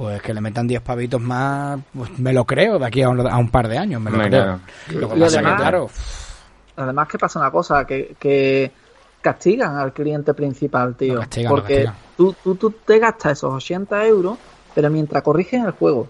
[0.00, 3.20] Pues que le metan 10 pavitos más, pues me lo creo de aquí a un,
[3.28, 4.60] a un par de años, me lo creo.
[4.94, 5.90] Lo que Y pasa es que, además- claro,
[6.76, 8.70] Además que pasa una cosa, que, que
[9.20, 11.14] castigan al cliente principal, tío.
[11.16, 11.94] Lo castigan, lo porque castigan.
[12.16, 14.38] tú, tú, tú te gastas esos 80 euros,
[14.74, 16.08] pero mientras corrigen el juego.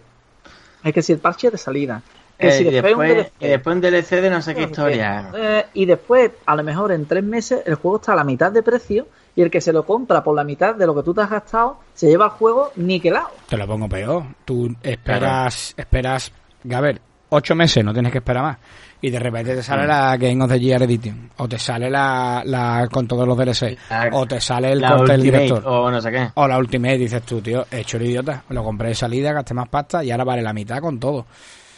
[0.84, 2.00] Es que si el parche de salida,
[2.38, 4.54] que Eh, si y, después, un después, DLC, y después un DLC de no sé
[4.54, 5.30] qué historia.
[5.34, 8.52] eh, y después, a lo mejor en tres meses, el juego está a la mitad
[8.52, 9.08] de precio
[9.40, 11.30] y el que se lo compra por la mitad de lo que tú te has
[11.30, 13.28] gastado se lleva el juego niquelado.
[13.48, 14.22] te lo pongo peor.
[14.44, 16.30] Tú esperas, esperas,
[16.70, 17.00] a ver,
[17.30, 18.58] 8 meses, no tienes que esperar más.
[19.00, 19.62] Y de repente te Mm.
[19.62, 23.34] sale la Game of the Year Edition, o te sale la, la con todos los
[23.38, 25.72] DLC, La- o te sale el la corte del Ultimate, director.
[25.72, 26.28] o no sé qué.
[26.34, 28.42] O la Ultimate, dices tú, tío, he hecho el idiota.
[28.50, 31.24] Lo compré de salida, gasté más pasta y ahora vale la mitad con todo.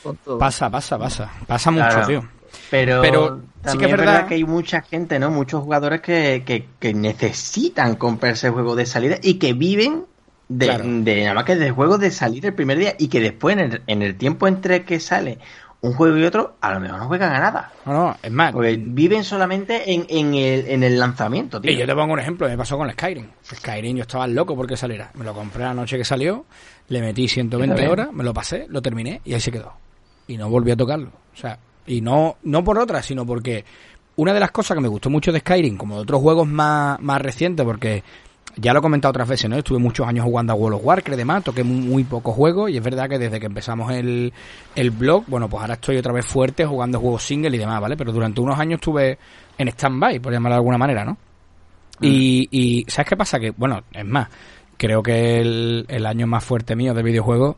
[0.03, 0.37] con todo.
[0.37, 1.31] Pasa, pasa, pasa.
[1.47, 2.07] Pasa mucho, Claro.
[2.09, 2.25] tío.
[2.71, 5.31] Pero, Pero sí también que es verdad- verdad que hay mucha gente, ¿no?
[5.31, 10.05] Muchos jugadores que, que, que necesitan comprarse el juego de salida y que viven
[10.49, 10.85] de, Claro.
[10.87, 13.61] de nada más que del juego de salir el primer día y que después en
[13.61, 15.39] el, en el tiempo entre que sale
[15.81, 17.73] un juego y otro, a lo mejor no juegan a nada.
[17.87, 18.53] No, no, es más.
[18.53, 21.73] Porque viven solamente en, en, el, en el lanzamiento, tío.
[21.73, 23.27] Y yo te pongo un ejemplo, me pasó con Skyrim.
[23.45, 25.11] Skyrim yo estaba loco porque saliera.
[25.15, 26.45] Me lo compré la noche que salió,
[26.89, 27.91] le metí 120 Está bien.
[27.93, 29.73] horas, me lo pasé, lo terminé y ahí se quedó.
[30.29, 31.09] Y no volví a tocarlo.
[31.09, 33.65] O sea, y no, no por otra, sino porque
[34.17, 37.01] una de las cosas que me gustó mucho de Skyrim, como de otros juegos más,
[37.01, 38.03] más recientes, porque
[38.57, 39.57] ya lo he comentado otras veces, ¿no?
[39.57, 42.71] Estuve muchos años jugando a World of Warcraft y demás, toqué muy, muy pocos juegos
[42.71, 44.33] y es verdad que desde que empezamos el,
[44.75, 47.97] el blog, bueno, pues ahora estoy otra vez fuerte jugando juegos single y demás, ¿vale?
[47.97, 49.19] Pero durante unos años estuve
[49.57, 51.17] en stand-by, por llamarlo de alguna manera, ¿no?
[52.01, 53.39] Y, y ¿sabes qué pasa?
[53.39, 54.29] Que, bueno, es más,
[54.77, 57.57] creo que el, el año más fuerte mío de videojuegos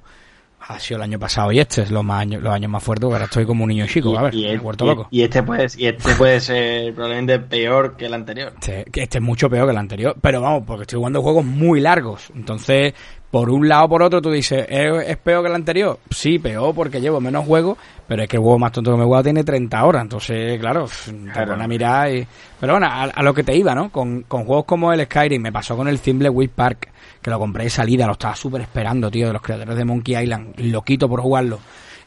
[0.67, 3.05] ha sido el año pasado y este es los, más años, los años más fuertes,
[3.05, 5.09] ahora estoy como un niño chico, a ver, y, me loco.
[5.11, 8.53] y este puede, y este puede ser probablemente peor que el anterior.
[8.55, 11.81] Este, este es mucho peor que el anterior, pero vamos, porque estoy jugando juegos muy
[11.81, 12.31] largos.
[12.35, 12.95] Entonces,
[13.35, 15.99] por un lado o por otro, tú dices, ¿es, es peor que el anterior?
[16.09, 19.03] Sí, peor porque llevo menos juegos, pero es que el juego más tonto que me
[19.03, 20.03] he jugado tiene 30 horas.
[20.03, 21.49] Entonces, claro, te Claro.
[21.51, 22.25] pones a mirar y...
[22.61, 23.91] Pero bueno, a, a lo que te iba, ¿no?
[23.91, 26.91] Con, con juegos como el Skyrim, me pasó con el Thimbleweed Park,
[27.21, 30.17] que lo compré de salida, lo estaba súper esperando, tío, de los creadores de Monkey
[30.23, 31.59] Island, loquito por jugarlo.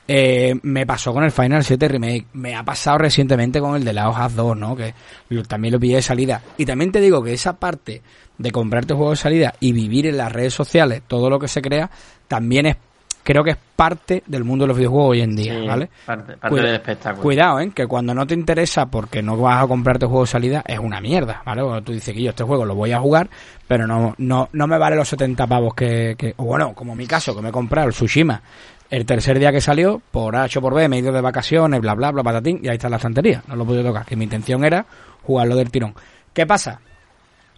[0.09, 3.91] Eh, me pasó con el Final 7 Remake, me ha pasado recientemente con el de
[3.93, 4.75] la Hojas 2, ¿no?
[4.75, 4.93] Que
[5.29, 6.41] lo- también lo pillé de salida.
[6.57, 8.01] Y también te digo que esa parte
[8.37, 11.61] de comprarte juegos de salida y vivir en las redes sociales, todo lo que se
[11.61, 11.89] crea,
[12.29, 12.77] también es,
[13.23, 15.89] creo que es parte del mundo de los videojuegos hoy en día, Sí, ¿vale?
[16.05, 17.23] Parte, parte Cuida- del espectáculo.
[17.23, 17.71] Cuidado, ¿eh?
[17.75, 21.01] Que cuando no te interesa porque no vas a comprarte juego de salida, es una
[21.01, 21.63] mierda, ¿vale?
[21.63, 23.29] Cuando tú dices que yo este juego lo voy a jugar,
[23.67, 26.33] pero no, no, no me vale los 70 pavos que, que...
[26.37, 28.41] O bueno, como en mi caso, que me he comprado el Tsushima
[28.89, 31.79] el tercer día que salió, por H o por B, me he ido de vacaciones,
[31.81, 33.43] bla, bla, bla, patatín, y ahí está la estantería.
[33.47, 34.85] No lo podido tocar, que mi intención era
[35.23, 35.93] jugarlo del tirón.
[36.33, 36.79] ¿Qué pasa?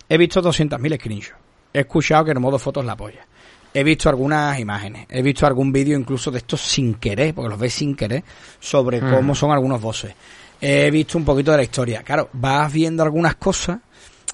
[0.08, 1.36] He visto 200.000 screenshots.
[1.74, 3.26] He escuchado que en modo fotos la polla.
[3.72, 5.06] He visto algunas imágenes.
[5.10, 8.24] He visto algún vídeo incluso de estos sin querer, porque los ves sin querer,
[8.60, 9.12] sobre Mm.
[9.14, 10.14] cómo son algunos bosses.
[10.60, 12.02] He visto un poquito de la historia.
[12.02, 13.78] Claro, vas viendo algunas cosas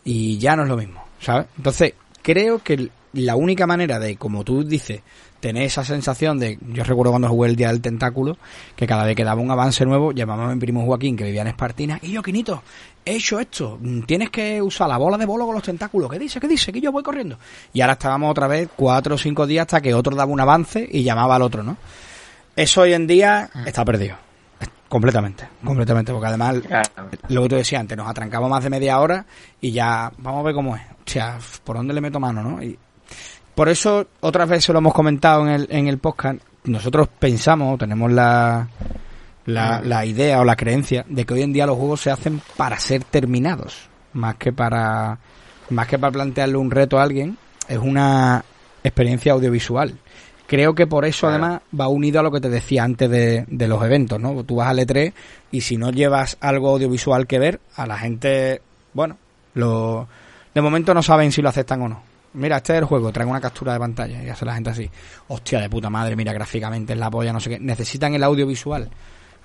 [0.06, 1.48] y ya no es lo mismo, ¿sabes?
[1.58, 5.02] Entonces, creo que el- la única manera de, como tú dices,
[5.46, 8.36] tener esa sensación de, yo recuerdo cuando jugué el Día del Tentáculo,
[8.76, 11.44] que cada vez que daba un avance nuevo, llamaba a mi primo Joaquín, que vivía
[11.44, 12.64] en Espartina, y yo, Quinito,
[13.06, 16.18] he hecho esto, mm, tienes que usar la bola de bolo con los tentáculos, ¿qué
[16.18, 16.40] dice?
[16.40, 16.74] ¿Qué dice?
[16.74, 17.38] Que yo voy corriendo.
[17.74, 20.90] Y ahora estábamos otra vez cuatro o cinco días hasta que otro daba un avance
[20.92, 21.78] y llamaba al otro, ¿no?
[22.56, 24.18] Eso hoy en día está perdido.
[24.90, 26.56] Completamente, completamente, porque además
[27.30, 29.28] lo que tú decías antes, nos atrancamos más de media hora
[29.62, 30.82] y ya vamos a ver cómo es.
[30.82, 32.64] O sea, por dónde le meto mano, ¿no?
[32.64, 32.80] Y
[33.56, 38.11] por eso, otras veces lo hemos comentado en el, en el podcast, nosotros pensamos, tenemos
[38.11, 38.68] la,
[39.45, 42.41] la, la idea o la creencia de que hoy en día los juegos se hacen
[42.57, 45.18] para ser terminados, más que para,
[45.69, 47.38] más que para plantearle un reto a alguien,
[47.68, 48.44] es una
[48.84, 49.98] experiencia audiovisual.
[50.48, 51.44] Creo que por eso Claro.
[51.44, 54.44] además va unido a lo que te decía antes de, de los eventos, ¿no?
[54.44, 55.11] Tú vas al E3
[55.52, 58.61] y si no llevas algo audiovisual que ver, a la gente,
[58.94, 59.18] bueno,
[59.56, 60.07] lo,
[60.53, 62.03] de momento no saben si lo aceptan o no.
[62.36, 64.90] Mira, este es el juego, trae una captura de pantalla y hace la gente así.
[65.28, 67.60] Hostia, de puta madre, mira, gráficamente es la polla, no sé qué.
[67.60, 68.90] Necesitan el audiovisual.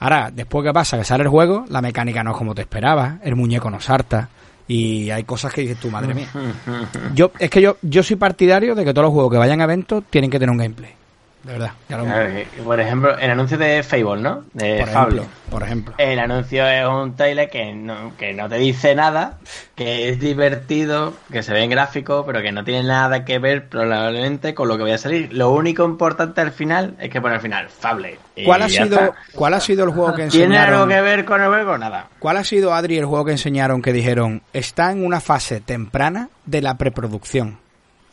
[0.00, 3.20] Ahora, después que pasa, que sale el juego, la mecánica no es como te esperabas,
[3.22, 4.28] el muñeco no salta
[4.66, 6.28] y hay cosas que dices tú, madre mía.
[7.14, 9.64] Yo, es que yo, yo soy partidario de que todos los juegos que vayan a
[9.64, 10.99] eventos tienen que tener un gameplay.
[11.42, 11.70] De verdad.
[11.88, 14.44] Ya lo- Claro, que, Por ejemplo, el anuncio de Fable, ¿no?
[14.52, 15.16] De por Fable.
[15.22, 15.94] ejemplo, por ejemplo.
[15.96, 19.38] El anuncio es un trailer que no, que no te dice nada,
[19.74, 23.68] que es divertido, que se ve en gráfico, pero que no tiene nada que ver
[23.70, 25.32] probablemente con lo que vaya a salir.
[25.32, 28.18] Lo único importante al final es que pone al final Fable.
[28.44, 29.14] ¿Cuál ha sido, está.
[29.34, 30.88] cuál ha sido el juego que ¿Tiene algo enseñaron?
[30.90, 31.78] que ver con el juego?
[31.78, 32.08] Nada.
[32.18, 36.28] ¿Cuál ha sido, Adri, el juego que enseñaron que dijeron está en una fase temprana
[36.44, 37.58] de la preproducción?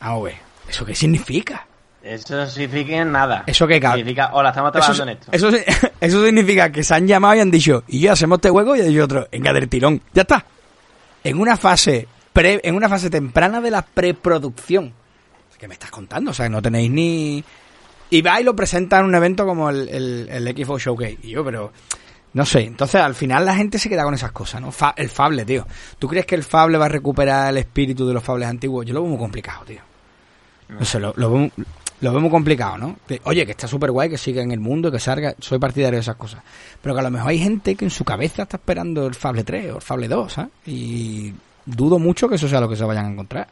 [0.00, 0.30] AOV.
[0.68, 1.66] ¿Eso qué significa?
[2.14, 3.44] Eso no significa nada.
[3.46, 5.30] Eso que ca- Significa, hola, estamos Eso, trabajando en esto.
[5.32, 8.74] eso, eso significa que se han llamado y han dicho, y yo hacemos este juego
[8.76, 10.44] y hay otro, venga del tirón, ya está.
[11.24, 14.92] En una fase pre, en una fase temprana de la preproducción.
[15.58, 16.30] ¿Qué me estás contando?
[16.30, 17.42] O sea, no tenéis ni...
[18.10, 21.18] Y va y lo presenta en un evento como el, el, el Xbox Showcase.
[21.22, 21.72] Y yo, pero...
[22.34, 24.70] No sé, entonces al final la gente se queda con esas cosas, ¿no?
[24.70, 25.66] Fa- el Fable, tío.
[25.98, 28.86] ¿Tú crees que el Fable va a recuperar el espíritu de los Fables antiguos?
[28.86, 29.80] Yo lo veo muy complicado, tío.
[30.68, 31.50] No sé, lo, lo veo,
[32.00, 32.96] lo veo muy complicado, ¿no?
[33.06, 35.34] Que, oye, que está súper guay, que siga en el mundo, que salga.
[35.38, 36.42] Soy partidario de esas cosas.
[36.80, 39.44] Pero que a lo mejor hay gente que en su cabeza está esperando el Fable
[39.44, 40.50] 3 o el Fable 2, ¿sabes?
[40.66, 41.32] Y
[41.66, 43.48] dudo mucho que eso sea lo que se vayan a encontrar.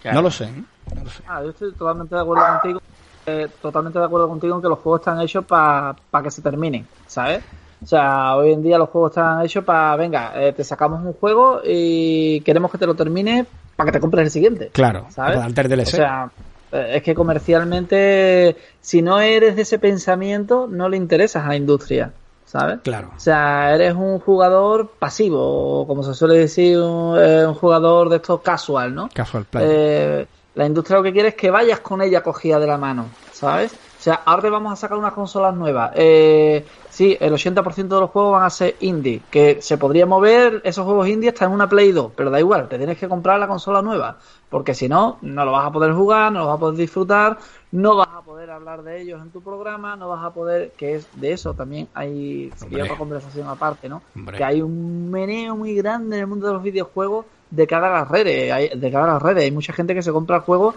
[0.00, 0.16] Claro.
[0.16, 0.64] No lo sé, ¿eh?
[0.94, 1.22] No lo sé.
[1.28, 2.82] Ah, yo estoy totalmente de acuerdo contigo.
[3.26, 6.86] eh, totalmente de acuerdo contigo en que los juegos están hechos para que se terminen,
[7.06, 7.42] ¿sabes?
[7.82, 11.12] O sea, hoy en día los juegos están hechos para, venga, eh, te sacamos un
[11.14, 13.46] juego y queremos que te lo termines
[13.76, 14.68] para que te compres el siguiente.
[14.72, 15.36] Claro, ¿sabes?
[15.36, 15.88] para darte el DLC.
[15.88, 16.30] O sea,
[16.72, 22.12] es que comercialmente, si no eres de ese pensamiento, no le interesas a la industria,
[22.46, 22.80] ¿sabes?
[22.82, 23.12] claro.
[23.16, 28.08] O sea, eres un jugador pasivo, o como se suele decir, un, eh, un jugador
[28.08, 29.08] de estos casual, ¿no?
[29.12, 29.64] Casual play.
[29.68, 33.06] Eh, la industria lo que quiere es que vayas con ella cogida de la mano,
[33.32, 33.74] ¿sabes?
[34.02, 35.92] O sea, ahora te vamos a sacar unas consolas nuevas.
[35.94, 40.60] Eh, sí, el 80% de los juegos van a ser indie, que se podría mover
[40.64, 43.38] esos juegos indie hasta en una Play 2, pero da igual, te tienes que comprar
[43.38, 44.18] la consola nueva,
[44.48, 47.38] porque si no, no lo vas a poder jugar, no lo vas a poder disfrutar,
[47.70, 50.96] no vas a poder hablar de ellos en tu programa, no vas a poder, que
[50.96, 54.02] es de eso también hay sería otra conversación aparte, ¿no?
[54.16, 54.36] Hombre.
[54.36, 58.00] Que hay un meneo muy grande en el mundo de los videojuegos de cara a
[58.00, 60.74] las redes, hay- de cara a las redes, hay mucha gente que se compra juegos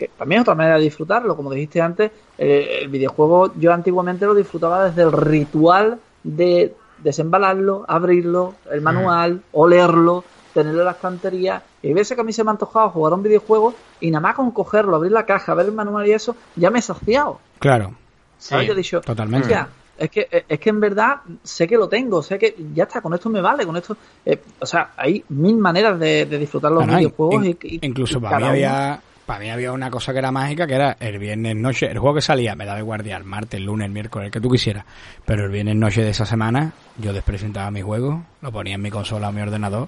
[0.00, 4.24] que también es otra manera de disfrutarlo, como dijiste antes, eh, el videojuego yo antiguamente
[4.24, 10.24] lo disfrutaba desde el ritual de desembalarlo, abrirlo, el manual, olerlo,
[10.54, 13.12] tenerlo en la estantería, y hay veces que a mí se me ha antojado jugar
[13.12, 16.12] a un videojuego y nada más con cogerlo, abrir la caja, ver el manual y
[16.12, 17.40] eso, ya me he saciado.
[17.58, 17.94] Claro,
[18.38, 18.62] ¿Sabes?
[18.64, 19.42] Sí, Yo he dicho, totalmente.
[19.52, 19.68] "Hostia,
[19.98, 23.12] es que, es que en verdad sé que lo tengo, sé que ya está, con
[23.12, 23.98] esto me vale, con esto.
[24.24, 27.44] eh, o sea, hay mil maneras de, de disfrutar los No, no, videojuegos.
[27.44, 30.32] in- y, y- incluso y para mí había para mí había una cosa que era
[30.32, 33.22] mágica que era el viernes noche el juego que salía me daba igual día el
[33.22, 34.84] martes el lunes el miércoles el que tú quisieras
[35.24, 38.90] pero el viernes noche de esa semana yo despresentaba mi juego lo ponía en mi
[38.90, 39.86] consola o mi ordenador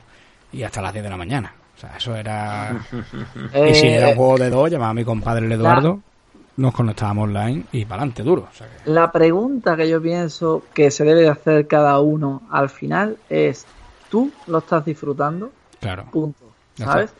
[0.52, 2.76] y hasta las 10 de la mañana o sea eso era
[3.68, 5.98] y si Eh, era un juego de dos llamaba a mi compadre el Eduardo
[6.58, 10.62] nos conectábamos online y para adelante duro o sea que- La pregunta que yo pienso
[10.72, 13.66] que se debe de hacer cada uno al final es:
[14.08, 15.50] ¿tú lo estás disfrutando?
[15.80, 16.44] claro Punto.
[16.76, 17.12] ¿Sabes?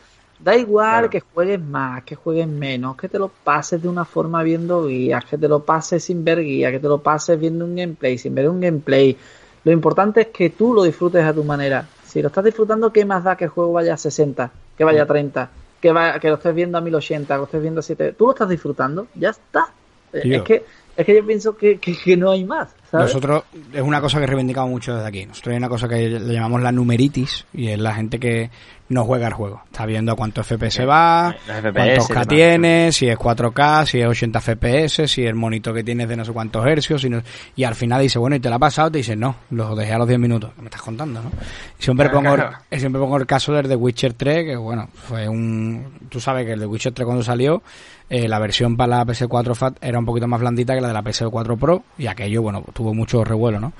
[0.43, 1.09] Da igual Claro.
[1.09, 5.23] que juegues más, que juegues menos, que te lo pases de una forma viendo guías,
[5.25, 8.35] que te lo pases sin ver guías, que te lo pases viendo un gameplay, sin
[8.35, 9.15] ver un gameplay.
[9.63, 11.87] Lo importante es que tú lo disfrutes a tu manera.
[12.05, 15.03] Si lo estás disfrutando, ¿qué más da que el juego vaya a 60, que vaya
[15.03, 15.49] a 30,
[15.81, 18.11] que, vaya, que lo estés viendo a 1080, que lo estés viendo a 7?
[18.13, 19.67] Tú lo estás disfrutando, ya está.
[20.11, 20.35] Eh, Tío.
[20.37, 20.65] Es que,
[20.97, 22.69] es que yo pienso que, que- que no hay más.
[22.91, 23.07] ¿sabes?
[23.07, 23.43] Nosotros,
[23.73, 25.25] es una cosa que reivindicamos mucho desde aquí.
[25.25, 28.51] Nosotros hay una cosa que le llamamos la numeritis y es la gente que
[28.93, 29.61] no juega el juego.
[29.65, 34.07] Está viendo a cuánto FPS va, FPS cuántos K tiene, si es 4K, si es
[34.07, 37.01] 80 FPS, si el monitor que tienes de no sé cuántos hercios.
[37.01, 37.21] si no-
[37.55, 38.91] y al final dice, bueno, ¿y te la ha pasado?
[38.91, 40.51] Te dice, no, lo dejé a los 10 minutos.
[40.55, 41.31] ¿Qué me estás contando, no?
[41.77, 42.57] Siempre, Claro, pongo, claro.
[42.69, 45.93] el- siempre pongo el caso del The Witcher 3, que bueno, fue un...
[46.09, 47.61] Tú sabes que el The Witcher 3 cuando salió,
[48.09, 50.93] eh, la versión para la PS4 FAT era un poquito más blandita que la de
[50.93, 53.73] la PS4 Pro y aquello, bueno, tuvo mucho revuelo, ¿no?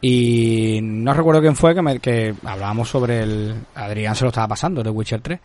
[0.00, 3.54] Y no recuerdo quién fue que, me, que hablábamos sobre el...
[3.74, 5.40] Adrián se lo estaba pasando, The Witcher 3.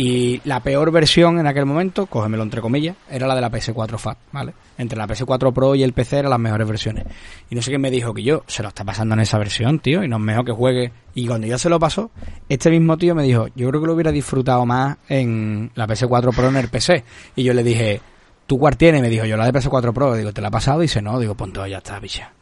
[0.00, 3.98] Y la peor versión en aquel momento, cógemelo entre comillas, era la de la PS4
[3.98, 4.54] FAT, ¿vale?
[4.76, 7.06] Entre la PS4 Pro y el PC eran las mejores versiones.
[7.50, 9.80] Y no sé quién me dijo que yo se lo está pasando en esa versión,
[9.80, 10.92] tío, y no es mejor que juegue.
[11.14, 12.12] Y cuando ya se lo pasó,
[12.48, 16.32] este mismo tío me dijo, yo creo que lo hubiera disfrutado más en la PS4
[16.32, 17.02] Pro en el PC.
[17.34, 18.00] Y yo le dije,
[18.46, 19.02] ¿tú cuál tienes?
[19.02, 20.14] Me dijo, yo la de PS4 Pro.
[20.14, 20.78] Digo, ¿te la ha pasado?
[20.78, 21.18] Y dice, no.
[21.18, 22.32] Digo, pues ya está, bicha.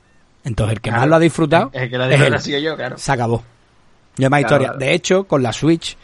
[0.47, 2.35] Entonces el que más lo ha disfrutado El que lo ha es disfrutado él.
[2.35, 2.97] ha sido yo, claro.
[2.99, 3.43] Se acabó.
[4.19, 4.67] No hay más Claro, historia.
[4.69, 4.79] claro.
[4.79, 5.97] De hecho, con la Switch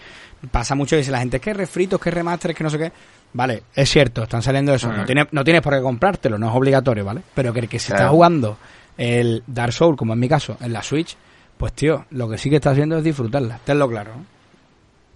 [0.51, 2.93] pasa mucho que dice la gente, es que refritos, que remaster, que no sé qué.
[3.33, 4.93] Vale, es cierto, están saliendo eso.
[4.93, 7.23] No, tienes, no tienes por qué comprártelo, no es obligatorio, ¿vale?
[7.35, 8.03] Pero que el que se Claro.
[8.03, 8.59] está jugando
[8.99, 11.17] el Dark Souls, como en mi caso, en la Switch,
[11.57, 13.59] pues tío, lo que sí que está haciendo es disfrutarla.
[13.65, 14.11] Tenlo claro.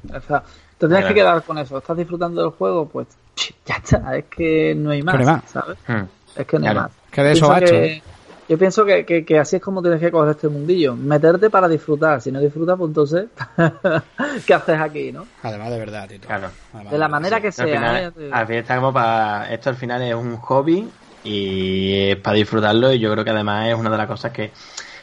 [0.09, 0.43] O sea,
[0.79, 1.79] te tienes que quedar con eso.
[1.79, 2.89] ¿Estás disfrutando del juego?
[2.89, 3.09] Pues
[3.67, 4.17] ya está.
[4.17, 5.51] Es que no hay más, Que no hay más.
[5.51, 5.79] ¿sabes?
[5.87, 6.05] Hmm.
[6.41, 6.91] Es que no hay más.
[7.11, 8.03] Que de eso hecho, que- ¿eh?
[8.49, 10.95] Yo pienso que, que, que así es como tienes que coger este mundillo.
[10.95, 12.21] Meterte para disfrutar.
[12.21, 13.27] Si no disfrutas, pues entonces,
[14.47, 15.27] ¿qué haces aquí, no?
[15.43, 16.29] Además de verdad, Tito.
[16.29, 16.49] Claro.
[16.73, 17.43] Además De la manera sí.
[17.43, 17.67] que Al sea.
[17.67, 18.31] final, ¿eh?
[18.33, 19.53] al final está como para.
[19.53, 20.89] Esto al final es un hobby
[21.25, 22.93] y es para disfrutarlo.
[22.93, 24.53] Y yo creo que además es una de las cosas que,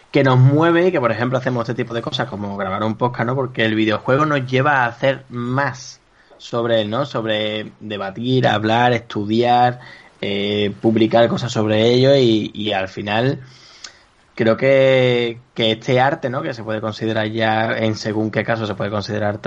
[0.10, 2.95] que nos mueve y que, por ejemplo, hacemos este tipo de cosas como grabar un
[2.95, 3.36] podcast, ¿no?
[3.36, 5.99] Porque el videojuego nos lleva a hacer más
[6.38, 7.06] sobre él, ¿no?
[7.06, 9.80] Sobre debatir, hablar, estudiar.
[10.25, 13.41] Eh, publicar cosas sobre ello y, al final
[14.35, 16.41] creo que, que este arte, ¿no?
[16.41, 19.41] Que se puede considerar ya, en según qué caso se puede considerar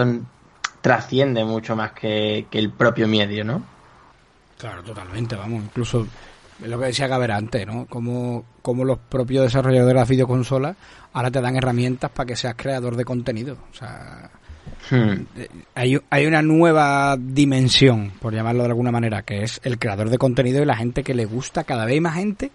[0.82, 3.62] trasciende mucho más que, el propio medio, ¿no?
[4.58, 6.06] Claro, totalmente, vamos, incluso
[6.62, 7.86] lo que decía Gaber antes, ¿no?
[7.86, 10.76] Como, como los propios desarrolladores de las videoconsolas
[11.14, 13.56] ahora te dan herramientas para que seas creador de contenido.
[13.72, 14.28] O sea,
[14.90, 15.26] Hmm.
[15.36, 20.10] eh, hay, hay una nueva dimensión, por llamarlo de alguna manera, que es el creador
[20.10, 22.50] de contenido y la gente que le gusta, cada vez hay más gente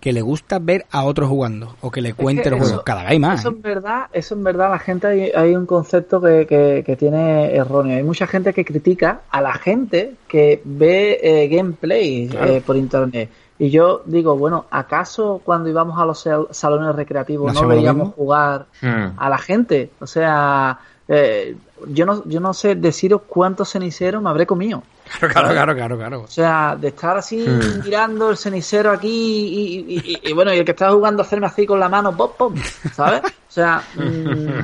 [0.00, 2.84] que le gusta ver a otros jugando o que le cuente que los eso- juegos.
[2.84, 3.40] Cada vez hay más.
[3.40, 3.52] Eso ¿eh?
[3.56, 7.54] en verdad, eso en verdad la gente hay, hay un concepto que, que- que tiene
[7.56, 7.96] erróneo.
[7.96, 12.52] Hay mucha gente que critica a la gente que ve eh, gameplay Claro.
[12.52, 13.30] eh, por internet.
[13.58, 18.66] Y yo digo, bueno, ¿acaso cuando íbamos a los sal- salones recreativos ¿No veíamos jugar
[18.82, 19.16] Hmm.
[19.16, 19.90] a la gente?
[20.00, 21.54] O sea, eh,
[21.88, 24.82] yo no yo no sé deciros cuántos ceniceros me habré comido.
[25.02, 26.22] Claro, claro, claro, claro, claro.
[26.22, 27.80] O sea, de estar así Hmm.
[27.82, 31.26] mirando el cenicero aquí y, y- y- y bueno, y el que estaba jugando a
[31.26, 33.22] hacerme así con la mano, pop, pop, ¿sabes?
[33.22, 34.60] O sea, mm,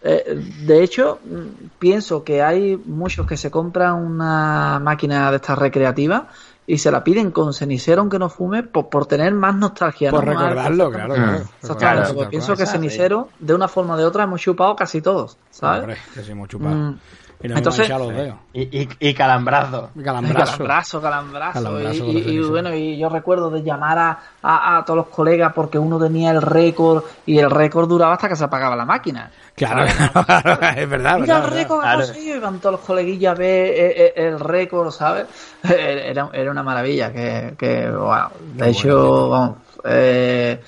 [0.00, 5.58] eh, de hecho, mm, pienso que hay muchos que se compran una máquina de estas
[5.58, 6.24] recreativas
[6.70, 10.10] y se la piden con cenicero aunque no fume por, por tener más nostalgia.
[10.10, 10.32] Por ¿no?
[10.32, 11.16] recordarlo, claro, Mm.
[11.16, 11.32] claro.
[11.62, 15.00] Exactamente, Claro, porque pienso que cenicero, de una forma o de otra, hemos chupado casi
[15.00, 15.80] todos, ¿sabes?
[15.80, 16.74] Hombre, que sí hemos chupado.
[16.74, 16.98] Mm.
[17.40, 18.34] Y nos Entonces- los dedos.
[18.52, 19.90] Y, y, y calambrazo.
[20.02, 20.52] Calambrazo.
[20.56, 21.62] Calambrazo, calambrazo.
[21.62, 25.78] Calambrazo Y- bueno, y yo recuerdo de llamar a, a, a todos los colegas porque
[25.78, 29.30] uno tenía el récord y el récord duraba hasta que se apagaba la máquina.
[29.54, 29.86] Claro,
[30.26, 31.18] claro, es verdad.
[31.20, 31.98] Mira verdad, el récord Claro.
[32.00, 35.26] conseguido y van todos los coleguillas a ver eh, eh, el récord, ¿sabes?
[35.62, 37.12] Era, era una maravilla.
[37.12, 38.30] Que, que wow.
[38.54, 40.60] De Qué hecho, bueno, vamos, eh,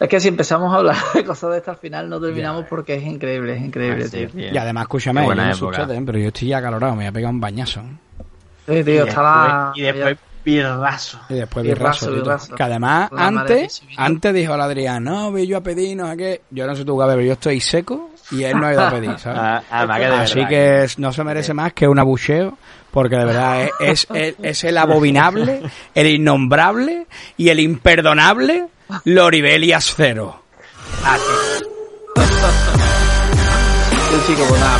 [0.00, 2.94] es que si empezamos a hablar de cosas de estas al final no terminamos porque
[2.94, 4.52] es increíble, es increíble, Así, tío.
[4.52, 7.12] Y además, escúchame, yo no sé ustedes, pero yo estoy ya acalorado, me voy a
[7.12, 7.82] pegar un bañazo.
[8.66, 9.72] Sí, Y tío, está la...
[9.74, 11.20] y después birrazo.
[11.28, 12.10] Y después Birrazo.
[12.56, 16.16] Que además, La antes, antes dijo el Adrián, no, voy yo a pedir, no sé
[16.16, 16.40] qué.
[16.50, 18.90] Yo no sé tú, Gabriel, pero yo estoy seco y él no ha ido a
[18.90, 19.38] pedir, ¿sabes?
[19.42, 22.56] Ah, además que de Así verdad que es- no se merece más que un abucheo,
[22.90, 25.62] porque de verdad es, es, es el abominable,
[25.94, 27.06] el innombrable
[27.36, 28.68] y el imperdonable
[29.04, 30.42] Loribelias Cero.
[34.10, 34.78] Sí, chico, pues nada,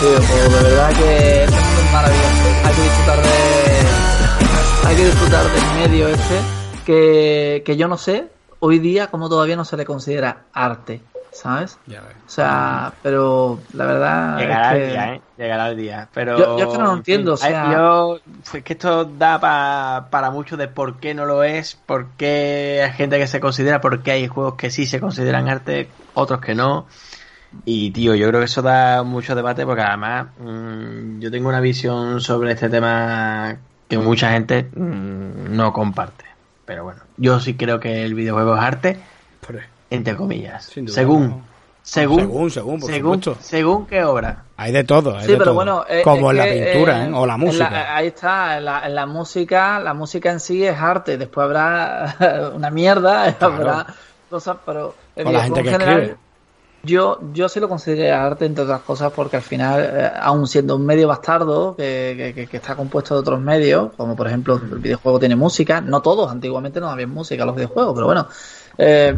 [0.00, 2.28] pues, pues, de verdad que es maravilloso.
[2.64, 4.88] Hay que disfrutar de.
[4.88, 6.40] Hay que disfrutar del medio este,
[6.84, 8.28] que, que yo no sé,
[8.60, 11.00] hoy día, como todavía no se le considera arte,
[11.34, 11.78] ¿sabes?
[11.86, 12.14] Ya ves.
[12.26, 14.38] O sea, pero la verdad.
[14.38, 15.20] Llegará es el día, ¿eh?
[15.36, 16.08] Llegará el día.
[16.14, 16.38] Pero...
[16.38, 18.18] Yo- yo es que no lo entiendo, o en fin, sea- Yo...
[18.54, 22.82] Es que esto da pa- para mucho de por qué no lo es, por qué
[22.84, 26.40] hay gente que se considera, por qué hay juegos que sí se consideran arte, otros
[26.40, 26.86] que no.
[27.64, 31.60] Y, tío, yo creo que eso da mucho debate porque además mm, yo tengo una
[31.60, 33.56] visión sobre este tema
[33.88, 36.24] que mucha gente mm, no comparte.
[36.64, 38.98] Pero bueno, yo sí creo que el videojuego es arte,
[39.46, 39.60] Pero-
[39.94, 40.64] entre comillas.
[40.66, 41.42] Sin duda, según, no.
[41.82, 43.42] según, Según, según, por según, supuesto.
[43.44, 44.44] según qué obra.
[44.56, 45.54] Hay de todo, hay Sí, de pero todo.
[45.54, 47.12] bueno, eh, como en es la que, pintura, eh, ¿eh?
[47.14, 47.96] o la en música.
[47.96, 51.16] ahí está, en la, en la música, la música en sí es arte.
[51.18, 53.86] Después habrá una mierda, habrá
[54.30, 56.18] cosas, pero O la gente que en general, escribe.
[56.84, 60.76] Yo, yo sí lo considero arte, entre otras cosas, porque al final, eh, aun siendo
[60.76, 64.78] un medio bastardo que, que- que- está compuesto de otros medios, como por ejemplo el
[64.78, 68.28] videojuego tiene música, no todos, antiguamente no había música los videojuegos, pero bueno,
[68.78, 69.16] eh,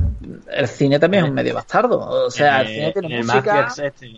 [0.52, 1.98] el cine también es un medio bastardo.
[2.26, 3.66] O sea, el cine tiene el música.
[3.86, 4.16] Este.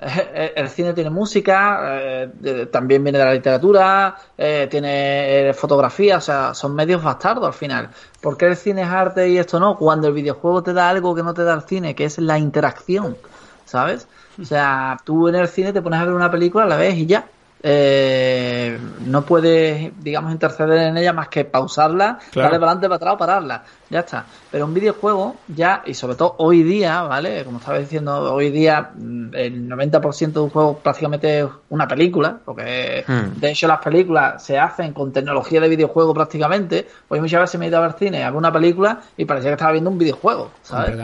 [0.00, 5.54] Eh, El cine tiene música, eh, de- también viene de la literatura, eh, tiene eh,
[5.54, 7.90] fotografía, o sea, son medios bastardos al final.
[8.20, 9.76] ¿Por qué el cine es arte y esto no?
[9.76, 12.38] Cuando el videojuego te da algo que no te da el cine, que es la
[12.38, 13.18] interacción,
[13.64, 14.08] ¿sabes?
[14.40, 17.06] O sea, tú en el cine te pones a ver una película, la ves y
[17.06, 17.32] ya.
[17.62, 22.46] Eh, no puedes, digamos, interceder en ella más que pausarla, Claro.
[22.46, 23.64] darle para adelante, para atrás o pararla.
[23.88, 24.28] Ya está.
[24.50, 27.44] Pero un videojuego, ya, y sobre todo hoy día, ¿vale?
[27.44, 32.40] Como estaba diciendo, hoy día mm, el 90% de un juego prácticamente es una película,
[32.44, 33.38] porque Hmm.
[33.40, 36.86] de hecho las películas se hacen con tecnología de videojuego prácticamente.
[37.08, 39.50] Hoy muchas veces me he ido a ver cine, a ver una película y parecía
[39.50, 40.96] que estaba viendo un videojuego, ¿sabes?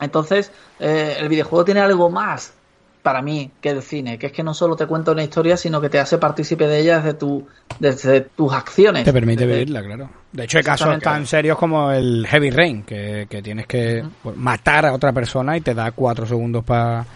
[0.00, 2.57] Entonces, eh, el videojuego tiene algo más
[3.02, 5.80] para mí que el cine, que es que no solo te cuenta una historia, sino
[5.80, 7.46] que te hace partícipe de ella desde, tu,
[7.78, 9.04] desde tus acciones.
[9.04, 10.10] Te permite Desde- vivirla, claro.
[10.32, 14.04] De hecho, hay casos tan serios como el Heavy Rain, que, que tienes que
[14.36, 17.06] matar a otra persona y te da cuatro segundos para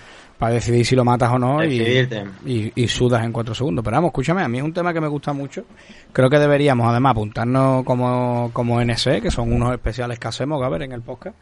[0.50, 1.80] decidir si lo matas o no y,
[2.46, 3.84] y, y sudas en cuatro segundos.
[3.84, 5.64] Pero vamos, escúchame, a mí es un tema que me gusta mucho.
[6.12, 10.82] Creo que deberíamos, además, apuntarnos como, como NC, que son unos especiales que hacemos, Gaber,
[10.82, 11.36] en el podcast.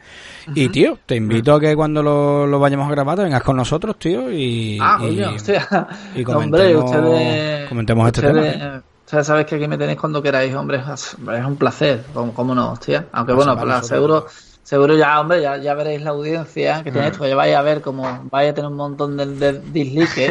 [0.55, 3.57] Y, tío, te invito a que cuando lo, lo vayamos a grabar te vengas con
[3.57, 5.67] nosotros, tío, y, Ah, y- coño, hostia.
[6.15, 8.83] y hombre, comentemos- ustedes, comentemos este ustedes- tema.
[9.07, 10.81] Ustedes sabéis que aquí me tenéis cuando queráis, hombre.
[10.93, 13.07] Es un placer, cómo, cómo no, hostia.
[13.11, 14.27] Aunque bueno, pues, seguro,
[14.71, 17.81] seguro ya, hombre, ya, ya veréis la audiencia que tiene esto, que vais a ver
[17.81, 20.31] como vaya a tener un montón de, de dislikes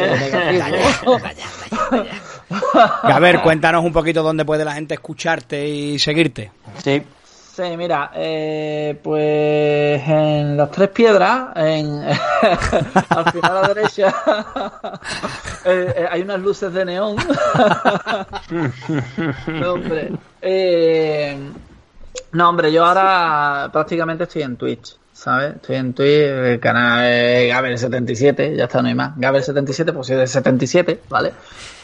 [3.02, 6.52] a ver, cuéntanos un poquito dónde puede la gente escucharte y seguirte.
[6.82, 7.02] Sí.
[7.54, 12.02] Sí, mira, eh, pues en las tres piedras, en,
[13.10, 14.08] al final a la derecha,
[15.66, 17.16] eh, eh, hay unas luces de neón.
[19.46, 20.12] no, hombre.
[22.32, 25.00] No, hombre, yo ahora prácticamente estoy en Twitch.
[25.20, 25.56] ¿sabes?
[25.56, 29.16] Estoy en Twitch, el canal es Gaber77, ya está, no hay más.
[29.16, 31.32] Gaber77, pues es de 77, ¿vale?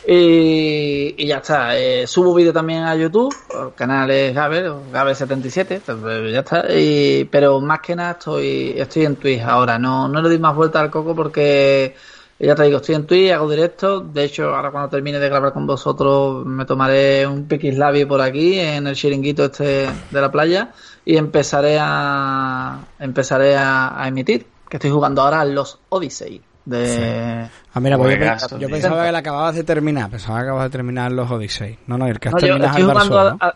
[0.09, 1.77] Y, ya está.
[1.77, 6.65] Eh, subo vídeo también a YouTube, el canal es Gaber, Gaber77, pues, ya está.
[6.73, 10.57] Y, pero más que nada estoy, estoy en Twitch ahora, no, no le doy más
[10.57, 11.94] vuelta al coco porque
[12.39, 14.01] ya te digo, estoy en Twitch, hago directo.
[14.01, 18.59] De hecho, ahora cuando termine de grabar con vosotros, me tomaré un piquislabi por aquí,
[18.59, 20.73] en el chiringuito este de la playa,
[21.05, 24.47] y empezaré a empezaré a, a emitir.
[24.69, 27.49] Que estoy jugando ahora a los Odyssey de...
[27.73, 28.19] Ah, mira, pues
[28.59, 31.79] yo, pensaba que la acababas de terminar, pensaba que acababas de terminar los Odyssey.
[31.87, 33.53] No, no, el que has terminado es Dark Souls, ¿no?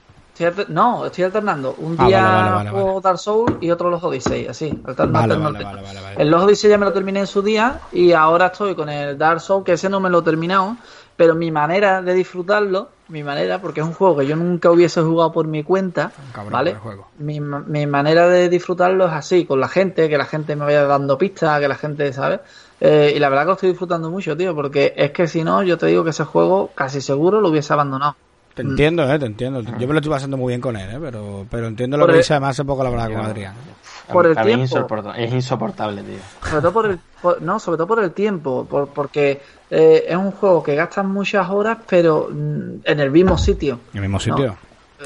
[0.68, 1.74] No, estoy alternando.
[1.78, 5.52] Un ah, día juego Dark Souls y otro los Odyssey, así, alternando.
[6.16, 9.18] El los Odyssey ya me lo terminé en su día y ahora estoy con el
[9.18, 10.76] Dark Souls, que ese no me lo he terminado,
[11.16, 15.02] pero mi manera de disfrutarlo, mi manera, porque es un juego que yo nunca hubiese
[15.02, 16.12] jugado por mi cuenta,
[16.50, 16.76] ¿vale?
[17.18, 20.84] Mi, mi manera de disfrutarlo es así, con la gente, que la gente me vaya
[20.84, 22.40] dando pistas, que la gente, ¿sabes?
[22.80, 25.62] Eh, y la verdad que lo estoy disfrutando mucho, tío, porque es que si no,
[25.62, 28.16] yo te digo que ese juego casi seguro lo hubiese abandonado.
[28.54, 29.62] Te entiendo, eh, te entiendo.
[29.62, 32.14] Yo me lo estoy pasando muy bien con él, eh, pero, pero entiendo lo que
[32.14, 33.54] dice además hace poco la verdad con Adrián.
[34.12, 35.12] Por el tiempo.
[35.16, 36.18] Es insoportable, tío.
[36.42, 36.98] Sobre todo por el,
[37.42, 39.40] no, sobre todo por el tiempo, por, porque
[39.70, 43.80] eh, es un juego que gastas muchas horas, pero mm, en el mismo sitio.
[43.92, 44.56] En el mismo sitio.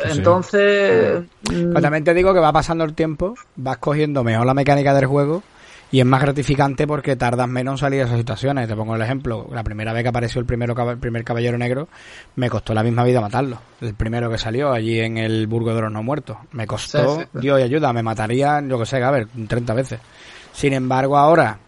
[0.05, 1.23] Entonces.
[1.53, 5.07] Mm, también te digo que va pasando el tiempo, vas cogiendo mejor la mecánica del
[5.07, 5.43] juego
[5.91, 8.69] y es más gratificante porque tardas menos en salir de esas situaciones.
[8.69, 11.89] Te pongo el ejemplo, la primera vez que apareció el, primero, el primer caballero negro,
[12.37, 13.59] me costó la misma vida matarlo.
[13.81, 16.37] El primero que salió allí en el Burgo de los No Muertos.
[16.53, 20.01] Me costó, Dios y ayuda, me mataría, yo que sé, a ver, 30 veces.
[20.53, 21.59] Sin embargo, ahora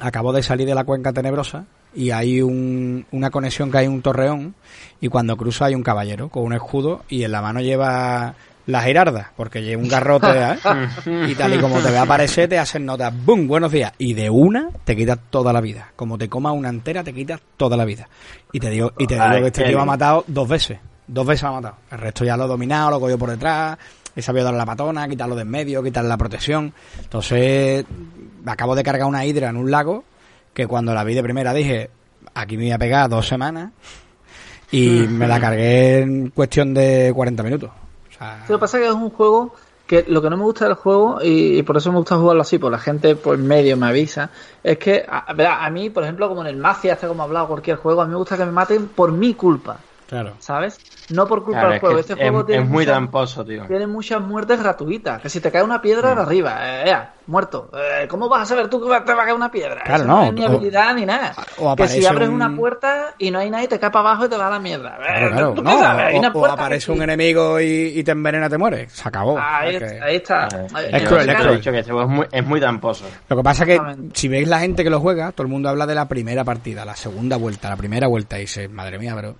[0.00, 1.64] acabo de salir de la cuenca tenebrosa
[1.94, 4.54] y hay un, una conexión que hay un torreón
[5.00, 8.34] y cuando cruzo hay un caballero con un escudo y en la mano lleva
[8.66, 10.56] la girarda, porque lleva un garrote ¿eh?
[11.28, 13.46] y tal y como te ve aparecer te hacen notas, ¡boom!
[13.46, 13.92] Buenos días.
[13.98, 15.92] Y de una te quitas toda la vida.
[15.94, 18.08] Como te coma una entera te quitas toda la vida.
[18.52, 20.78] Y te digo, y te digo que este tío ha matado dos veces.
[21.06, 21.76] Dos veces ha matado.
[21.92, 23.78] El resto ya lo he dominado, lo he cogido por detrás,
[24.14, 26.72] he sabido darle la patona, quitarlo de en medio, quitarle la protección.
[27.00, 27.84] Entonces,
[28.44, 30.04] acabo de cargar una hidra en un lago
[30.52, 31.90] que cuando la vi de primera dije,
[32.34, 33.70] aquí me voy a pegar dos semanas
[34.72, 37.70] y me la cargué en cuestión de 40 minutos
[38.20, 39.54] lo que pasa es que es un juego
[39.86, 42.58] que lo que no me gusta del juego, y, por eso me gusta jugarlo así,
[42.58, 44.30] pues la gente pues medio me avisa,
[44.62, 47.46] es que a, a mí, por ejemplo, como en el Mafia, hasta como he hablado
[47.46, 49.78] cualquier juego, a mí me gusta que me maten por mi culpa.
[50.08, 50.34] Claro.
[50.38, 50.80] ¿Sabes?
[51.10, 51.98] No por culpa del juego.
[51.98, 53.64] Este juego es, tiene muy tramposo, tío.
[53.66, 55.22] Tiene muchas muertes gratuitas.
[55.22, 56.96] Que si te cae una piedra de arriba, eh,
[57.26, 57.70] muerto.
[57.74, 59.82] Eh, ¿Cómo vas a saber tú que te va a caer una piedra?
[59.84, 60.26] Claro, no.
[60.26, 60.32] no.
[60.32, 61.34] ni habilidad ni nada.
[61.76, 64.36] que si abres una puerta y no hay nadie, te cae para abajo y te
[64.36, 64.98] va a la mierda.
[65.00, 66.32] Eh, claro, claro.
[66.34, 68.92] o, aparece un enemigo y, te envenena, te mueres.
[68.92, 69.38] Se acabó.
[69.38, 69.76] Ahí,
[70.06, 70.48] está.
[70.90, 71.60] Es cruel, es cruel.
[71.60, 73.04] Que es muy, es muy tramposo.
[73.28, 75.68] Lo que pasa es que si veis la gente que lo juega, todo el mundo
[75.68, 79.12] habla de la primera partida, la segunda vuelta, la primera vuelta y dice, madre mía,
[79.14, 79.36] pero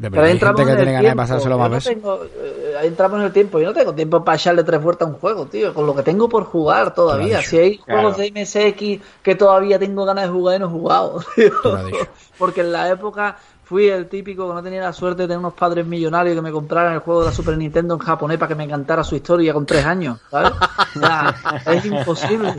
[0.00, 1.96] pero hay gente que tiene ganas de pasárselo más veces.
[1.96, 3.58] Eh, ahí entramos en el tiempo.
[3.58, 5.72] Yo no tengo tiempo para echarle tres vueltas a un juego, tío.
[5.74, 7.42] Con lo que tengo por jugar todavía.
[7.42, 11.20] Si hay juegos de MSX que todavía tengo ganas de jugar y no he jugado.
[12.38, 13.36] Porque en la época
[13.72, 16.52] fui el típico que no tenía la suerte de tener unos padres millonarios que me
[16.52, 19.54] compraran el juego de la Super Nintendo en japonés para que me encantara su historia
[19.54, 20.52] con tres años, ¿sabes?
[21.66, 22.52] es imposible,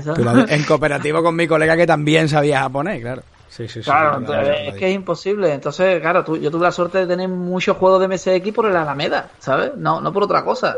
[0.48, 3.22] en cooperativo con mi colega que también sabía japonés, claro.
[3.54, 3.86] Sí, sí, sí.
[3.92, 5.54] Claro, es que es imposible.
[5.54, 8.76] Entonces, claro, tú, yo tuve la suerte de tener muchos juegos de MSX por el
[8.76, 9.74] Alameda, ¿sabes?
[9.76, 10.76] No, no por otra cosa.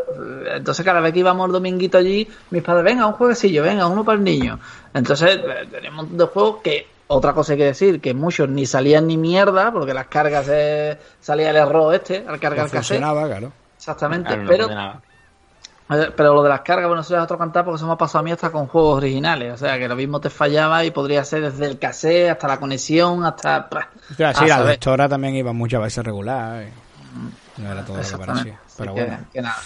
[0.54, 4.04] Entonces, cada vez que íbamos el dominguito allí, mis padres, venga, un jueguecillo, venga, uno
[4.04, 4.60] para el niño.
[4.94, 8.50] Entonces, eh, tenemos un montón de juegos que, otra cosa hay que decir, que muchos
[8.50, 12.72] ni salían ni mierda, porque las cargas eh, salía el error este, al cargar el
[12.72, 13.00] cassette.
[13.00, 13.54] claro.
[13.78, 14.68] Exactamente, pero...
[15.88, 18.20] Pero lo de las cargas, bueno, eso es otro cantar porque se me ha pasado
[18.20, 19.54] a mí hasta con juegos originales.
[19.54, 22.60] O sea, que lo mismo te fallaba y podría ser desde el cassette hasta la
[22.60, 23.70] conexión, hasta.
[24.12, 26.64] O sea, sí, la lectora también iba muchas veces regular.
[26.64, 26.70] Eh.
[27.58, 28.60] No era todo lo que parecía.
[28.78, 29.18] Pero bueno.
[29.32, 29.58] Que, nada.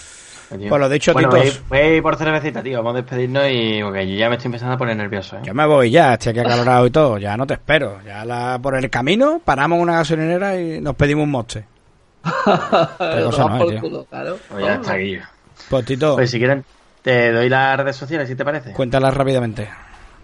[0.68, 1.62] Por lo dicho, bueno, Titos.
[1.70, 2.80] Voy, a ir por cervecita, tío.
[2.80, 3.82] Vamos a despedirnos y.
[3.82, 5.38] Porque yo ya me estoy empezando a poner nervioso.
[5.38, 5.42] ¿eh?
[5.44, 7.18] Yo me voy ya, estoy aquí acalorado y todo.
[7.18, 8.02] Ya no te espero.
[8.04, 8.60] Ya la...
[8.62, 11.66] por el camino paramos una gasolinera y nos pedimos un moste.
[12.46, 13.82] Otra cosa no es, por tío.
[13.82, 14.38] culo, claro.
[14.50, 15.20] Pues ya está aquí.
[15.70, 16.64] Pues Tito, Pues si quieren,
[17.02, 18.74] te doy las redes sociales, si te parece.
[18.74, 19.70] cuéntala rápidamente.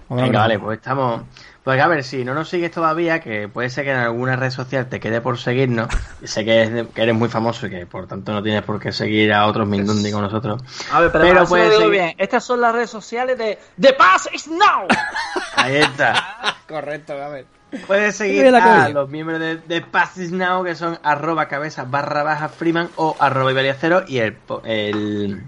[0.07, 1.24] Venga, vale, pues estamos.
[1.64, 4.52] Pues a ver, si no nos sigues todavía, que puede ser que en alguna red
[4.52, 5.88] social te quede por seguirnos.
[6.24, 8.91] sé que, es- que eres muy famoso y que por tanto no tienes por qué
[8.91, 10.62] seguir a otros Mindundi con nosotros.
[10.91, 12.16] A ver, pero, puedes digo seguir- bien.
[12.20, 14.88] Estas son las redes sociales de The Pass is Now.
[15.56, 16.56] Ahí está.
[16.68, 17.45] Correcto, a ver.
[17.88, 22.48] Puedes seguir a los miembros de, de Passes Now, que son arroba cabeza barra baja
[22.50, 25.44] Freeman o arroba Iberiacero y el, el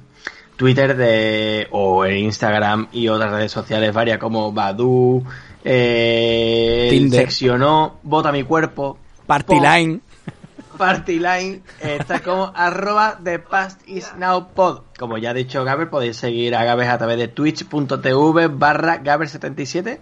[0.58, 5.24] Twitter de o el Instagram y otras redes sociales varias como Badu,
[5.64, 7.22] eh, Tinder.
[7.22, 10.00] Seccionó, Vota mi cuerpo, Party Po- Line.
[10.78, 14.82] Party Line eh, está como arroba The Past Is Now Pod.
[15.00, 20.00] Como ya ha dicho Gaber, podéis seguir a Gaber a través de twitch.tv barra Gaber77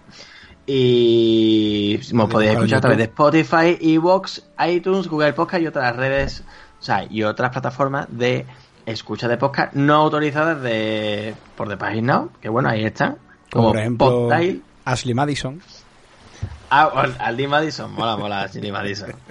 [0.66, 3.04] y nos podéis escuchar a través de.
[3.04, 6.42] Spotify, Evox, iTunes, Google Podcast y otras redes,
[6.80, 8.46] o sea, y otras plataformas de
[8.84, 13.16] escucha de podcast no autorizadas de por Is Now, que bueno, ahí están.
[13.50, 14.62] Como Como por ejemplo Podtail.
[14.84, 15.60] Ashley Madison.
[16.70, 19.12] Ah, Aldi Madison, mola, mola, Aldi Madison.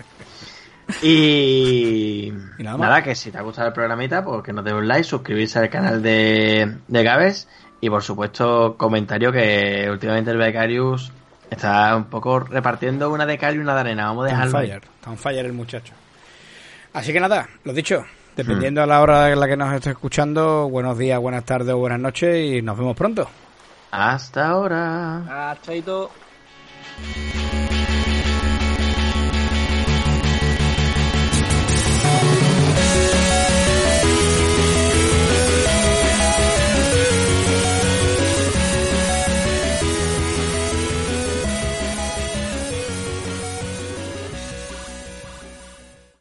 [1.02, 4.72] Y, Y nada nada, que si te ha gustado el programita, pues que nos dé
[4.72, 7.48] un like, suscribirse al canal de, de Gabes
[7.82, 11.12] y por supuesto comentario que últimamente el Becarius
[11.50, 14.06] está un poco repartiendo una de cal y una de arena.
[14.08, 14.60] Vamos a Está on dejarlo.
[14.60, 14.68] ahí.
[14.80, 14.84] fire.
[14.96, 15.94] Está on fire el muchacho.
[16.94, 18.06] Así que nada, lo dicho.
[18.36, 21.78] Dependiendo a la hora en la que nos esté escuchando, buenos días, buenas tardes o
[21.78, 23.30] buenas noches y nos vemos pronto.
[23.92, 25.22] Hasta ahora.
[25.30, 26.12] Ah, chaito.